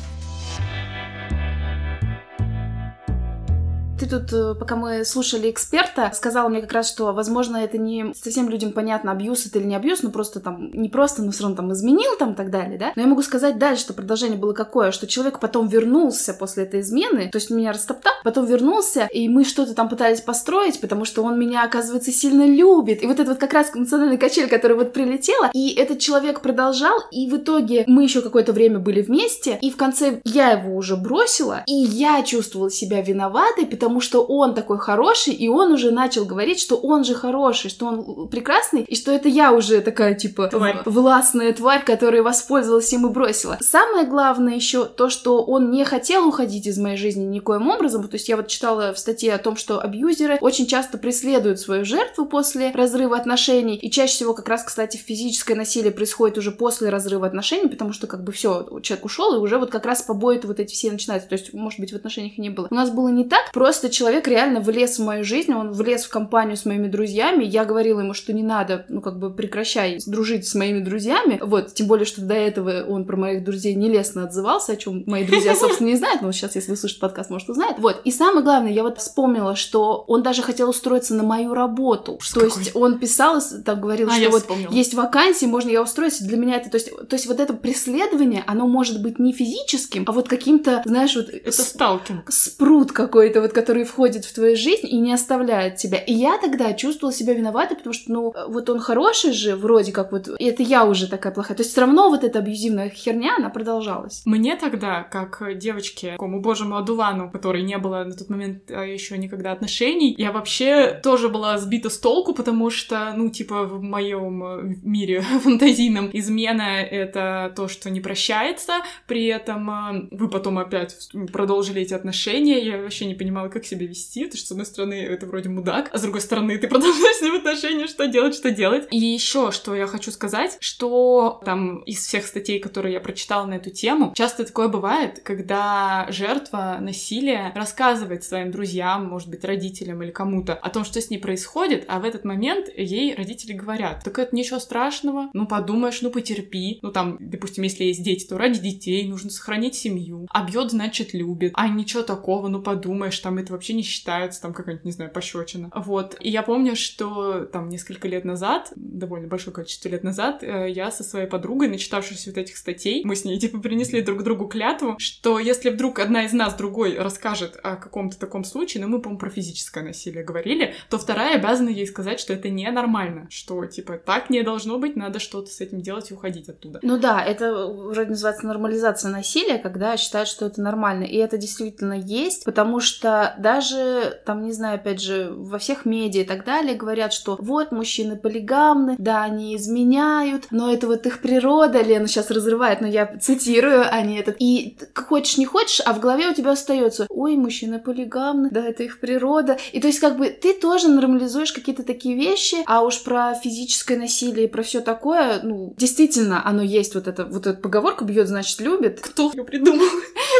Ты 4.03 4.09
тут, 4.09 4.33
э, 4.33 4.53
пока 4.53 4.75
мы 4.75 5.05
слушали 5.05 5.49
эксперта, 5.49 6.11
сказала 6.13 6.49
мне 6.49 6.59
как 6.59 6.73
раз, 6.73 6.89
что, 6.89 7.13
возможно, 7.13 7.55
это 7.55 7.77
не 7.77 8.13
совсем 8.13 8.49
людям 8.49 8.73
понятно, 8.73 9.13
абьюз 9.13 9.45
это 9.45 9.59
или 9.59 9.65
не 9.65 9.75
абьюз, 9.75 10.03
но 10.03 10.09
просто 10.09 10.41
там, 10.41 10.71
не 10.73 10.89
просто, 10.89 11.23
но 11.23 11.31
все 11.31 11.43
равно 11.43 11.55
там 11.55 11.71
изменил 11.71 12.17
там 12.19 12.33
и 12.33 12.35
так 12.35 12.51
далее, 12.51 12.77
да. 12.77 12.91
Но 12.97 13.01
я 13.01 13.07
могу 13.07 13.21
сказать 13.21 13.57
дальше, 13.57 13.83
что 13.83 13.93
продолжение 13.93 14.37
было 14.37 14.51
какое, 14.51 14.91
что 14.91 15.07
человек 15.07 15.39
потом 15.39 15.69
вернулся 15.69 16.33
после 16.33 16.63
этой 16.63 16.81
измены, 16.81 17.29
то 17.29 17.37
есть 17.37 17.49
меня 17.49 17.71
растоптал, 17.71 18.11
потом 18.25 18.45
вернулся, 18.45 19.05
и 19.05 19.29
мы 19.29 19.45
что-то 19.45 19.73
там 19.73 19.87
пытались 19.87 20.19
построить, 20.19 20.81
потому 20.81 21.05
что 21.05 21.23
он 21.23 21.39
меня, 21.39 21.63
оказывается, 21.63 22.11
сильно 22.11 22.45
любит. 22.45 23.03
И 23.03 23.07
вот 23.07 23.21
это 23.21 23.29
вот 23.29 23.39
как 23.39 23.53
раз 23.53 23.73
национальная 23.73 24.17
качель, 24.17 24.49
которая 24.49 24.77
вот 24.77 24.91
прилетела, 24.91 25.49
и 25.53 25.73
этот 25.75 25.99
человек 25.99 26.41
продолжал, 26.41 26.99
и 27.09 27.29
в 27.29 27.37
итоге 27.37 27.85
мы 27.87 28.03
еще 28.03 28.21
какое-то 28.21 28.51
время 28.51 28.79
были 28.79 29.01
вместе, 29.01 29.57
и 29.61 29.71
в 29.71 29.77
конце 29.77 30.19
я 30.25 30.51
его 30.51 30.75
уже 30.75 30.97
бросила, 30.97 31.63
и 31.67 31.73
я 31.73 32.21
чувствовала 32.23 32.69
себя 32.69 33.01
виноватой, 33.01 33.65
потому 33.65 33.92
что 34.01 34.23
он 34.23 34.53
такой 34.53 34.77
хороший, 34.77 35.33
и 35.33 35.47
он 35.49 35.71
уже 35.71 35.91
начал 35.91 36.25
говорить, 36.25 36.59
что 36.59 36.75
он 36.75 37.03
же 37.03 37.15
хороший, 37.15 37.69
что 37.69 37.85
он 37.87 38.27
прекрасный, 38.27 38.83
и 38.83 38.95
что 38.95 39.11
это 39.11 39.29
я 39.29 39.53
уже 39.53 39.81
такая, 39.81 40.13
типа, 40.13 40.47
тварь. 40.47 40.81
властная 40.85 41.53
тварь, 41.53 41.83
которая 41.83 42.21
воспользовалась 42.21 42.91
им 42.93 43.07
и 43.07 43.09
бросила. 43.09 43.57
Самое 43.61 44.05
главное 44.05 44.55
еще 44.55 44.85
то, 44.85 45.09
что 45.09 45.43
он 45.43 45.71
не 45.71 45.83
хотел 45.85 46.27
уходить 46.27 46.67
из 46.67 46.77
моей 46.77 46.97
жизни 46.97 47.23
никоим 47.23 47.69
образом, 47.69 48.07
то 48.07 48.15
есть 48.15 48.29
я 48.29 48.37
вот 48.37 48.47
читала 48.47 48.93
в 48.93 48.99
статье 48.99 49.33
о 49.33 49.37
том, 49.37 49.55
что 49.55 49.79
абьюзеры 49.79 50.37
очень 50.41 50.67
часто 50.67 50.97
преследуют 50.97 51.59
свою 51.59 51.85
жертву 51.85 52.25
после 52.25 52.71
разрыва 52.71 53.17
отношений, 53.17 53.75
и 53.75 53.89
чаще 53.89 54.13
всего 54.13 54.33
как 54.33 54.47
раз, 54.49 54.63
кстати, 54.63 54.97
физическое 54.97 55.55
насилие 55.55 55.91
происходит 55.91 56.37
уже 56.37 56.51
после 56.51 56.89
разрыва 56.89 57.27
отношений, 57.27 57.69
потому 57.69 57.93
что 57.93 58.07
как 58.07 58.23
бы 58.23 58.31
все, 58.31 58.79
человек 58.81 59.05
ушел, 59.05 59.35
и 59.35 59.39
уже 59.39 59.57
вот 59.57 59.71
как 59.71 59.85
раз 59.85 60.01
побои 60.01 60.39
вот 60.43 60.59
эти 60.59 60.73
все 60.73 60.91
начинаются, 60.91 61.29
то 61.29 61.33
есть, 61.33 61.53
может 61.53 61.79
быть, 61.79 61.93
в 61.93 61.95
отношениях 61.95 62.37
и 62.37 62.41
не 62.41 62.49
было. 62.49 62.67
У 62.69 62.75
нас 62.75 62.89
было 62.89 63.09
не 63.09 63.23
так, 63.23 63.51
просто 63.53 63.82
просто 63.83 63.97
человек 63.97 64.27
реально 64.27 64.61
влез 64.61 64.97
в 64.97 65.03
мою 65.03 65.25
жизнь, 65.25 65.51
он 65.51 65.71
влез 65.73 66.05
в 66.05 66.09
компанию 66.09 66.55
с 66.55 66.63
моими 66.63 66.87
друзьями, 66.87 67.43
я 67.43 67.65
говорила 67.65 67.99
ему, 67.99 68.13
что 68.13 68.31
не 68.31 68.43
надо, 68.43 68.85
ну, 68.87 69.01
как 69.01 69.19
бы 69.19 69.29
прекращай 69.29 69.99
дружить 70.05 70.47
с 70.47 70.55
моими 70.55 70.79
друзьями, 70.79 71.39
вот, 71.43 71.73
тем 71.73 71.87
более, 71.87 72.05
что 72.05 72.21
до 72.21 72.33
этого 72.33 72.85
он 72.87 73.05
про 73.05 73.17
моих 73.17 73.43
друзей 73.43 73.75
нелестно 73.75 74.23
отзывался, 74.23 74.73
о 74.73 74.75
чем 74.77 75.03
мои 75.05 75.25
друзья, 75.25 75.53
собственно, 75.55 75.87
не 75.87 75.97
знают, 75.97 76.21
но 76.21 76.31
сейчас, 76.31 76.55
если 76.55 76.71
услышит 76.71 76.99
подкаст, 76.99 77.29
может, 77.29 77.49
узнает. 77.49 77.75
Вот, 77.79 78.01
и 78.05 78.11
самое 78.11 78.43
главное, 78.43 78.71
я 78.71 78.83
вот 78.83 78.99
вспомнила, 78.99 79.55
что 79.55 80.05
он 80.07 80.23
даже 80.23 80.43
хотел 80.43 80.69
устроиться 80.69 81.13
на 81.13 81.23
мою 81.23 81.53
работу, 81.53 82.19
что 82.21 82.39
то 82.39 82.45
есть 82.45 82.71
он 82.75 82.99
писал, 82.99 83.41
там 83.65 83.81
говорил, 83.81 84.09
а, 84.09 84.13
что 84.13 84.29
вот 84.29 84.41
вспомнила. 84.43 84.71
есть 84.71 84.93
вакансии, 84.93 85.45
можно 85.45 85.69
я 85.69 85.81
устроюсь, 85.81 86.19
для 86.19 86.37
меня 86.37 86.55
это, 86.55 86.69
то 86.69 86.77
есть, 86.77 86.89
то 86.89 87.15
есть 87.15 87.27
вот 87.27 87.41
это 87.41 87.53
преследование, 87.53 88.43
оно 88.47 88.65
может 88.65 89.01
быть 89.01 89.19
не 89.19 89.33
физическим, 89.33 90.05
а 90.07 90.13
вот 90.13 90.29
каким-то, 90.29 90.81
знаешь, 90.85 91.15
вот... 91.15 91.27
Это 91.29 91.51
сталкинг. 91.51 92.31
Спрут 92.31 92.93
какой-то, 92.93 93.41
вот, 93.41 93.51
который 93.63 93.83
который 93.83 93.85
входит 93.85 94.25
в 94.25 94.33
твою 94.33 94.55
жизнь 94.55 94.87
и 94.87 94.99
не 94.99 95.13
оставляет 95.13 95.77
тебя. 95.77 95.97
И 95.97 96.13
я 96.13 96.37
тогда 96.37 96.73
чувствовала 96.73 97.13
себя 97.13 97.33
виноватой, 97.33 97.77
потому 97.77 97.93
что, 97.93 98.11
ну, 98.11 98.33
вот 98.47 98.69
он 98.69 98.79
хороший 98.79 99.31
же, 99.31 99.55
вроде 99.55 99.91
как 99.91 100.11
вот, 100.11 100.27
и 100.39 100.45
это 100.45 100.63
я 100.63 100.85
уже 100.85 101.07
такая 101.07 101.33
плохая. 101.33 101.57
То 101.57 101.63
есть 101.63 101.71
все 101.71 101.81
равно 101.81 102.09
вот 102.09 102.23
эта 102.23 102.39
абьюзивная 102.39 102.89
херня, 102.89 103.35
она 103.37 103.49
продолжалась. 103.49 104.21
Мне 104.25 104.55
тогда, 104.55 105.03
как 105.03 105.57
девочке, 105.57 106.11
такому 106.11 106.41
божьему 106.41 106.75
одувану, 106.75 107.31
которой 107.31 107.63
не 107.63 107.77
было 107.77 108.03
на 108.03 108.13
тот 108.13 108.29
момент 108.29 108.69
а, 108.69 108.83
еще 108.83 109.17
никогда 109.17 109.51
отношений, 109.51 110.15
я 110.17 110.31
вообще 110.31 110.99
тоже 111.03 111.29
была 111.29 111.57
сбита 111.57 111.89
с 111.89 111.97
толку, 111.97 112.33
потому 112.33 112.69
что, 112.69 113.13
ну, 113.15 113.29
типа, 113.29 113.63
в 113.63 113.81
моем 113.81 114.43
э, 114.43 114.75
мире 114.83 115.21
фантазийном 115.43 116.09
измена— 116.13 116.81
это 116.91 117.51
то, 117.55 117.67
что 117.67 117.89
не 117.89 118.01
прощается, 118.01 118.73
при 119.07 119.25
этом 119.25 119.69
э, 119.69 120.07
вы 120.11 120.29
потом 120.29 120.59
опять 120.59 121.09
продолжили 121.31 121.81
эти 121.81 121.93
отношения, 121.93 122.59
я 122.59 122.77
вообще 122.77 123.05
не 123.05 123.15
понимала, 123.15 123.49
как 123.53 123.65
себя 123.65 123.85
вести, 123.85 124.25
потому 124.25 124.37
что, 124.37 124.47
с 124.47 124.51
одной 124.51 124.65
стороны, 124.65 124.93
это 124.95 125.25
вроде 125.25 125.49
мудак, 125.49 125.89
а 125.93 125.97
с 125.97 126.01
другой 126.01 126.21
стороны, 126.21 126.57
ты 126.57 126.67
продолжаешь 126.67 127.17
с 127.17 127.21
ним 127.21 127.35
отношения, 127.35 127.87
что 127.87 128.07
делать, 128.07 128.35
что 128.35 128.51
делать. 128.51 128.87
И 128.91 128.97
еще, 128.97 129.51
что 129.51 129.75
я 129.75 129.87
хочу 129.87 130.11
сказать, 130.11 130.57
что 130.59 131.41
там 131.45 131.79
из 131.79 131.99
всех 132.05 132.25
статей, 132.25 132.59
которые 132.59 132.93
я 132.93 132.99
прочитала 132.99 133.45
на 133.45 133.55
эту 133.55 133.69
тему, 133.69 134.13
часто 134.15 134.43
такое 134.43 134.67
бывает, 134.67 135.21
когда 135.23 136.07
жертва 136.09 136.77
насилия 136.81 137.51
рассказывает 137.55 138.23
своим 138.23 138.51
друзьям, 138.51 139.05
может 139.05 139.29
быть, 139.29 139.43
родителям 139.45 140.01
или 140.03 140.11
кому-то 140.11 140.53
о 140.53 140.69
том, 140.69 140.83
что 140.83 140.99
с 140.99 141.09
ней 141.09 141.19
происходит, 141.19 141.85
а 141.87 141.99
в 141.99 142.05
этот 142.05 142.25
момент 142.25 142.67
ей 142.75 143.13
родители 143.15 143.53
говорят, 143.53 144.03
так 144.03 144.17
это 144.19 144.35
ничего 144.35 144.59
страшного, 144.59 145.29
ну 145.33 145.45
подумаешь, 145.45 146.01
ну 146.01 146.09
потерпи, 146.09 146.79
ну 146.81 146.91
там, 146.91 147.17
допустим, 147.19 147.63
если 147.63 147.83
есть 147.85 148.03
дети, 148.03 148.25
то 148.25 148.37
ради 148.37 148.59
детей 148.59 149.07
нужно 149.07 149.29
сохранить 149.29 149.75
семью, 149.75 150.27
а 150.29 150.45
бьет, 150.45 150.71
значит, 150.71 151.13
любит, 151.13 151.51
а 151.55 151.67
ничего 151.67 152.03
такого, 152.03 152.47
ну 152.47 152.61
подумаешь, 152.61 153.19
там 153.19 153.39
это 153.43 153.53
вообще 153.53 153.73
не 153.73 153.83
считается, 153.83 154.41
там 154.41 154.53
какая-нибудь, 154.53 154.85
не 154.85 154.91
знаю, 154.91 155.11
пощечина. 155.11 155.71
Вот. 155.75 156.17
И 156.19 156.29
я 156.29 156.43
помню, 156.43 156.75
что 156.75 157.45
там 157.45 157.69
несколько 157.69 158.07
лет 158.07 158.25
назад, 158.25 158.71
довольно 158.75 159.27
большое 159.27 159.53
количество 159.53 159.89
лет 159.89 160.03
назад, 160.03 160.43
э, 160.43 160.69
я 160.69 160.91
со 160.91 161.03
своей 161.03 161.27
подругой, 161.27 161.67
начитавшись 161.67 162.25
вот 162.27 162.37
этих 162.37 162.57
статей, 162.57 163.03
мы 163.05 163.15
с 163.15 163.25
ней, 163.25 163.39
типа, 163.39 163.59
принесли 163.59 164.01
друг 164.01 164.23
другу 164.23 164.47
клятву, 164.47 164.95
что 164.97 165.39
если 165.39 165.69
вдруг 165.69 165.99
одна 165.99 166.25
из 166.25 166.33
нас 166.33 166.55
другой 166.55 166.97
расскажет 166.97 167.59
о 167.63 167.75
каком-то 167.75 168.17
таком 168.17 168.43
случае, 168.43 168.83
ну, 168.83 168.89
мы, 168.89 169.01
по-моему, 169.01 169.19
про 169.19 169.29
физическое 169.29 169.83
насилие 169.83 170.23
говорили, 170.23 170.73
то 170.89 170.97
вторая 170.97 171.35
обязана 171.35 171.69
ей 171.69 171.87
сказать, 171.87 172.19
что 172.19 172.33
это 172.33 172.49
ненормально, 172.49 173.27
что, 173.29 173.65
типа, 173.65 173.97
так 173.97 174.29
не 174.29 174.43
должно 174.43 174.79
быть, 174.79 174.95
надо 174.95 175.19
что-то 175.19 175.51
с 175.51 175.61
этим 175.61 175.81
делать 175.81 176.11
и 176.11 176.13
уходить 176.13 176.49
оттуда. 176.49 176.79
Ну 176.81 176.97
да, 176.97 177.23
это 177.23 177.67
вроде 177.67 178.11
называется 178.11 178.47
нормализация 178.47 179.11
насилия, 179.11 179.57
когда 179.57 179.97
считают, 179.97 180.29
что 180.29 180.45
это 180.45 180.61
нормально. 180.61 181.03
И 181.03 181.17
это 181.17 181.37
действительно 181.37 181.93
есть, 181.93 182.45
потому 182.45 182.79
что 182.79 183.32
даже, 183.37 184.21
там, 184.25 184.43
не 184.43 184.51
знаю, 184.51 184.75
опять 184.75 185.01
же, 185.01 185.31
во 185.35 185.57
всех 185.57 185.85
медиа 185.85 186.21
и 186.21 186.25
так 186.25 186.45
далее 186.45 186.75
говорят, 186.75 187.13
что 187.13 187.37
вот, 187.39 187.71
мужчины 187.71 188.15
полигамны, 188.15 188.95
да, 188.97 189.23
они 189.23 189.55
изменяют, 189.55 190.45
но 190.51 190.71
это 190.71 190.87
вот 190.87 191.05
их 191.05 191.21
природа, 191.21 191.81
Лена 191.81 192.07
сейчас 192.07 192.31
разрывает, 192.31 192.81
но 192.81 192.87
я 192.87 193.17
цитирую, 193.19 193.85
а 193.89 194.01
не 194.01 194.19
этот. 194.19 194.35
И 194.39 194.77
хочешь 194.95 195.37
не 195.37 195.45
хочешь, 195.45 195.81
а 195.85 195.93
в 195.93 195.99
голове 195.99 196.29
у 196.29 196.33
тебя 196.33 196.51
остается, 196.51 197.07
ой, 197.09 197.35
мужчина 197.35 197.79
полигамны, 197.79 198.49
да, 198.51 198.65
это 198.65 198.83
их 198.83 198.99
природа. 198.99 199.57
И 199.71 199.79
то 199.79 199.87
есть 199.87 199.99
как 199.99 200.17
бы 200.17 200.29
ты 200.29 200.53
тоже 200.53 200.87
нормализуешь 200.87 201.51
какие-то 201.51 201.83
такие 201.83 202.15
вещи, 202.15 202.57
а 202.65 202.83
уж 202.83 203.03
про 203.03 203.33
физическое 203.35 203.97
насилие 203.97 204.45
и 204.45 204.49
про 204.49 204.63
все 204.63 204.81
такое, 204.81 205.41
ну, 205.43 205.73
действительно, 205.77 206.45
оно 206.45 206.61
есть 206.61 206.95
вот 206.95 207.07
это, 207.07 207.25
вот 207.25 207.47
эта 207.47 207.59
поговорка 207.59 208.05
бьет, 208.05 208.27
значит, 208.27 208.59
любит. 208.59 208.99
Кто 209.01 209.31
ее 209.31 209.43
придумал? 209.43 209.85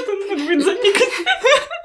Это 0.02 0.12
надо 0.12 0.44
будет 0.44 0.64
запикать. 0.64 1.10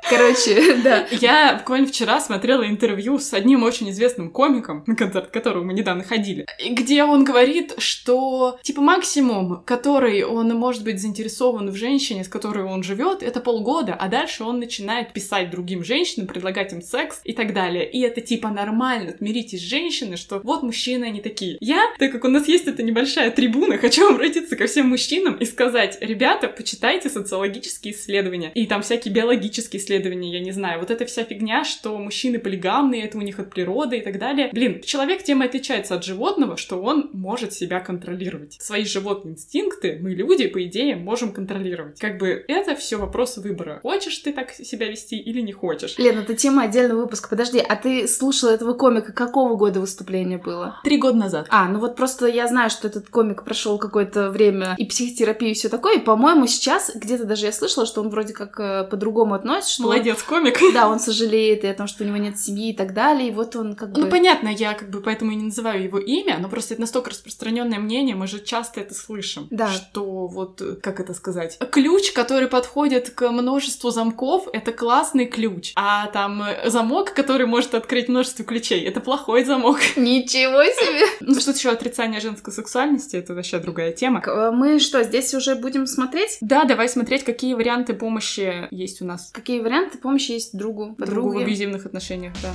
Короче, 0.08 0.74
да. 0.82 1.06
Я 1.10 1.56
буквально 1.58 1.86
вчера 1.86 2.20
смотрела 2.20 2.66
интервью 2.66 3.18
с 3.18 3.34
одним 3.34 3.62
очень 3.62 3.90
известным 3.90 4.30
комиком, 4.30 4.82
на 4.86 4.96
концерт 4.96 5.30
которого 5.30 5.62
мы 5.62 5.74
недавно 5.74 6.02
ходили, 6.02 6.46
где 6.70 7.04
он 7.04 7.24
говорит, 7.24 7.74
что 7.78 8.58
типа 8.62 8.80
максимум, 8.80 9.62
который 9.64 10.22
он 10.22 10.48
может 10.50 10.82
быть 10.82 11.00
заинтересован 11.00 11.70
в 11.70 11.76
женщине, 11.76 12.24
с 12.24 12.28
которой 12.28 12.64
он 12.64 12.82
живет, 12.82 13.22
это 13.22 13.40
полгода, 13.40 13.94
а 13.94 14.08
дальше 14.08 14.44
он 14.44 14.60
начинает 14.60 15.12
писать 15.12 15.50
другим 15.50 15.84
женщинам, 15.84 16.26
предлагать 16.26 16.72
им 16.72 16.80
секс 16.80 17.20
и 17.24 17.32
так 17.32 17.52
далее. 17.52 17.88
И 17.90 18.00
это 18.00 18.20
типа 18.20 18.48
нормально, 18.48 19.14
смиритесь 19.18 19.60
с 19.60 19.64
женщиной, 19.64 20.16
что 20.16 20.40
вот 20.42 20.62
мужчины 20.62 21.04
они 21.04 21.20
такие. 21.20 21.58
Я, 21.60 21.84
так 21.98 22.12
как 22.12 22.24
у 22.24 22.28
нас 22.28 22.48
есть 22.48 22.66
эта 22.66 22.82
небольшая 22.82 23.30
трибуна, 23.30 23.76
хочу 23.76 24.08
обратиться 24.08 24.56
ко 24.56 24.66
всем 24.66 24.88
мужчинам 24.88 25.34
и 25.34 25.44
сказать, 25.44 25.98
ребята, 26.00 26.48
почитайте 26.48 27.10
социологические 27.10 27.92
исследования 27.98 28.50
и 28.54 28.66
там 28.66 28.82
всякие 28.82 29.12
биологические 29.14 29.80
исследования 29.80 30.32
я 30.32 30.40
не 30.40 30.52
знаю, 30.52 30.80
вот 30.80 30.90
эта 30.90 31.06
вся 31.06 31.24
фигня, 31.24 31.64
что 31.64 31.96
мужчины 31.98 32.38
полигамные, 32.38 33.04
это 33.04 33.18
у 33.18 33.20
них 33.20 33.38
от 33.38 33.50
природы 33.50 33.98
и 33.98 34.00
так 34.00 34.18
далее. 34.18 34.50
Блин, 34.52 34.82
человек 34.82 35.22
тем 35.22 35.42
и 35.42 35.46
отличается 35.46 35.94
от 35.94 36.04
животного, 36.04 36.56
что 36.56 36.80
он 36.80 37.10
может 37.12 37.52
себя 37.52 37.80
контролировать. 37.80 38.56
Свои 38.60 38.84
животные 38.84 39.34
инстинкты 39.34 39.98
мы, 40.00 40.14
люди, 40.14 40.46
по 40.48 40.64
идее, 40.64 40.96
можем 40.96 41.32
контролировать. 41.32 41.98
Как 41.98 42.18
бы 42.18 42.44
это 42.48 42.74
все 42.76 42.96
вопрос 42.96 43.36
выбора. 43.36 43.80
Хочешь 43.82 44.18
ты 44.18 44.32
так 44.32 44.52
себя 44.52 44.88
вести 44.88 45.18
или 45.18 45.40
не 45.40 45.52
хочешь? 45.52 45.96
Лен, 45.98 46.18
это 46.18 46.34
тема 46.34 46.64
отдельного 46.64 47.02
выпуска. 47.02 47.28
Подожди, 47.28 47.58
а 47.58 47.76
ты 47.76 48.06
слушала 48.08 48.50
этого 48.50 48.74
комика 48.74 49.12
какого 49.12 49.56
года 49.56 49.80
выступление 49.80 50.38
было? 50.38 50.80
Три 50.84 50.98
года 50.98 51.16
назад. 51.16 51.46
А, 51.50 51.68
ну 51.68 51.78
вот 51.78 51.96
просто 51.96 52.26
я 52.26 52.46
знаю, 52.46 52.70
что 52.70 52.88
этот 52.88 53.08
комик 53.08 53.44
прошел 53.44 53.78
какое-то 53.78 54.30
время 54.30 54.74
и 54.78 54.84
психотерапию 54.84 55.50
и 55.50 55.54
все 55.54 55.68
такое, 55.68 55.96
и, 55.96 56.00
по-моему, 56.00 56.46
сейчас 56.46 56.90
где-то 56.94 57.24
даже 57.24 57.46
я 57.46 57.52
слышала, 57.52 57.86
что 57.88 58.00
он 58.00 58.10
вроде 58.10 58.32
как 58.32 58.60
э, 58.60 58.84
по-другому 58.84 59.34
относится, 59.34 59.74
что 59.74 59.82
Молодец, 59.84 60.22
комик. 60.22 60.58
Да, 60.72 60.88
он 60.88 61.00
сожалеет 61.00 61.64
и 61.64 61.66
о 61.66 61.74
том, 61.74 61.86
что 61.86 62.04
у 62.04 62.06
него 62.06 62.18
нет 62.18 62.38
семьи 62.38 62.70
и 62.70 62.76
так 62.76 62.94
далее, 62.94 63.28
и 63.28 63.32
вот 63.32 63.56
он 63.56 63.74
как 63.74 63.92
бы... 63.92 64.02
Ну, 64.02 64.08
понятно, 64.08 64.48
я 64.48 64.74
как 64.74 64.90
бы 64.90 65.00
поэтому 65.00 65.32
и 65.32 65.34
не 65.34 65.44
называю 65.44 65.82
его 65.82 65.98
имя, 65.98 66.38
но 66.38 66.48
просто 66.48 66.74
это 66.74 66.82
настолько 66.82 67.10
распространенное 67.10 67.78
мнение, 67.78 68.14
мы 68.14 68.26
же 68.26 68.40
часто 68.40 68.80
это 68.80 68.94
слышим. 68.94 69.48
Да. 69.50 69.68
Что 69.68 70.26
вот, 70.26 70.62
как 70.82 71.00
это 71.00 71.14
сказать, 71.14 71.58
ключ, 71.70 72.12
который 72.12 72.48
подходит 72.48 73.10
к 73.10 73.28
множеству 73.30 73.90
замков, 73.90 74.46
это 74.52 74.72
классный 74.72 75.26
ключ, 75.26 75.72
а 75.74 76.06
там 76.08 76.44
замок, 76.66 77.14
который 77.14 77.46
может 77.46 77.74
открыть 77.74 78.08
множество 78.08 78.44
ключей, 78.44 78.84
это 78.84 79.00
плохой 79.00 79.44
замок. 79.44 79.78
Ничего 79.96 80.62
себе! 80.64 81.06
Ну, 81.20 81.38
что 81.40 81.52
еще 81.52 81.70
отрицание 81.70 82.20
женской 82.20 82.52
сексуальности, 82.52 83.16
это 83.16 83.34
вообще 83.34 83.58
другая 83.58 83.92
тема. 83.92 84.22
Э, 84.26 84.50
мы 84.50 84.78
что, 84.78 85.02
здесь 85.02 85.34
уже 85.34 85.54
будем 85.54 85.86
смотреть? 85.86 86.38
Да, 86.40 86.64
давай 86.64 86.88
смотреть, 86.88 87.24
какие 87.24 87.54
варианты 87.54 87.77
помощи 87.86 88.68
есть 88.70 89.02
у 89.02 89.04
нас. 89.04 89.30
Какие 89.32 89.60
варианты 89.60 89.98
помощи 89.98 90.32
есть 90.32 90.56
другу, 90.56 90.94
подруге. 90.94 91.10
Другу 91.10 91.32
в 91.34 91.42
абьюзивных 91.42 91.86
отношениях, 91.86 92.34
да. 92.42 92.50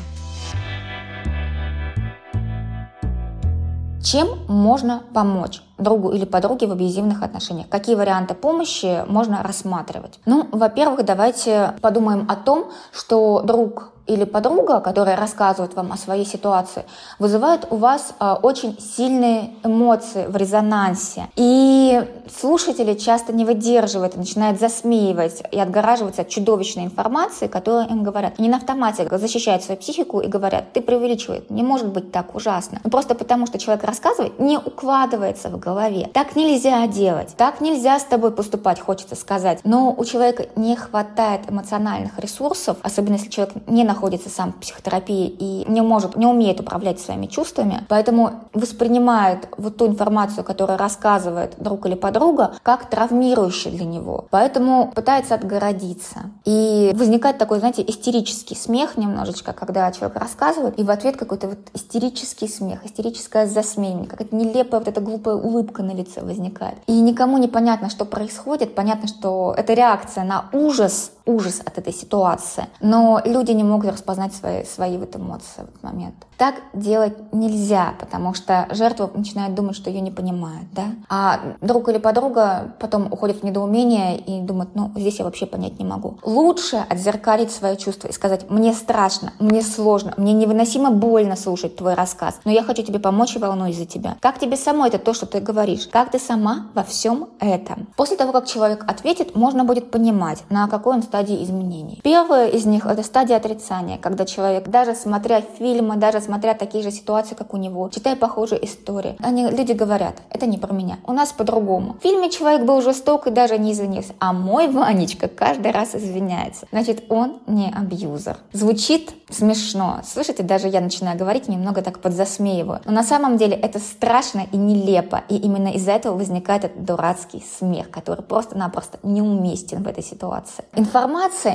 Чем 4.03 4.45
можно 4.47 5.01
помочь 5.13 5.61
другу 5.78 6.11
или 6.11 6.26
подруге 6.26 6.67
в 6.67 6.71
абьюзивных 6.74 7.24
отношениях? 7.24 7.69
Какие 7.69 7.95
варианты 7.95 8.34
помощи 8.36 9.05
можно 9.07 9.41
рассматривать? 9.41 10.19
Ну, 10.26 10.47
во-первых, 10.51 11.05
давайте 11.05 11.74
подумаем 11.82 12.26
о 12.30 12.36
том, 12.36 12.69
что 12.91 13.41
друг 13.43 13.92
или 14.08 14.26
подруга, 14.26 14.80
которая 14.80 15.16
рассказывает 15.16 15.76
вам 15.76 15.91
о 15.91 15.97
своей 15.97 16.26
ситуации, 16.26 16.86
вызывает 17.20 17.68
у 17.70 17.78
вас 17.78 18.14
э, 18.20 18.36
очень 18.41 18.78
сильные 18.80 19.51
эмоции 19.64 20.26
в 20.28 20.36
резонансе. 20.36 21.28
И 21.36 22.01
слушатели 22.39 22.93
часто 22.95 23.34
не 23.34 23.45
выдерживают, 23.45 24.16
начинают 24.18 24.60
засмеивать 24.60 25.43
и 25.51 25.60
отгораживаться 25.60 26.24
от 26.24 26.30
чудовищной 26.30 26.86
информации, 26.86 27.47
которую 27.47 27.88
им 27.89 28.04
говорят. 28.04 28.34
И 28.38 28.41
не 28.41 28.49
на 28.49 28.58
автомате 28.58 29.08
защищают 29.18 29.64
свою 29.64 29.80
психику 29.80 30.20
и 30.20 30.28
говорят, 30.28 30.74
ты 30.74 30.82
преувеличиваешь, 30.82 31.43
не 31.49 31.64
может 31.64 31.88
быть 31.88 32.12
так 32.12 32.36
ужасно. 32.36 32.80
Но 32.84 32.89
просто 32.89 33.16
потому, 33.16 33.47
что 33.47 33.58
человек 33.58 33.84
рассказывает, 33.84 34.39
не 34.39 34.58
укладывается 34.58 35.49
в 35.49 35.60
голове. 35.60 36.10
Так 36.14 36.36
нельзя 36.36 36.86
делать, 36.88 37.36
так 37.38 37.62
нельзя 37.62 37.99
с 37.99 38.04
тобой 38.04 38.32
поступать, 38.32 38.80
хочется 38.80 39.16
сказать. 39.16 39.60
Но 39.64 39.93
у 39.95 40.06
человека 40.06 40.47
не 40.56 40.76
хватает 40.76 41.49
эмоциональных 41.49 42.20
ресурсов, 42.20 42.78
особенно 42.82 43.14
если 43.14 43.30
человек 43.30 43.56
не 43.68 43.84
находится 43.93 44.29
сам 44.29 44.51
в 44.51 44.55
психотерапии 44.57 45.27
и 45.27 45.65
не 45.69 45.81
может, 45.81 46.15
не 46.15 46.25
умеет 46.25 46.59
управлять 46.59 46.99
своими 46.99 47.27
чувствами, 47.27 47.85
поэтому 47.87 48.31
воспринимает 48.53 49.47
вот 49.57 49.77
ту 49.77 49.87
информацию, 49.87 50.43
которую 50.43 50.77
рассказывает 50.79 51.55
друг 51.57 51.85
или 51.85 51.93
подруга, 51.93 52.55
как 52.63 52.89
травмирующую 52.89 53.75
для 53.75 53.85
него. 53.85 54.25
Поэтому 54.31 54.91
пытается 54.95 55.35
отгородиться. 55.35 56.31
И 56.45 56.91
возникает 56.95 57.37
такой, 57.37 57.59
знаете, 57.59 57.83
истерический 57.87 58.55
смех 58.55 58.97
немножечко, 58.97 59.53
когда 59.53 59.91
человек 59.91 60.17
рассказывает, 60.17 60.79
и 60.79 60.83
в 60.83 60.89
ответ 60.89 61.15
какой-то 61.17 61.47
вот 61.49 61.59
истерический 61.73 62.47
смех, 62.47 62.85
истерическое 62.85 63.45
засмеяние, 63.47 64.07
какая-то 64.07 64.35
нелепая 64.35 64.79
вот 64.79 64.87
эта 64.87 65.01
глупая 65.01 65.35
улыбка 65.35 65.83
на 65.83 65.91
лице 65.91 66.21
возникает. 66.21 66.77
И 66.87 66.99
никому 66.99 67.37
не 67.37 67.47
понятно, 67.47 67.89
что 67.89 68.05
происходит. 68.05 68.75
Понятно, 68.75 69.07
что 69.07 69.53
это 69.55 69.73
реакция 69.73 70.23
на 70.23 70.45
ужас 70.51 71.11
ужас 71.26 71.61
от 71.65 71.78
этой 71.78 71.93
ситуации. 71.93 72.67
Но 72.82 73.21
люди 73.24 73.51
не 73.51 73.63
могут 73.63 73.91
распознать 73.91 74.34
свои, 74.34 74.63
свои 74.65 74.97
вот 74.97 75.15
эмоции 75.15 75.61
в 75.61 75.69
этот 75.69 75.84
момент. 75.84 76.15
Так 76.38 76.55
делать 76.74 77.32
нельзя, 77.32 77.93
потому 77.99 78.34
что 78.34 78.67
жертва 78.71 79.09
начинает 79.13 79.53
думать, 79.53 79.76
что 79.76 79.89
ее 79.89 80.01
не 80.01 80.11
понимают, 80.11 80.67
да? 80.74 80.88
А 81.07 81.39
друг 81.61 81.89
или 81.89 81.99
подруга 81.99 82.74
потом 82.80 83.11
уходит 83.11 83.41
в 83.41 83.43
недоумение 83.43 84.19
и 84.19 84.41
думает, 84.41 84.71
ну, 84.74 84.91
здесь 84.95 85.19
я 85.19 85.26
вообще 85.26 85.45
понять 85.45 85.80
не 85.80 85.86
могу. 85.86 86.17
Лучше 86.24 86.84
отзеркалить 86.89 87.51
свои 87.51 87.78
чувства 87.78 88.07
и 88.07 88.11
сказать, 88.11 88.49
мне 88.49 88.74
страшно, 88.74 89.32
мне 89.39 89.61
сложно, 89.61 90.13
мне 90.17 90.34
невыносимо 90.34 90.91
больно 90.91 91.36
слушать 91.36 91.76
твой 91.76 91.93
рассказ, 91.93 92.39
но 92.45 92.51
я 92.51 92.63
хочу 92.63 92.84
тебе 92.84 92.99
помочь 92.99 93.36
и 93.36 93.39
волнуюсь 93.39 93.78
за 93.78 93.86
тебя. 93.86 94.17
Как 94.19 94.39
тебе 94.39 94.57
самой 94.57 94.89
это 94.89 94.97
то, 94.97 95.13
что 95.13 95.26
ты 95.26 95.39
говоришь? 95.39 95.88
Как 95.88 96.11
ты 96.11 96.19
сама 96.19 96.67
во 96.74 96.84
всем 96.84 97.30
этом? 97.39 97.88
После 97.95 98.17
того, 98.17 98.32
как 98.32 98.47
человек 98.47 98.84
ответит, 98.88 99.36
можно 99.36 99.63
будет 99.63 99.91
понимать, 99.91 100.43
на 100.49 100.67
какой 100.67 100.95
он 100.95 101.03
стадии 101.14 101.43
изменений. 101.43 101.99
Первая 102.01 102.47
из 102.47 102.66
них— 102.66 102.86
это 102.88 103.03
стадия 103.03 103.38
отрицания, 103.38 103.99
когда 103.99 104.26
человек, 104.26 104.68
даже 104.68 104.95
смотря 104.95 105.41
фильмы, 105.41 105.95
даже 105.95 106.20
смотря 106.22 106.55
такие 106.55 106.84
же 106.84 106.89
ситуации, 106.89 107.36
как 107.36 107.53
у 107.53 107.57
него, 107.57 107.88
читая 107.89 108.16
похожие 108.16 108.66
истории, 108.66 109.16
они, 109.20 109.47
люди 109.47 109.74
говорят, 109.74 110.16
это 110.32 110.47
не 110.47 110.57
про 110.57 110.74
меня, 110.74 110.97
у 111.05 111.14
нас 111.14 111.32
по-другому. 111.32 111.97
В 111.99 112.01
фильме 112.01 112.32
человек 112.32 112.66
был 112.66 112.82
жесток 112.82 113.28
и 113.28 113.30
даже 113.30 113.59
не 113.59 113.74
извинился, 113.74 114.14
а 114.18 114.34
мой 114.34 114.68
Ванечка 114.70 115.28
каждый 115.28 115.72
раз 115.72 115.93
извиняется. 115.93 116.66
Значит, 116.72 117.03
он 117.09 117.38
не 117.45 117.72
абьюзер. 117.72 118.38
Звучит 118.51 119.14
смешно. 119.30 119.99
Слышите, 120.03 120.41
даже 120.41 120.68
я 120.68 120.82
начинаю 120.82 121.18
говорить, 121.18 121.47
немного 121.47 121.84
так 121.84 121.99
подзасмеиваю. 121.99 122.82
Но 122.86 122.91
на 122.91 123.03
самом 123.03 123.38
деле 123.38 123.55
это 123.55 123.78
страшно 123.80 124.47
и 124.51 124.57
нелепо. 124.57 125.22
И 125.30 125.36
именно 125.38 125.70
из-за 125.70 125.91
этого 125.91 126.18
возникает 126.18 126.64
этот 126.66 126.86
дурацкий 126.86 127.43
смех, 127.59 127.91
который 127.91 128.24
просто-напросто 128.24 128.97
неуместен 129.03 129.84
в 129.84 129.88
этой 129.88 130.03
ситуации. 130.03 130.64
Информация 130.76 131.03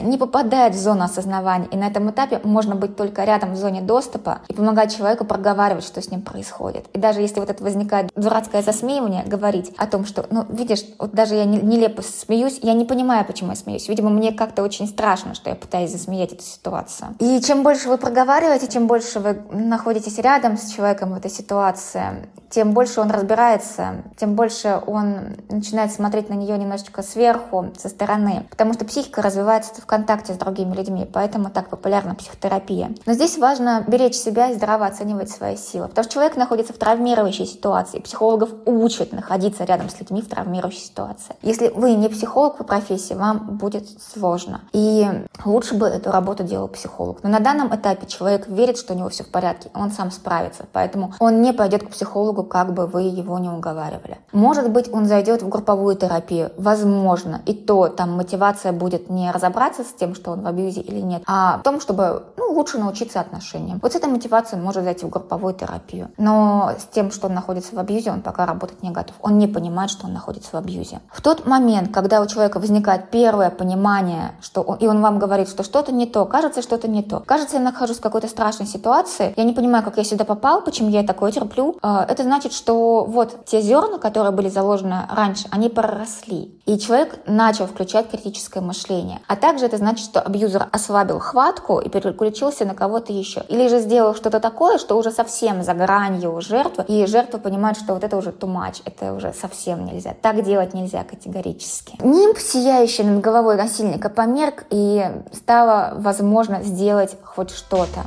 не 0.02 0.18
попадает 0.18 0.74
в 0.74 0.78
зону 0.78 1.04
осознавания, 1.04 1.68
и 1.70 1.76
на 1.76 1.86
этом 1.86 2.10
этапе 2.10 2.40
можно 2.44 2.74
быть 2.74 2.96
только 2.96 3.24
рядом 3.24 3.52
в 3.52 3.56
зоне 3.56 3.80
доступа 3.80 4.40
и 4.48 4.54
помогать 4.54 4.96
человеку 4.96 5.24
проговаривать, 5.24 5.84
что 5.84 6.02
с 6.02 6.10
ним 6.10 6.22
происходит. 6.22 6.86
И 6.92 6.98
даже 6.98 7.20
если 7.20 7.40
вот 7.40 7.50
это 7.50 7.62
возникает 7.62 8.10
дурацкое 8.14 8.62
засмеивание, 8.62 9.24
говорить 9.24 9.72
о 9.76 9.86
том, 9.86 10.04
что, 10.04 10.26
ну, 10.30 10.44
видишь, 10.48 10.84
вот 10.98 11.12
даже 11.12 11.34
я 11.34 11.44
нелепо 11.44 12.02
смеюсь, 12.02 12.58
я 12.62 12.72
не 12.72 12.84
понимаю, 12.84 13.24
почему 13.24 13.50
я 13.50 13.56
смеюсь. 13.56 13.88
Видимо, 13.88 14.10
мне 14.10 14.32
как-то 14.32 14.62
очень 14.62 14.86
страшно, 14.86 15.34
что 15.34 15.50
я 15.50 15.56
пытаюсь 15.56 15.90
засмеять 15.90 16.32
эту 16.32 16.42
ситуацию. 16.42 17.14
И 17.18 17.40
чем 17.40 17.62
больше 17.62 17.88
вы 17.88 17.98
проговариваете, 17.98 18.68
чем 18.68 18.86
больше 18.86 19.20
вы 19.20 19.40
находитесь 19.50 20.18
рядом 20.18 20.56
с 20.56 20.70
человеком 20.72 21.12
в 21.12 21.16
этой 21.16 21.30
ситуации, 21.30 22.28
тем 22.50 22.72
больше 22.72 23.00
он 23.00 23.10
разбирается, 23.10 24.04
тем 24.16 24.34
больше 24.34 24.80
он 24.86 25.36
начинает 25.50 25.92
смотреть 25.92 26.30
на 26.30 26.34
нее 26.34 26.56
немножечко 26.56 27.02
сверху, 27.02 27.66
со 27.78 27.88
стороны. 27.88 28.46
Потому 28.50 28.72
что 28.72 28.84
психика 28.84 29.22
развивается 29.22 29.37
в 29.80 29.86
контакте 29.86 30.34
с 30.34 30.36
другими 30.36 30.74
людьми, 30.74 31.08
поэтому 31.10 31.50
так 31.50 31.68
популярна 31.68 32.14
психотерапия. 32.14 32.90
Но 33.06 33.12
здесь 33.12 33.38
важно 33.38 33.84
беречь 33.86 34.14
себя 34.14 34.50
и 34.50 34.54
здраво 34.54 34.86
оценивать 34.86 35.30
свои 35.30 35.56
силы. 35.56 35.88
Потому 35.88 36.04
что 36.04 36.14
человек 36.14 36.36
находится 36.36 36.72
в 36.72 36.78
травмирующей 36.78 37.46
ситуации. 37.46 38.00
Психологов 38.00 38.50
учат 38.66 39.12
находиться 39.12 39.64
рядом 39.64 39.88
с 39.88 39.98
людьми 39.98 40.22
в 40.22 40.28
травмирующей 40.28 40.80
ситуации. 40.80 41.36
Если 41.42 41.68
вы 41.68 41.94
не 41.94 42.08
психолог 42.08 42.56
по 42.56 42.64
профессии, 42.64 43.14
вам 43.14 43.58
будет 43.58 43.86
сложно. 44.00 44.62
И 44.72 45.06
лучше 45.44 45.74
бы 45.74 45.86
эту 45.86 46.10
работу 46.10 46.42
делал 46.42 46.68
психолог. 46.68 47.22
Но 47.22 47.28
на 47.28 47.40
данном 47.40 47.74
этапе 47.74 48.06
человек 48.06 48.48
верит, 48.48 48.78
что 48.78 48.94
у 48.94 48.96
него 48.96 49.08
все 49.08 49.24
в 49.24 49.28
порядке, 49.28 49.70
он 49.74 49.90
сам 49.90 50.10
справится. 50.10 50.66
Поэтому 50.72 51.14
он 51.18 51.42
не 51.42 51.52
пойдет 51.52 51.84
к 51.84 51.90
психологу, 51.90 52.44
как 52.44 52.72
бы 52.74 52.86
вы 52.86 53.02
его 53.02 53.38
не 53.38 53.48
уговаривали. 53.48 54.18
Может 54.32 54.70
быть, 54.70 54.92
он 54.92 55.06
зайдет 55.06 55.42
в 55.42 55.48
групповую 55.48 55.96
терапию. 55.96 56.52
Возможно. 56.56 57.42
И 57.46 57.54
то 57.54 57.88
там 57.88 58.12
мотивация 58.12 58.72
будет 58.72 59.10
не 59.10 59.27
разобраться 59.32 59.84
с 59.84 59.92
тем, 59.92 60.14
что 60.14 60.32
он 60.32 60.42
в 60.42 60.46
абьюзе 60.46 60.80
или 60.80 61.00
нет, 61.00 61.22
а 61.26 61.58
в 61.58 61.62
том, 61.62 61.80
чтобы 61.80 62.24
ну, 62.36 62.52
лучше 62.52 62.78
научиться 62.78 63.20
отношениям. 63.20 63.78
Вот 63.82 63.92
с 63.92 63.96
этой 63.96 64.08
мотивацией 64.08 64.58
он 64.58 64.64
может 64.64 64.84
зайти 64.84 65.06
в 65.06 65.10
групповую 65.10 65.54
терапию. 65.54 66.10
Но 66.18 66.72
с 66.78 66.84
тем, 66.84 67.10
что 67.10 67.26
он 67.28 67.34
находится 67.34 67.74
в 67.74 67.78
абьюзе, 67.78 68.10
он 68.10 68.22
пока 68.22 68.46
работать 68.46 68.82
не 68.82 68.90
готов. 68.90 69.16
Он 69.20 69.38
не 69.38 69.46
понимает, 69.46 69.90
что 69.90 70.06
он 70.06 70.12
находится 70.12 70.50
в 70.52 70.54
абьюзе. 70.54 71.00
В 71.10 71.20
тот 71.22 71.46
момент, 71.46 71.92
когда 71.92 72.20
у 72.20 72.26
человека 72.26 72.58
возникает 72.58 73.10
первое 73.10 73.50
понимание, 73.50 74.32
что 74.40 74.62
он, 74.62 74.76
и 74.78 74.86
он 74.86 75.00
вам 75.00 75.18
говорит, 75.18 75.48
что 75.48 75.62
что-то 75.62 75.92
не 75.92 76.06
то, 76.06 76.24
кажется, 76.24 76.62
что-то 76.62 76.88
не 76.88 77.02
то. 77.02 77.20
Кажется, 77.20 77.56
я 77.56 77.62
нахожусь 77.62 77.98
в 77.98 78.02
какой-то 78.02 78.28
страшной 78.28 78.66
ситуации, 78.66 79.34
я 79.36 79.44
не 79.44 79.52
понимаю, 79.52 79.84
как 79.84 79.96
я 79.96 80.04
сюда 80.04 80.24
попал, 80.24 80.62
почему 80.62 80.88
я 80.90 81.02
такое 81.02 81.32
терплю. 81.32 81.76
А, 81.82 82.04
это 82.04 82.22
значит, 82.22 82.52
что 82.52 83.04
вот 83.04 83.44
те 83.44 83.60
зерна, 83.60 83.98
которые 83.98 84.32
были 84.32 84.48
заложены 84.48 85.06
раньше, 85.10 85.46
они 85.50 85.68
проросли. 85.68 86.57
И 86.68 86.78
человек 86.78 87.20
начал 87.26 87.66
включать 87.66 88.10
критическое 88.10 88.60
мышление. 88.60 89.20
А 89.26 89.36
также 89.36 89.64
это 89.64 89.78
значит, 89.78 90.04
что 90.04 90.20
абьюзер 90.20 90.68
ослабил 90.70 91.18
хватку 91.18 91.80
и 91.80 91.88
переключился 91.88 92.66
на 92.66 92.74
кого-то 92.74 93.10
еще. 93.10 93.42
Или 93.48 93.68
же 93.68 93.78
сделал 93.78 94.14
что-то 94.14 94.38
такое, 94.38 94.76
что 94.76 94.98
уже 94.98 95.10
совсем 95.10 95.62
за 95.62 95.72
гранью 95.72 96.38
жертвы, 96.42 96.84
и 96.86 97.06
жертва 97.06 97.38
понимает, 97.38 97.78
что 97.78 97.94
вот 97.94 98.04
это 98.04 98.18
уже 98.18 98.32
too 98.32 98.54
much, 98.54 98.82
это 98.84 99.14
уже 99.14 99.32
совсем 99.32 99.86
нельзя. 99.86 100.14
Так 100.20 100.44
делать 100.44 100.74
нельзя 100.74 101.04
категорически. 101.04 101.96
Нимб, 102.04 102.36
сияющий 102.36 103.04
над 103.04 103.22
головой 103.22 103.56
насильника, 103.56 104.10
померк, 104.10 104.64
и 104.68 105.06
стало 105.32 105.94
возможно 105.96 106.62
сделать 106.62 107.16
хоть 107.24 107.50
что-то. 107.50 108.04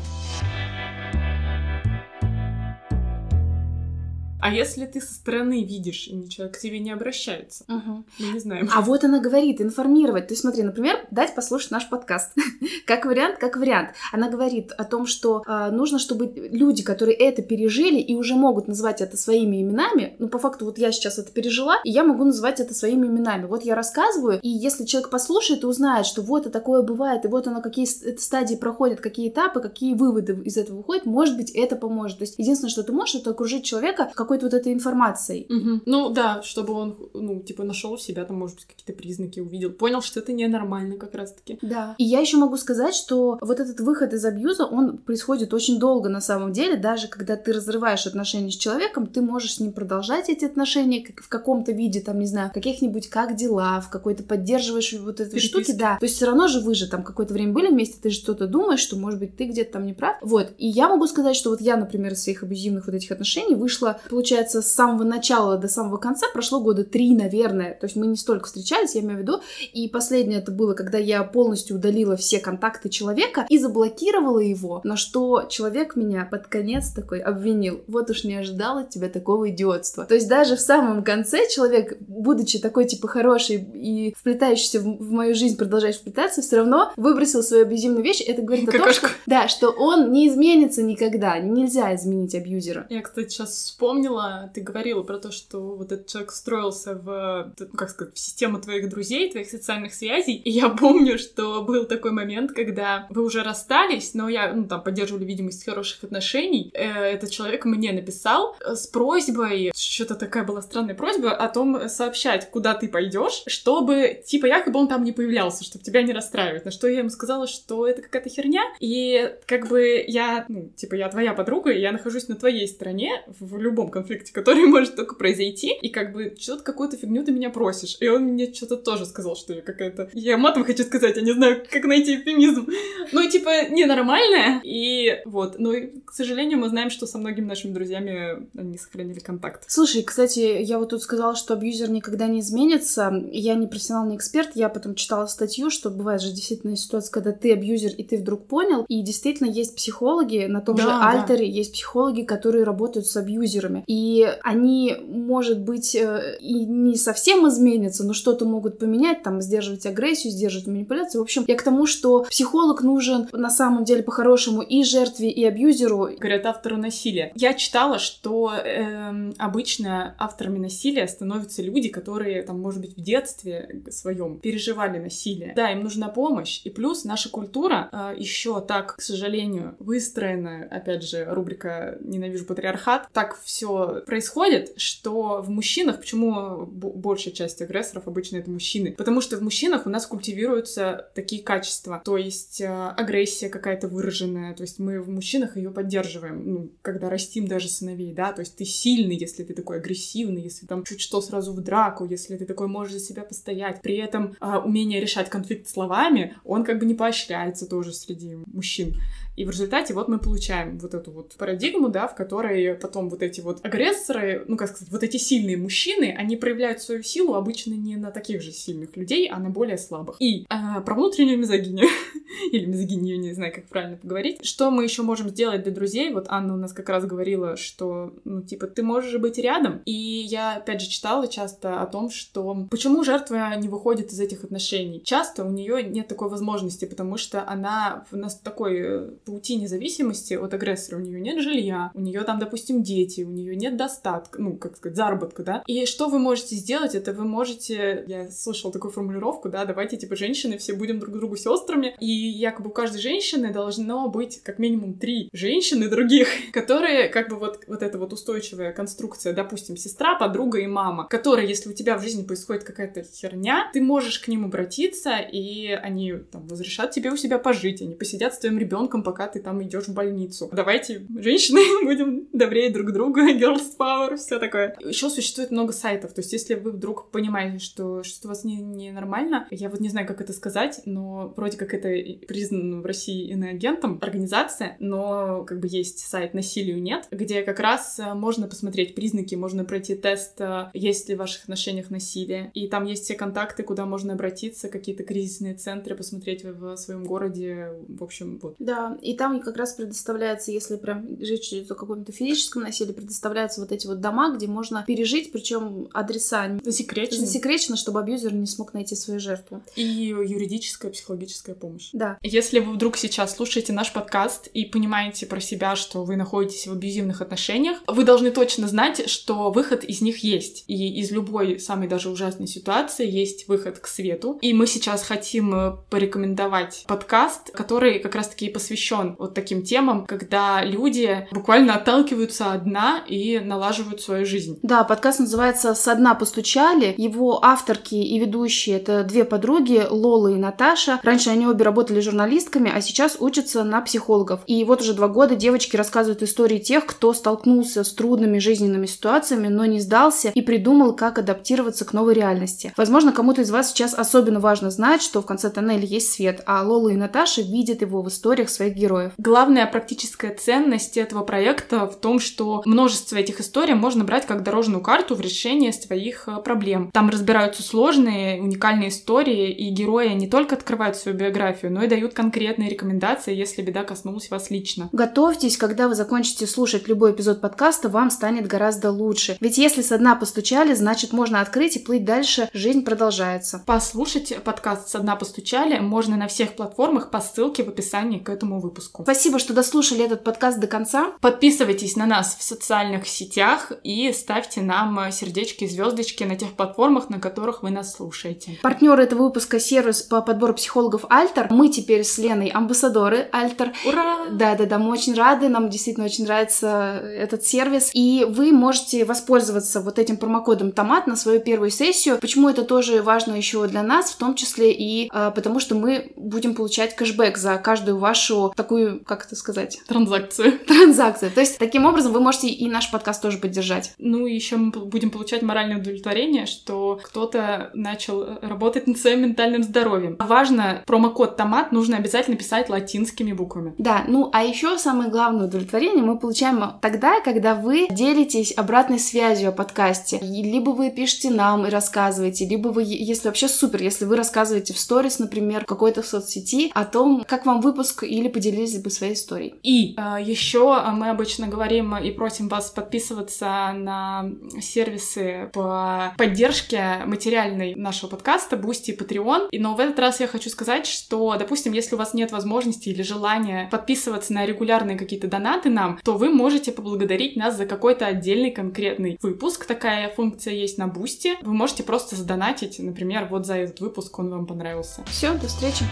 А 4.41 4.53
если 4.53 4.85
ты 4.85 5.01
со 5.01 5.13
стороны 5.13 5.63
видишь, 5.63 6.07
и 6.07 6.29
человек 6.29 6.57
к 6.57 6.59
тебе 6.59 6.79
не 6.79 6.91
обращается, 6.91 7.63
угу. 7.67 8.03
мы 8.19 8.33
не 8.33 8.39
знаем. 8.39 8.69
А 8.73 8.81
вот 8.81 9.03
она 9.03 9.19
говорит, 9.19 9.61
информировать. 9.61 10.27
То 10.27 10.33
есть 10.33 10.41
смотри, 10.41 10.63
например, 10.63 11.05
дать 11.11 11.35
послушать 11.35 11.71
наш 11.71 11.89
подкаст. 11.89 12.31
как 12.85 13.05
вариант, 13.05 13.37
как 13.37 13.57
вариант. 13.57 13.91
Она 14.11 14.29
говорит 14.29 14.71
о 14.71 14.83
том, 14.83 15.05
что 15.05 15.43
э, 15.45 15.69
нужно, 15.71 15.99
чтобы 15.99 16.31
люди, 16.51 16.83
которые 16.83 17.15
это 17.15 17.41
пережили 17.41 17.99
и 17.99 18.15
уже 18.15 18.35
могут 18.35 18.67
называть 18.67 19.01
это 19.01 19.15
своими 19.17 19.61
именами, 19.61 20.15
ну, 20.19 20.27
по 20.27 20.39
факту, 20.39 20.65
вот 20.65 20.77
я 20.77 20.91
сейчас 20.91 21.19
это 21.19 21.31
пережила, 21.31 21.79
и 21.83 21.91
я 21.91 22.03
могу 22.03 22.23
называть 22.23 22.59
это 22.59 22.73
своими 22.73 23.07
именами. 23.07 23.45
Вот 23.45 23.63
я 23.63 23.75
рассказываю, 23.75 24.39
и 24.41 24.49
если 24.49 24.85
человек 24.85 25.09
послушает 25.09 25.63
и 25.63 25.67
узнает, 25.67 26.05
что 26.05 26.21
вот 26.21 26.41
это 26.41 26.51
такое 26.51 26.81
бывает, 26.81 27.25
и 27.25 27.27
вот 27.27 27.47
оно, 27.47 27.61
какие 27.61 27.85
стадии 27.85 28.55
проходят, 28.55 28.99
какие 29.01 29.29
этапы, 29.29 29.59
какие 29.59 29.93
выводы 29.93 30.41
из 30.45 30.57
этого 30.57 30.77
выходят, 30.77 31.05
может 31.05 31.37
быть, 31.37 31.51
это 31.51 31.75
поможет. 31.75 32.19
То 32.19 32.23
есть 32.23 32.35
единственное, 32.37 32.71
что 32.71 32.83
ты 32.83 32.91
можешь, 32.91 33.15
это 33.15 33.31
окружить 33.31 33.65
человека 33.65 34.11
как 34.13 34.30
какой-то 34.31 34.45
вот 34.45 34.53
этой 34.53 34.71
информацией. 34.71 35.45
Угу. 35.49 35.81
Ну 35.85 36.09
да, 36.09 36.41
чтобы 36.41 36.73
он, 36.73 36.97
ну, 37.13 37.41
типа, 37.41 37.63
нашел 37.63 37.97
себя, 37.97 38.23
там, 38.23 38.39
может 38.39 38.55
быть, 38.55 38.65
какие-то 38.65 38.93
признаки 38.93 39.41
увидел, 39.41 39.71
понял, 39.71 40.01
что 40.01 40.21
это 40.21 40.31
ненормально 40.31 40.95
как 40.95 41.15
раз-таки. 41.15 41.59
Да. 41.61 41.95
И 41.97 42.05
я 42.05 42.19
еще 42.19 42.37
могу 42.37 42.55
сказать, 42.55 42.95
что 42.95 43.37
вот 43.41 43.59
этот 43.59 43.81
выход 43.81 44.13
из 44.13 44.23
абьюза, 44.23 44.65
он 44.65 44.99
происходит 44.99 45.53
очень 45.53 45.79
долго 45.79 46.07
на 46.07 46.21
самом 46.21 46.53
деле, 46.53 46.77
даже 46.77 47.09
когда 47.09 47.35
ты 47.35 47.51
разрываешь 47.51 48.07
отношения 48.07 48.51
с 48.51 48.55
человеком, 48.55 49.05
ты 49.05 49.21
можешь 49.21 49.55
с 49.55 49.59
ним 49.59 49.73
продолжать 49.73 50.29
эти 50.29 50.45
отношения 50.45 51.05
в 51.17 51.27
каком-то 51.27 51.73
виде, 51.73 51.99
там, 51.99 52.19
не 52.19 52.27
знаю, 52.27 52.51
каких-нибудь 52.53 53.09
как 53.09 53.35
дела, 53.35 53.81
в 53.81 53.89
какой-то 53.89 54.23
поддерживаешь 54.23 54.93
вот 54.93 55.19
эти 55.19 55.39
штуки, 55.39 55.73
да. 55.73 55.97
То 55.97 56.05
есть 56.05 56.15
все 56.15 56.25
равно 56.25 56.47
же 56.47 56.61
вы 56.61 56.73
же 56.73 56.87
там 56.87 57.03
какое-то 57.03 57.33
время 57.33 57.51
были 57.51 57.67
вместе, 57.67 57.97
ты 58.01 58.11
что-то 58.11 58.47
думаешь, 58.47 58.79
что, 58.79 58.95
может 58.95 59.19
быть, 59.19 59.35
ты 59.35 59.45
где-то 59.45 59.73
там 59.73 59.85
не 59.85 59.93
прав. 59.93 60.15
Вот. 60.21 60.53
И 60.57 60.67
я 60.67 60.87
могу 60.87 61.05
сказать, 61.07 61.35
что 61.35 61.49
вот 61.49 61.59
я, 61.59 61.75
например, 61.75 62.13
из 62.13 62.23
своих 62.23 62.43
абьюзивных 62.43 62.85
вот 62.85 62.95
этих 62.95 63.11
отношений 63.11 63.55
вышла, 63.55 63.99
получается, 64.09 64.20
с 64.61 64.71
самого 64.71 65.03
начала 65.03 65.57
до 65.57 65.67
самого 65.67 65.97
конца 65.97 66.27
прошло 66.33 66.59
года 66.59 66.83
три, 66.83 67.15
наверное. 67.15 67.73
То 67.73 67.85
есть 67.85 67.95
мы 67.95 68.07
не 68.07 68.15
столько 68.15 68.45
встречались, 68.45 68.95
я 68.95 69.01
имею 69.01 69.17
в 69.17 69.21
виду. 69.21 69.41
И 69.73 69.87
последнее 69.87 70.39
это 70.39 70.51
было, 70.51 70.73
когда 70.73 70.97
я 70.97 71.23
полностью 71.23 71.77
удалила 71.77 72.15
все 72.15 72.39
контакты 72.39 72.89
человека 72.89 73.45
и 73.49 73.57
заблокировала 73.57 74.39
его, 74.39 74.81
на 74.83 74.97
что 74.97 75.43
человек 75.49 75.95
меня 75.95 76.27
под 76.29 76.47
конец 76.47 76.91
такой 76.91 77.19
обвинил. 77.19 77.81
Вот 77.87 78.09
уж 78.09 78.23
не 78.23 78.35
ожидала 78.35 78.81
от 78.81 78.89
тебя 78.89 79.09
такого 79.09 79.49
идиотства. 79.49 80.05
То 80.05 80.15
есть 80.15 80.27
даже 80.27 80.55
в 80.55 80.61
самом 80.61 81.03
конце 81.03 81.47
человек, 81.49 81.97
будучи 82.01 82.59
такой 82.59 82.85
типа 82.85 83.07
хороший 83.07 83.57
и 83.73 84.13
вплетающийся 84.17 84.79
в, 84.79 84.83
в 84.83 85.11
мою 85.11 85.35
жизнь, 85.35 85.57
продолжает 85.57 85.95
вплетаться, 85.95 86.41
все 86.41 86.57
равно 86.57 86.91
выбросил 86.95 87.43
свою 87.43 87.63
абьюзивную 87.63 88.03
вещь. 88.03 88.21
Это 88.21 88.41
говорит 88.41 88.69
о 88.69 88.77
том, 88.77 88.91
что, 88.91 89.07
да, 89.25 89.47
что 89.47 89.69
он 89.69 90.11
не 90.11 90.27
изменится 90.27 90.81
никогда. 90.81 91.39
Нельзя 91.39 91.95
изменить 91.95 92.35
абьюзера. 92.35 92.85
Я, 92.89 93.01
кстати, 93.01 93.29
сейчас 93.29 93.51
вспомнила, 93.51 94.10
ты 94.53 94.61
говорила 94.61 95.03
про 95.03 95.17
то, 95.17 95.31
что 95.31 95.75
вот 95.75 95.91
этот 95.91 96.07
человек 96.07 96.31
строился 96.31 96.95
в, 96.95 97.53
ну, 97.59 97.77
как 97.77 97.89
сказать, 97.89 98.15
в 98.15 98.19
систему 98.19 98.59
твоих 98.59 98.89
друзей, 98.89 99.31
твоих 99.31 99.49
социальных 99.49 99.93
связей. 99.93 100.35
И 100.35 100.49
я 100.49 100.69
помню, 100.69 101.17
что 101.17 101.61
был 101.63 101.85
такой 101.85 102.11
момент, 102.11 102.51
когда 102.51 103.07
вы 103.09 103.23
уже 103.23 103.43
расстались, 103.43 104.13
но 104.13 104.29
я, 104.29 104.53
ну, 104.53 104.65
там, 104.65 104.83
поддерживали 104.83 105.25
видимость 105.25 105.65
хороших 105.65 106.03
отношений. 106.03 106.71
Э, 106.73 107.03
этот 107.03 107.31
человек 107.31 107.65
мне 107.65 107.91
написал 107.91 108.55
с 108.61 108.87
просьбой, 108.87 109.71
что-то 109.75 110.15
такая 110.15 110.43
была 110.43 110.61
странная 110.61 110.95
просьба, 110.95 111.31
о 111.31 111.47
том 111.47 111.89
сообщать, 111.89 112.49
куда 112.51 112.73
ты 112.73 112.87
пойдешь, 112.87 113.43
чтобы, 113.47 114.21
типа, 114.25 114.45
якобы 114.45 114.79
он 114.79 114.87
там 114.87 115.03
не 115.03 115.11
появлялся, 115.11 115.63
чтобы 115.63 115.83
тебя 115.83 116.01
не 116.01 116.13
расстраивать. 116.13 116.65
На 116.65 116.71
что 116.71 116.87
я 116.87 116.99
ему 116.99 117.09
сказала, 117.09 117.47
что 117.47 117.87
это 117.87 118.01
какая-то 118.01 118.29
херня, 118.29 118.63
и 118.79 119.33
как 119.45 119.67
бы 119.67 120.03
я, 120.07 120.45
ну, 120.47 120.69
типа, 120.75 120.95
я 120.95 121.09
твоя 121.09 121.33
подруга, 121.33 121.71
и 121.71 121.79
я 121.79 121.91
нахожусь 121.91 122.27
на 122.27 122.35
твоей 122.35 122.67
стороне 122.67 123.23
в 123.39 123.57
любом 123.57 123.89
конфликте 124.01 124.33
который 124.33 124.65
может 124.67 124.95
только 124.95 125.15
произойти, 125.15 125.77
и 125.81 125.89
как 125.89 126.13
бы 126.13 126.35
что-то 126.39 126.63
какую-то 126.63 126.97
фигню 126.97 127.23
ты 127.23 127.31
меня 127.31 127.49
просишь. 127.49 127.97
И 127.99 128.07
он 128.07 128.23
мне 128.23 128.53
что-то 128.53 128.77
тоже 128.77 129.05
сказал, 129.05 129.35
что 129.35 129.53
я 129.53 129.61
какая-то... 129.61 130.09
Я 130.13 130.37
матом 130.37 130.63
хочу 130.63 130.83
сказать, 130.83 131.15
я 131.15 131.21
не 131.21 131.33
знаю, 131.33 131.63
как 131.69 131.83
найти 131.85 132.15
эфемизм. 132.15 132.67
Ну, 133.13 133.29
типа, 133.29 133.69
ненормальная. 133.69 134.61
И 134.63 135.21
вот. 135.25 135.59
Но, 135.59 135.73
к 136.05 136.13
сожалению, 136.13 136.59
мы 136.59 136.69
знаем, 136.69 136.89
что 136.89 137.05
со 137.05 137.17
многими 137.17 137.45
нашими 137.45 137.73
друзьями 137.73 138.47
они 138.57 138.77
сохранили 138.77 139.19
контакт. 139.19 139.63
Слушай, 139.67 140.03
кстати, 140.03 140.61
я 140.61 140.79
вот 140.79 140.89
тут 140.89 141.01
сказала, 141.01 141.35
что 141.35 141.53
абьюзер 141.53 141.89
никогда 141.89 142.27
не 142.27 142.39
изменится. 142.39 143.11
Я 143.31 143.55
не 143.55 143.67
профессионал, 143.67 144.05
не 144.05 144.15
эксперт. 144.15 144.51
Я 144.55 144.69
потом 144.69 144.95
читала 144.95 145.25
статью, 145.25 145.69
что 145.69 145.89
бывает 145.89 146.21
же 146.21 146.31
действительно 146.31 146.75
ситуация, 146.77 147.11
когда 147.11 147.31
ты 147.31 147.51
абьюзер, 147.53 147.91
и 147.97 148.03
ты 148.03 148.17
вдруг 148.17 148.47
понял. 148.47 148.85
И 148.87 149.01
действительно 149.01 149.49
есть 149.49 149.75
психологи, 149.75 150.45
на 150.47 150.61
том 150.61 150.75
Да, 150.75 150.83
же 150.83 150.89
да. 150.89 151.09
Альтере 151.09 151.49
есть 151.49 151.73
психологи, 151.73 152.21
которые 152.21 152.63
работают 152.63 153.07
с 153.07 153.17
абьюзерами. 153.17 153.80
И 153.87 154.27
они, 154.43 154.95
может 155.07 155.61
быть, 155.61 155.95
э, 155.95 156.37
и 156.39 156.65
не 156.65 156.95
совсем 156.95 157.47
изменятся, 157.47 158.03
но 158.03 158.13
что-то 158.13 158.45
могут 158.45 158.79
поменять, 158.79 159.23
там, 159.23 159.41
сдерживать 159.41 159.85
агрессию, 159.85 160.31
сдерживать 160.31 160.67
манипуляцию. 160.67 161.21
В 161.21 161.23
общем, 161.23 161.45
я 161.47 161.55
к 161.55 161.63
тому, 161.63 161.85
что 161.85 162.23
психолог 162.23 162.81
нужен 162.81 163.27
на 163.31 163.49
самом 163.49 163.83
деле 163.83 164.03
по-хорошему 164.03 164.61
и 164.61 164.83
жертве, 164.83 165.29
и 165.29 165.43
абьюзеру. 165.45 166.09
Говорят 166.17 166.45
автору 166.45 166.77
насилия. 166.77 167.31
Я 167.35 167.53
читала, 167.53 167.99
что 167.99 168.53
эм, 168.53 169.33
обычно 169.37 170.15
авторами 170.17 170.59
насилия 170.59 171.07
становятся 171.07 171.61
люди, 171.61 171.89
которые, 171.89 172.43
там, 172.43 172.59
может 172.59 172.81
быть, 172.81 172.97
в 172.97 173.01
детстве 173.01 173.83
своем 173.89 174.39
переживали 174.39 174.99
насилие. 174.99 175.53
Да, 175.55 175.71
им 175.71 175.83
нужна 175.83 176.09
помощь. 176.09 176.61
И 176.63 176.69
плюс 176.69 177.03
наша 177.03 177.29
культура 177.29 178.13
еще 178.17 178.61
так, 178.61 178.95
к 178.97 179.01
сожалению, 179.01 179.75
выстроена, 179.79 180.67
опять 180.69 181.03
же, 181.03 181.25
рубрика 181.29 181.97
«Ненавижу 182.01 182.45
патриархат», 182.45 183.09
так 183.13 183.39
все 183.43 183.70
происходит, 184.05 184.73
что 184.77 185.41
в 185.41 185.49
мужчинах, 185.49 185.99
почему 185.99 186.65
большая 186.65 187.33
часть 187.33 187.61
агрессоров 187.61 188.07
обычно 188.07 188.37
это 188.37 188.49
мужчины? 188.49 188.93
Потому 188.97 189.21
что 189.21 189.37
в 189.37 189.41
мужчинах 189.41 189.85
у 189.85 189.89
нас 189.89 190.05
культивируются 190.05 191.09
такие 191.15 191.43
качества, 191.43 192.01
то 192.03 192.17
есть 192.17 192.61
э, 192.61 192.67
агрессия 192.67 193.49
какая-то 193.49 193.87
выраженная, 193.87 194.53
то 194.53 194.63
есть 194.63 194.79
мы 194.79 195.01
в 195.01 195.09
мужчинах 195.09 195.57
ее 195.57 195.71
поддерживаем, 195.71 196.53
ну, 196.53 196.71
когда 196.81 197.09
растим 197.09 197.47
даже 197.47 197.67
сыновей, 197.67 198.13
да, 198.13 198.33
то 198.33 198.41
есть 198.41 198.55
ты 198.55 198.65
сильный, 198.65 199.15
если 199.15 199.43
ты 199.43 199.53
такой 199.53 199.77
агрессивный, 199.77 200.41
если 200.41 200.65
там 200.65 200.83
чуть 200.83 201.01
что 201.01 201.21
сразу 201.21 201.53
в 201.53 201.61
драку, 201.61 202.05
если 202.05 202.37
ты 202.37 202.45
такой 202.45 202.67
можешь 202.67 202.93
за 202.93 202.99
себя 202.99 203.23
постоять. 203.23 203.81
При 203.81 203.95
этом 203.97 204.35
а, 204.39 204.59
умение 204.59 205.01
решать 205.01 205.29
конфликт 205.29 205.67
словами, 205.67 206.35
он 206.43 206.63
как 206.63 206.79
бы 206.79 206.85
не 206.85 206.93
поощряется 206.93 207.65
тоже 207.67 207.93
среди 207.93 208.37
мужчин. 208.47 208.95
И 209.35 209.45
в 209.45 209.49
результате 209.49 209.93
вот 209.93 210.07
мы 210.07 210.19
получаем 210.19 210.77
вот 210.77 210.93
эту 210.93 211.11
вот 211.11 211.35
парадигму, 211.37 211.89
да, 211.89 212.07
в 212.07 212.15
которой 212.15 212.75
потом 212.75 213.09
вот 213.09 213.23
эти 213.23 213.39
вот 213.41 213.60
агрессоры, 213.63 214.45
ну, 214.47 214.57
как 214.57 214.69
сказать, 214.69 214.91
вот 214.91 215.03
эти 215.03 215.17
сильные 215.17 215.57
мужчины, 215.57 216.15
они 216.17 216.35
проявляют 216.35 216.81
свою 216.81 217.03
силу 217.03 217.35
обычно 217.35 217.73
не 217.73 217.95
на 217.95 218.11
таких 218.11 218.41
же 218.41 218.51
сильных 218.51 218.95
людей, 218.97 219.27
а 219.27 219.39
на 219.39 219.49
более 219.49 219.77
слабых. 219.77 220.17
И 220.19 220.45
а, 220.49 220.81
про 220.81 220.95
внутреннюю 220.95 221.39
мизогинию, 221.39 221.87
или 222.51 222.65
мизогинию, 222.65 223.19
не 223.19 223.33
знаю, 223.33 223.53
как 223.53 223.65
правильно 223.67 223.97
поговорить. 223.97 224.43
Что 224.45 224.71
мы 224.71 224.83
еще 224.83 225.01
можем 225.03 225.29
сделать 225.29 225.63
для 225.63 225.71
друзей? 225.71 226.11
Вот 226.13 226.25
Анна 226.29 226.53
у 226.53 226.57
нас 226.57 226.73
как 226.73 226.89
раз 226.89 227.05
говорила, 227.05 227.57
что, 227.57 228.13
ну, 228.23 228.41
типа, 228.41 228.67
ты 228.67 228.83
можешь 228.83 229.19
быть 229.19 229.37
рядом. 229.37 229.81
И 229.85 229.91
я, 229.91 230.55
опять 230.55 230.81
же, 230.81 230.89
читала 230.89 231.27
часто 231.27 231.81
о 231.81 231.85
том, 231.85 232.09
что 232.09 232.67
почему 232.69 233.03
жертва 233.03 233.55
не 233.57 233.67
выходит 233.67 234.11
из 234.11 234.19
этих 234.19 234.43
отношений. 234.43 235.01
Часто 235.03 235.45
у 235.45 235.51
нее 235.51 235.83
нет 235.83 236.07
такой 236.07 236.29
возможности, 236.29 236.85
потому 236.85 237.17
что 237.17 237.47
она 237.47 238.05
в 238.11 238.17
нас 238.17 238.35
такой 238.39 238.77
э, 238.79 239.09
паутине 239.25 239.67
зависимости 239.67 240.33
от 240.33 240.53
агрессора. 240.53 240.99
У 240.99 241.01
нее 241.01 241.19
нет 241.19 241.41
жилья, 241.41 241.91
у 241.93 242.01
нее 242.01 242.21
там, 242.21 242.39
допустим, 242.39 242.83
дети, 242.83 243.21
у 243.21 243.29
нее 243.29 243.50
нет 243.55 243.77
достатка, 243.77 244.41
ну, 244.41 244.57
как 244.57 244.77
сказать, 244.77 244.95
заработка, 244.95 245.43
да. 245.43 245.63
И 245.67 245.85
что 245.85 246.07
вы 246.07 246.19
можете 246.19 246.55
сделать? 246.55 246.95
Это 246.95 247.13
вы 247.13 247.25
можете, 247.25 248.03
я 248.07 248.29
слышала 248.29 248.71
такую 248.71 248.91
формулировку, 248.91 249.49
да, 249.49 249.65
давайте, 249.65 249.97
типа, 249.97 250.15
женщины 250.15 250.57
все 250.57 250.73
будем 250.73 250.99
друг 250.99 251.15
другу 251.15 251.35
сестрами, 251.35 251.95
и 251.99 252.05
якобы 252.05 252.69
у 252.69 252.73
каждой 252.73 253.01
женщины 253.01 253.51
должно 253.51 254.09
быть 254.09 254.41
как 254.43 254.59
минимум 254.59 254.95
три 254.95 255.29
женщины 255.33 255.87
других, 255.89 256.27
которые, 256.53 257.09
как 257.09 257.29
бы, 257.29 257.37
вот, 257.37 257.63
вот 257.67 257.83
эта 257.83 257.97
вот 257.97 258.13
устойчивая 258.13 258.71
конструкция, 258.71 259.33
допустим, 259.33 259.77
сестра, 259.77 260.15
подруга 260.15 260.59
и 260.59 260.67
мама, 260.67 261.07
которые, 261.07 261.47
если 261.47 261.69
у 261.69 261.73
тебя 261.73 261.97
в 261.97 262.01
жизни 262.01 262.23
происходит 262.23 262.63
какая-то 262.63 263.03
херня, 263.03 263.69
ты 263.73 263.81
можешь 263.81 264.19
к 264.19 264.27
ним 264.27 264.45
обратиться, 264.45 265.17
и 265.17 265.67
они 265.69 266.13
там 266.31 266.47
разрешат 266.49 266.91
тебе 266.91 267.11
у 267.11 267.17
себя 267.17 267.39
пожить, 267.39 267.81
они 267.81 267.95
посидят 267.95 268.33
с 268.33 268.39
твоим 268.39 268.57
ребенком, 268.57 269.03
пока 269.03 269.27
ты 269.27 269.39
там 269.39 269.61
идешь 269.63 269.85
в 269.85 269.93
больницу. 269.93 270.49
Давайте, 270.51 271.05
женщины, 271.17 271.61
будем 271.83 272.27
добрее 272.33 272.69
друг 272.69 272.91
другу, 272.91 273.19
girls 273.41 273.77
power, 273.77 274.15
все 274.17 274.39
такое. 274.39 274.75
Еще 274.79 275.09
существует 275.09 275.51
много 275.51 275.73
сайтов, 275.73 276.13
то 276.13 276.21
есть 276.21 276.33
если 276.33 276.55
вы 276.55 276.71
вдруг 276.71 277.09
понимаете, 277.11 277.59
что 277.59 278.03
что-то 278.03 278.27
у 278.27 278.29
вас 278.29 278.43
не, 278.43 278.57
не 278.57 278.91
нормально, 278.91 279.47
я 279.49 279.69
вот 279.69 279.79
не 279.79 279.89
знаю, 279.89 280.07
как 280.07 280.21
это 280.21 280.33
сказать, 280.33 280.81
но 280.85 281.33
вроде 281.35 281.57
как 281.57 281.73
это 281.73 281.89
признано 282.25 282.81
в 282.81 282.85
России 282.85 283.29
иноагентом 283.29 283.99
организация, 284.01 284.75
но 284.79 285.43
как 285.43 285.59
бы 285.59 285.67
есть 285.69 285.99
сайт 285.99 286.33
«Насилию 286.33 286.81
нет», 286.81 287.07
где 287.11 287.41
как 287.43 287.59
раз 287.59 287.99
э, 287.99 288.13
можно 288.13 288.47
посмотреть 288.47 288.95
признаки, 288.95 289.35
можно 289.35 289.65
пройти 289.65 289.95
тест, 289.95 290.39
э, 290.39 290.69
есть 290.73 291.09
ли 291.09 291.15
в 291.15 291.19
ваших 291.19 291.43
отношениях 291.43 291.89
насилие, 291.89 292.51
и 292.53 292.67
там 292.67 292.85
есть 292.85 293.03
все 293.03 293.15
контакты, 293.15 293.63
куда 293.63 293.85
можно 293.85 294.13
обратиться, 294.13 294.69
какие-то 294.69 295.03
кризисные 295.03 295.55
центры, 295.55 295.95
посмотреть 295.95 296.43
в, 296.43 296.75
своем 296.75 297.05
городе, 297.05 297.73
в 297.87 298.03
общем, 298.03 298.39
вот. 298.41 298.55
Да, 298.59 298.97
и 299.01 299.15
там 299.15 299.41
как 299.41 299.57
раз 299.57 299.73
предоставляется, 299.73 300.51
если 300.51 300.75
прям 300.77 301.17
речь 301.19 301.53
идет 301.53 301.71
о 301.71 301.75
каком-то 301.75 302.11
физическом 302.11 302.63
насилии, 302.63 302.93
предоставляются 303.31 303.61
вот 303.61 303.71
эти 303.71 303.87
вот 303.87 304.01
дома, 304.01 304.35
где 304.35 304.47
можно 304.47 304.83
пережить, 304.85 305.31
причем 305.31 305.87
адреса 305.93 306.59
Засекречено. 306.63 307.25
засекречено, 307.25 307.77
чтобы 307.77 307.99
абьюзер 307.99 308.33
не 308.33 308.45
смог 308.45 308.73
найти 308.73 308.95
свою 308.95 309.19
жертву. 309.19 309.63
И 309.75 309.83
юридическая, 309.83 310.91
психологическая 310.91 311.55
помощь. 311.55 311.89
Да. 311.93 312.17
Если 312.21 312.59
вы 312.59 312.73
вдруг 312.73 312.97
сейчас 312.97 313.35
слушаете 313.35 313.73
наш 313.73 313.93
подкаст 313.93 314.47
и 314.47 314.65
понимаете 314.65 315.25
про 315.25 315.39
себя, 315.39 315.75
что 315.75 316.03
вы 316.03 316.15
находитесь 316.15 316.67
в 316.67 316.73
абьюзивных 316.73 317.21
отношениях, 317.21 317.77
вы 317.87 318.03
должны 318.03 318.31
точно 318.31 318.67
знать, 318.67 319.09
что 319.09 319.51
выход 319.51 319.83
из 319.83 320.01
них 320.01 320.23
есть. 320.23 320.65
И 320.67 320.99
из 320.99 321.11
любой 321.11 321.59
самой 321.59 321.87
даже 321.87 322.09
ужасной 322.09 322.47
ситуации 322.47 323.09
есть 323.09 323.47
выход 323.47 323.79
к 323.79 323.87
свету. 323.87 324.39
И 324.41 324.53
мы 324.53 324.67
сейчас 324.67 325.03
хотим 325.03 325.53
э, 325.53 325.77
порекомендовать 325.89 326.83
подкаст, 326.87 327.51
который 327.51 327.99
как 327.99 328.15
раз-таки 328.15 328.47
и 328.47 328.49
посвящен 328.49 329.15
вот 329.17 329.33
таким 329.33 329.63
темам, 329.63 330.05
когда 330.05 330.63
люди 330.63 331.27
буквально 331.31 331.75
отталкиваются 331.75 332.51
от 332.53 332.63
дна 332.63 333.03
и 333.21 333.39
налаживают 333.39 334.01
свою 334.01 334.25
жизнь. 334.25 334.59
Да, 334.63 334.83
подкаст 334.83 335.19
называется 335.19 335.75
«Со 335.75 335.95
дна 335.95 336.15
постучали». 336.15 336.95
Его 336.97 337.43
авторки 337.43 337.95
и 337.95 338.19
ведущие— 338.19 338.75
это 338.77 339.03
две 339.03 339.25
подруги, 339.25 339.85
Лола 339.89 340.29
и 340.29 340.35
Наташа. 340.35 340.99
Раньше 341.03 341.29
они 341.29 341.45
обе 341.45 341.63
работали 341.63 341.99
журналистками, 341.99 342.71
а 342.73 342.81
сейчас 342.81 343.17
учатся 343.19 343.63
на 343.63 343.81
психологов. 343.81 344.41
И 344.47 344.63
вот 344.63 344.81
уже 344.81 344.93
два 344.93 345.07
года 345.07 345.35
девочки 345.35 345.75
рассказывают 345.75 346.23
истории 346.23 346.57
тех, 346.57 346.85
кто 346.85 347.13
столкнулся 347.13 347.83
с 347.83 347.93
трудными 347.93 348.39
жизненными 348.39 348.87
ситуациями, 348.87 349.47
но 349.47 349.65
не 349.65 349.79
сдался 349.79 350.31
и 350.33 350.41
придумал, 350.41 350.93
как 350.93 351.19
адаптироваться 351.19 351.85
к 351.85 351.93
новой 351.93 352.13
реальности. 352.13 352.73
Возможно, 352.77 353.11
кому-то 353.11 353.41
из 353.41 353.51
вас 353.51 353.69
сейчас 353.69 353.93
особенно 353.93 354.39
важно 354.39 354.71
знать, 354.71 355.01
что 355.01 355.21
в 355.21 355.25
конце 355.25 355.49
тоннеля 355.49 355.85
есть 355.85 356.11
свет, 356.11 356.41
а 356.45 356.63
Лола 356.63 356.89
и 356.89 356.95
Наташа 356.95 357.41
видят 357.41 357.81
его 357.81 358.01
в 358.01 358.07
историях 358.07 358.49
своих 358.49 358.73
героев. 358.73 359.13
Главная 359.17 359.67
практическая 359.67 360.33
ценность 360.33 360.97
этого 360.97 361.23
проекта 361.23 361.85
в 361.85 361.95
том, 361.95 362.19
что 362.19 362.61
множество 362.65 363.10
этих 363.19 363.39
историй 363.39 363.73
можно 363.73 364.03
брать 364.03 364.25
как 364.25 364.43
дорожную 364.43 364.81
карту 364.81 365.15
в 365.15 365.21
решении 365.21 365.71
своих 365.71 366.27
э, 366.27 366.37
проблем. 366.43 366.89
Там 366.93 367.09
разбираются 367.09 367.63
сложные, 367.63 368.41
уникальные 368.41 368.89
истории, 368.89 369.51
и 369.51 369.69
герои 369.69 370.09
не 370.09 370.27
только 370.27 370.55
открывают 370.55 370.95
свою 370.97 371.17
биографию, 371.17 371.71
но 371.71 371.83
и 371.83 371.87
дают 371.87 372.13
конкретные 372.13 372.69
рекомендации, 372.69 373.35
если 373.35 373.61
беда 373.61 373.83
коснулась 373.83 374.29
вас 374.29 374.49
лично. 374.49 374.89
Готовьтесь, 374.91 375.57
когда 375.57 375.87
вы 375.87 375.95
закончите 375.95 376.47
слушать 376.47 376.87
любой 376.87 377.11
эпизод 377.11 377.41
подкаста, 377.41 377.89
вам 377.89 378.11
станет 378.11 378.47
гораздо 378.47 378.91
лучше. 378.91 379.37
Ведь 379.39 379.57
если 379.57 379.81
со 379.81 379.97
дна 379.97 380.15
постучали, 380.15 380.73
значит 380.73 381.13
можно 381.13 381.41
открыть 381.41 381.75
и 381.75 381.79
плыть 381.79 382.05
дальше, 382.05 382.49
жизнь 382.53 382.83
продолжается. 382.83 383.63
Послушать 383.65 384.35
подкаст 384.43 384.89
«Со 384.89 384.99
дна 384.99 385.15
постучали» 385.15 385.79
можно 385.79 386.17
на 386.17 386.27
всех 386.27 386.53
платформах 386.55 387.09
по 387.11 387.19
ссылке 387.19 387.63
в 387.63 387.69
описании 387.69 388.19
к 388.19 388.29
этому 388.29 388.59
выпуску. 388.59 389.03
Спасибо, 389.03 389.39
что 389.39 389.53
дослушали 389.53 390.05
этот 390.05 390.23
подкаст 390.23 390.59
до 390.59 390.67
конца. 390.67 391.13
Подписывайтесь 391.21 391.95
на 391.95 392.05
нас 392.05 392.35
в 392.37 392.43
социальных 392.43 393.00
сетях 393.07 393.71
и 393.83 394.11
ставьте 394.13 394.61
нам 394.61 395.11
сердечки 395.11 395.63
и 395.63 395.67
звездочки 395.67 396.23
на 396.23 396.35
тех 396.35 396.53
платформах, 396.53 397.09
на 397.09 397.19
которых 397.19 397.63
вы 397.63 397.71
нас 397.71 397.93
слушаете. 397.93 398.59
Партнер 398.61 398.99
этого 398.99 399.23
выпуска— 399.23 399.59
сервис 399.59 400.01
по 400.01 400.21
подбору 400.21 400.53
психологов 400.53 401.05
Альтер. 401.09 401.47
Мы 401.49 401.69
теперь 401.69 402.03
с 402.03 402.17
Леной 402.17 402.47
амбассадоры 402.47 403.29
Альтер. 403.31 403.73
Ура! 403.85 404.27
Да-да-да, 404.31 404.77
мы 404.77 404.91
очень 404.91 405.13
рады, 405.13 405.49
нам 405.49 405.69
действительно 405.69 406.05
очень 406.05 406.25
нравится 406.25 407.01
этот 407.03 407.45
сервис. 407.45 407.91
И 407.93 408.25
вы 408.27 408.51
можете 408.51 409.05
воспользоваться 409.05 409.81
вот 409.81 409.99
этим 409.99 410.17
промокодом 410.17 410.71
Томат 410.71 411.07
на 411.07 411.15
свою 411.15 411.39
первую 411.39 411.71
сессию. 411.71 412.17
Почему 412.19 412.49
это 412.49 412.63
тоже 412.63 413.01
важно 413.01 413.35
еще 413.35 413.67
для 413.67 413.83
нас, 413.83 414.11
в 414.11 414.17
том 414.17 414.35
числе 414.35 414.71
и 414.71 415.09
а, 415.11 415.31
потому, 415.31 415.59
что 415.59 415.75
мы 415.75 416.13
будем 416.15 416.55
получать 416.55 416.95
кэшбэк 416.95 417.37
за 417.37 417.57
каждую 417.57 417.97
вашу 417.97 418.53
такую, 418.55 419.03
как 419.03 419.25
это 419.25 419.35
сказать? 419.35 419.79
Транзакцию. 419.87 420.59
Транзакцию. 420.67 421.31
То 421.31 421.41
есть, 421.41 421.57
таким 421.57 421.85
образом, 421.85 422.13
вы 422.13 422.19
можете 422.19 422.47
и 422.47 422.67
наш 422.81 422.89
подкаст 422.89 423.21
тоже 423.21 423.37
поддержать. 423.37 423.93
Ну, 423.99 424.25
и 424.25 424.33
еще 424.33 424.57
мы 424.57 424.71
будем 424.71 425.11
получать 425.11 425.43
моральное 425.43 425.77
удовлетворение, 425.77 426.47
что 426.47 426.99
кто-то 427.03 427.69
начал 427.75 428.39
работать 428.41 428.87
над 428.87 428.97
своим 428.97 429.21
ментальным 429.21 429.61
здоровьем. 429.61 430.15
Важно, 430.17 430.81
промокод 430.87 431.37
Томат 431.37 431.71
нужно 431.71 431.97
обязательно 431.97 432.37
писать 432.37 432.69
латинскими 432.69 433.33
буквами. 433.33 433.75
Да, 433.77 434.03
ну 434.07 434.31
а 434.33 434.43
еще 434.43 434.79
самое 434.79 435.11
главное 435.11 435.45
удовлетворение 435.45 436.03
мы 436.03 436.17
получаем 436.17 436.79
тогда, 436.81 437.21
когда 437.21 437.53
вы 437.53 437.87
делитесь 437.91 438.51
обратной 438.57 438.97
связью 438.97 439.49
о 439.49 439.51
подкасте. 439.51 440.17
Либо 440.19 440.71
вы 440.71 440.89
пишете 440.89 441.29
нам 441.29 441.67
и 441.67 441.69
рассказываете, 441.69 442.47
либо 442.47 442.69
вы, 442.69 442.83
если 442.83 443.27
вообще 443.27 443.47
супер, 443.47 443.83
если 443.83 444.05
вы 444.05 444.15
рассказываете 444.15 444.73
в 444.73 444.79
сторис, 444.79 445.19
например, 445.19 445.63
в 445.63 445.67
какой-то 445.67 446.01
соцсети 446.01 446.71
о 446.73 446.85
том, 446.85 447.23
как 447.27 447.45
вам 447.45 447.61
выпуск 447.61 448.03
или 448.03 448.27
поделились 448.27 448.81
бы 448.81 448.89
своей 448.89 449.13
историей. 449.13 449.53
И 449.61 449.95
э, 449.95 450.17
еще 450.23 450.81
мы 450.93 451.09
обычно 451.11 451.45
говорим 451.45 451.95
и 451.95 452.09
просим 452.09 452.47
вас 452.47 452.70
подписываться 452.71 453.73
на 453.75 454.29
сервисы 454.59 455.49
по 455.53 456.13
поддержке 456.17 457.01
материальной 457.05 457.75
нашего 457.75 458.09
подкаста 458.09 458.55
Boosty 458.55 458.91
и 458.91 458.97
Patreon. 458.97 459.49
Но 459.53 459.75
в 459.75 459.79
этот 459.79 459.99
раз 459.99 460.19
я 460.19 460.27
хочу 460.27 460.49
сказать, 460.49 460.85
что, 460.85 461.35
допустим, 461.37 461.73
если 461.73 461.95
у 461.95 461.97
вас 461.97 462.13
нет 462.13 462.31
возможности 462.31 462.89
или 462.89 463.01
желания 463.01 463.67
подписываться 463.71 464.33
на 464.33 464.45
регулярные 464.45 464.97
какие-то 464.97 465.27
донаты 465.27 465.69
нам, 465.69 465.99
то 466.03 466.17
вы 466.17 466.29
можете 466.29 466.71
поблагодарить 466.71 467.35
нас 467.35 467.57
за 467.57 467.65
какой-то 467.65 468.05
отдельный 468.05 468.51
конкретный 468.51 469.17
выпуск. 469.21 469.65
Такая 469.65 470.09
функция 470.09 470.53
есть 470.53 470.77
на 470.77 470.87
Boosty. 470.87 471.37
Вы 471.41 471.53
можете 471.53 471.83
просто 471.83 472.15
задонатить, 472.15 472.79
например, 472.79 473.27
вот 473.29 473.45
за 473.45 473.55
этот 473.57 473.79
выпуск 473.79 474.17
он 474.19 474.29
вам 474.29 474.45
понравился. 474.45 475.03
Все, 475.05 475.33
до 475.33 475.47
встречи. 475.47 475.85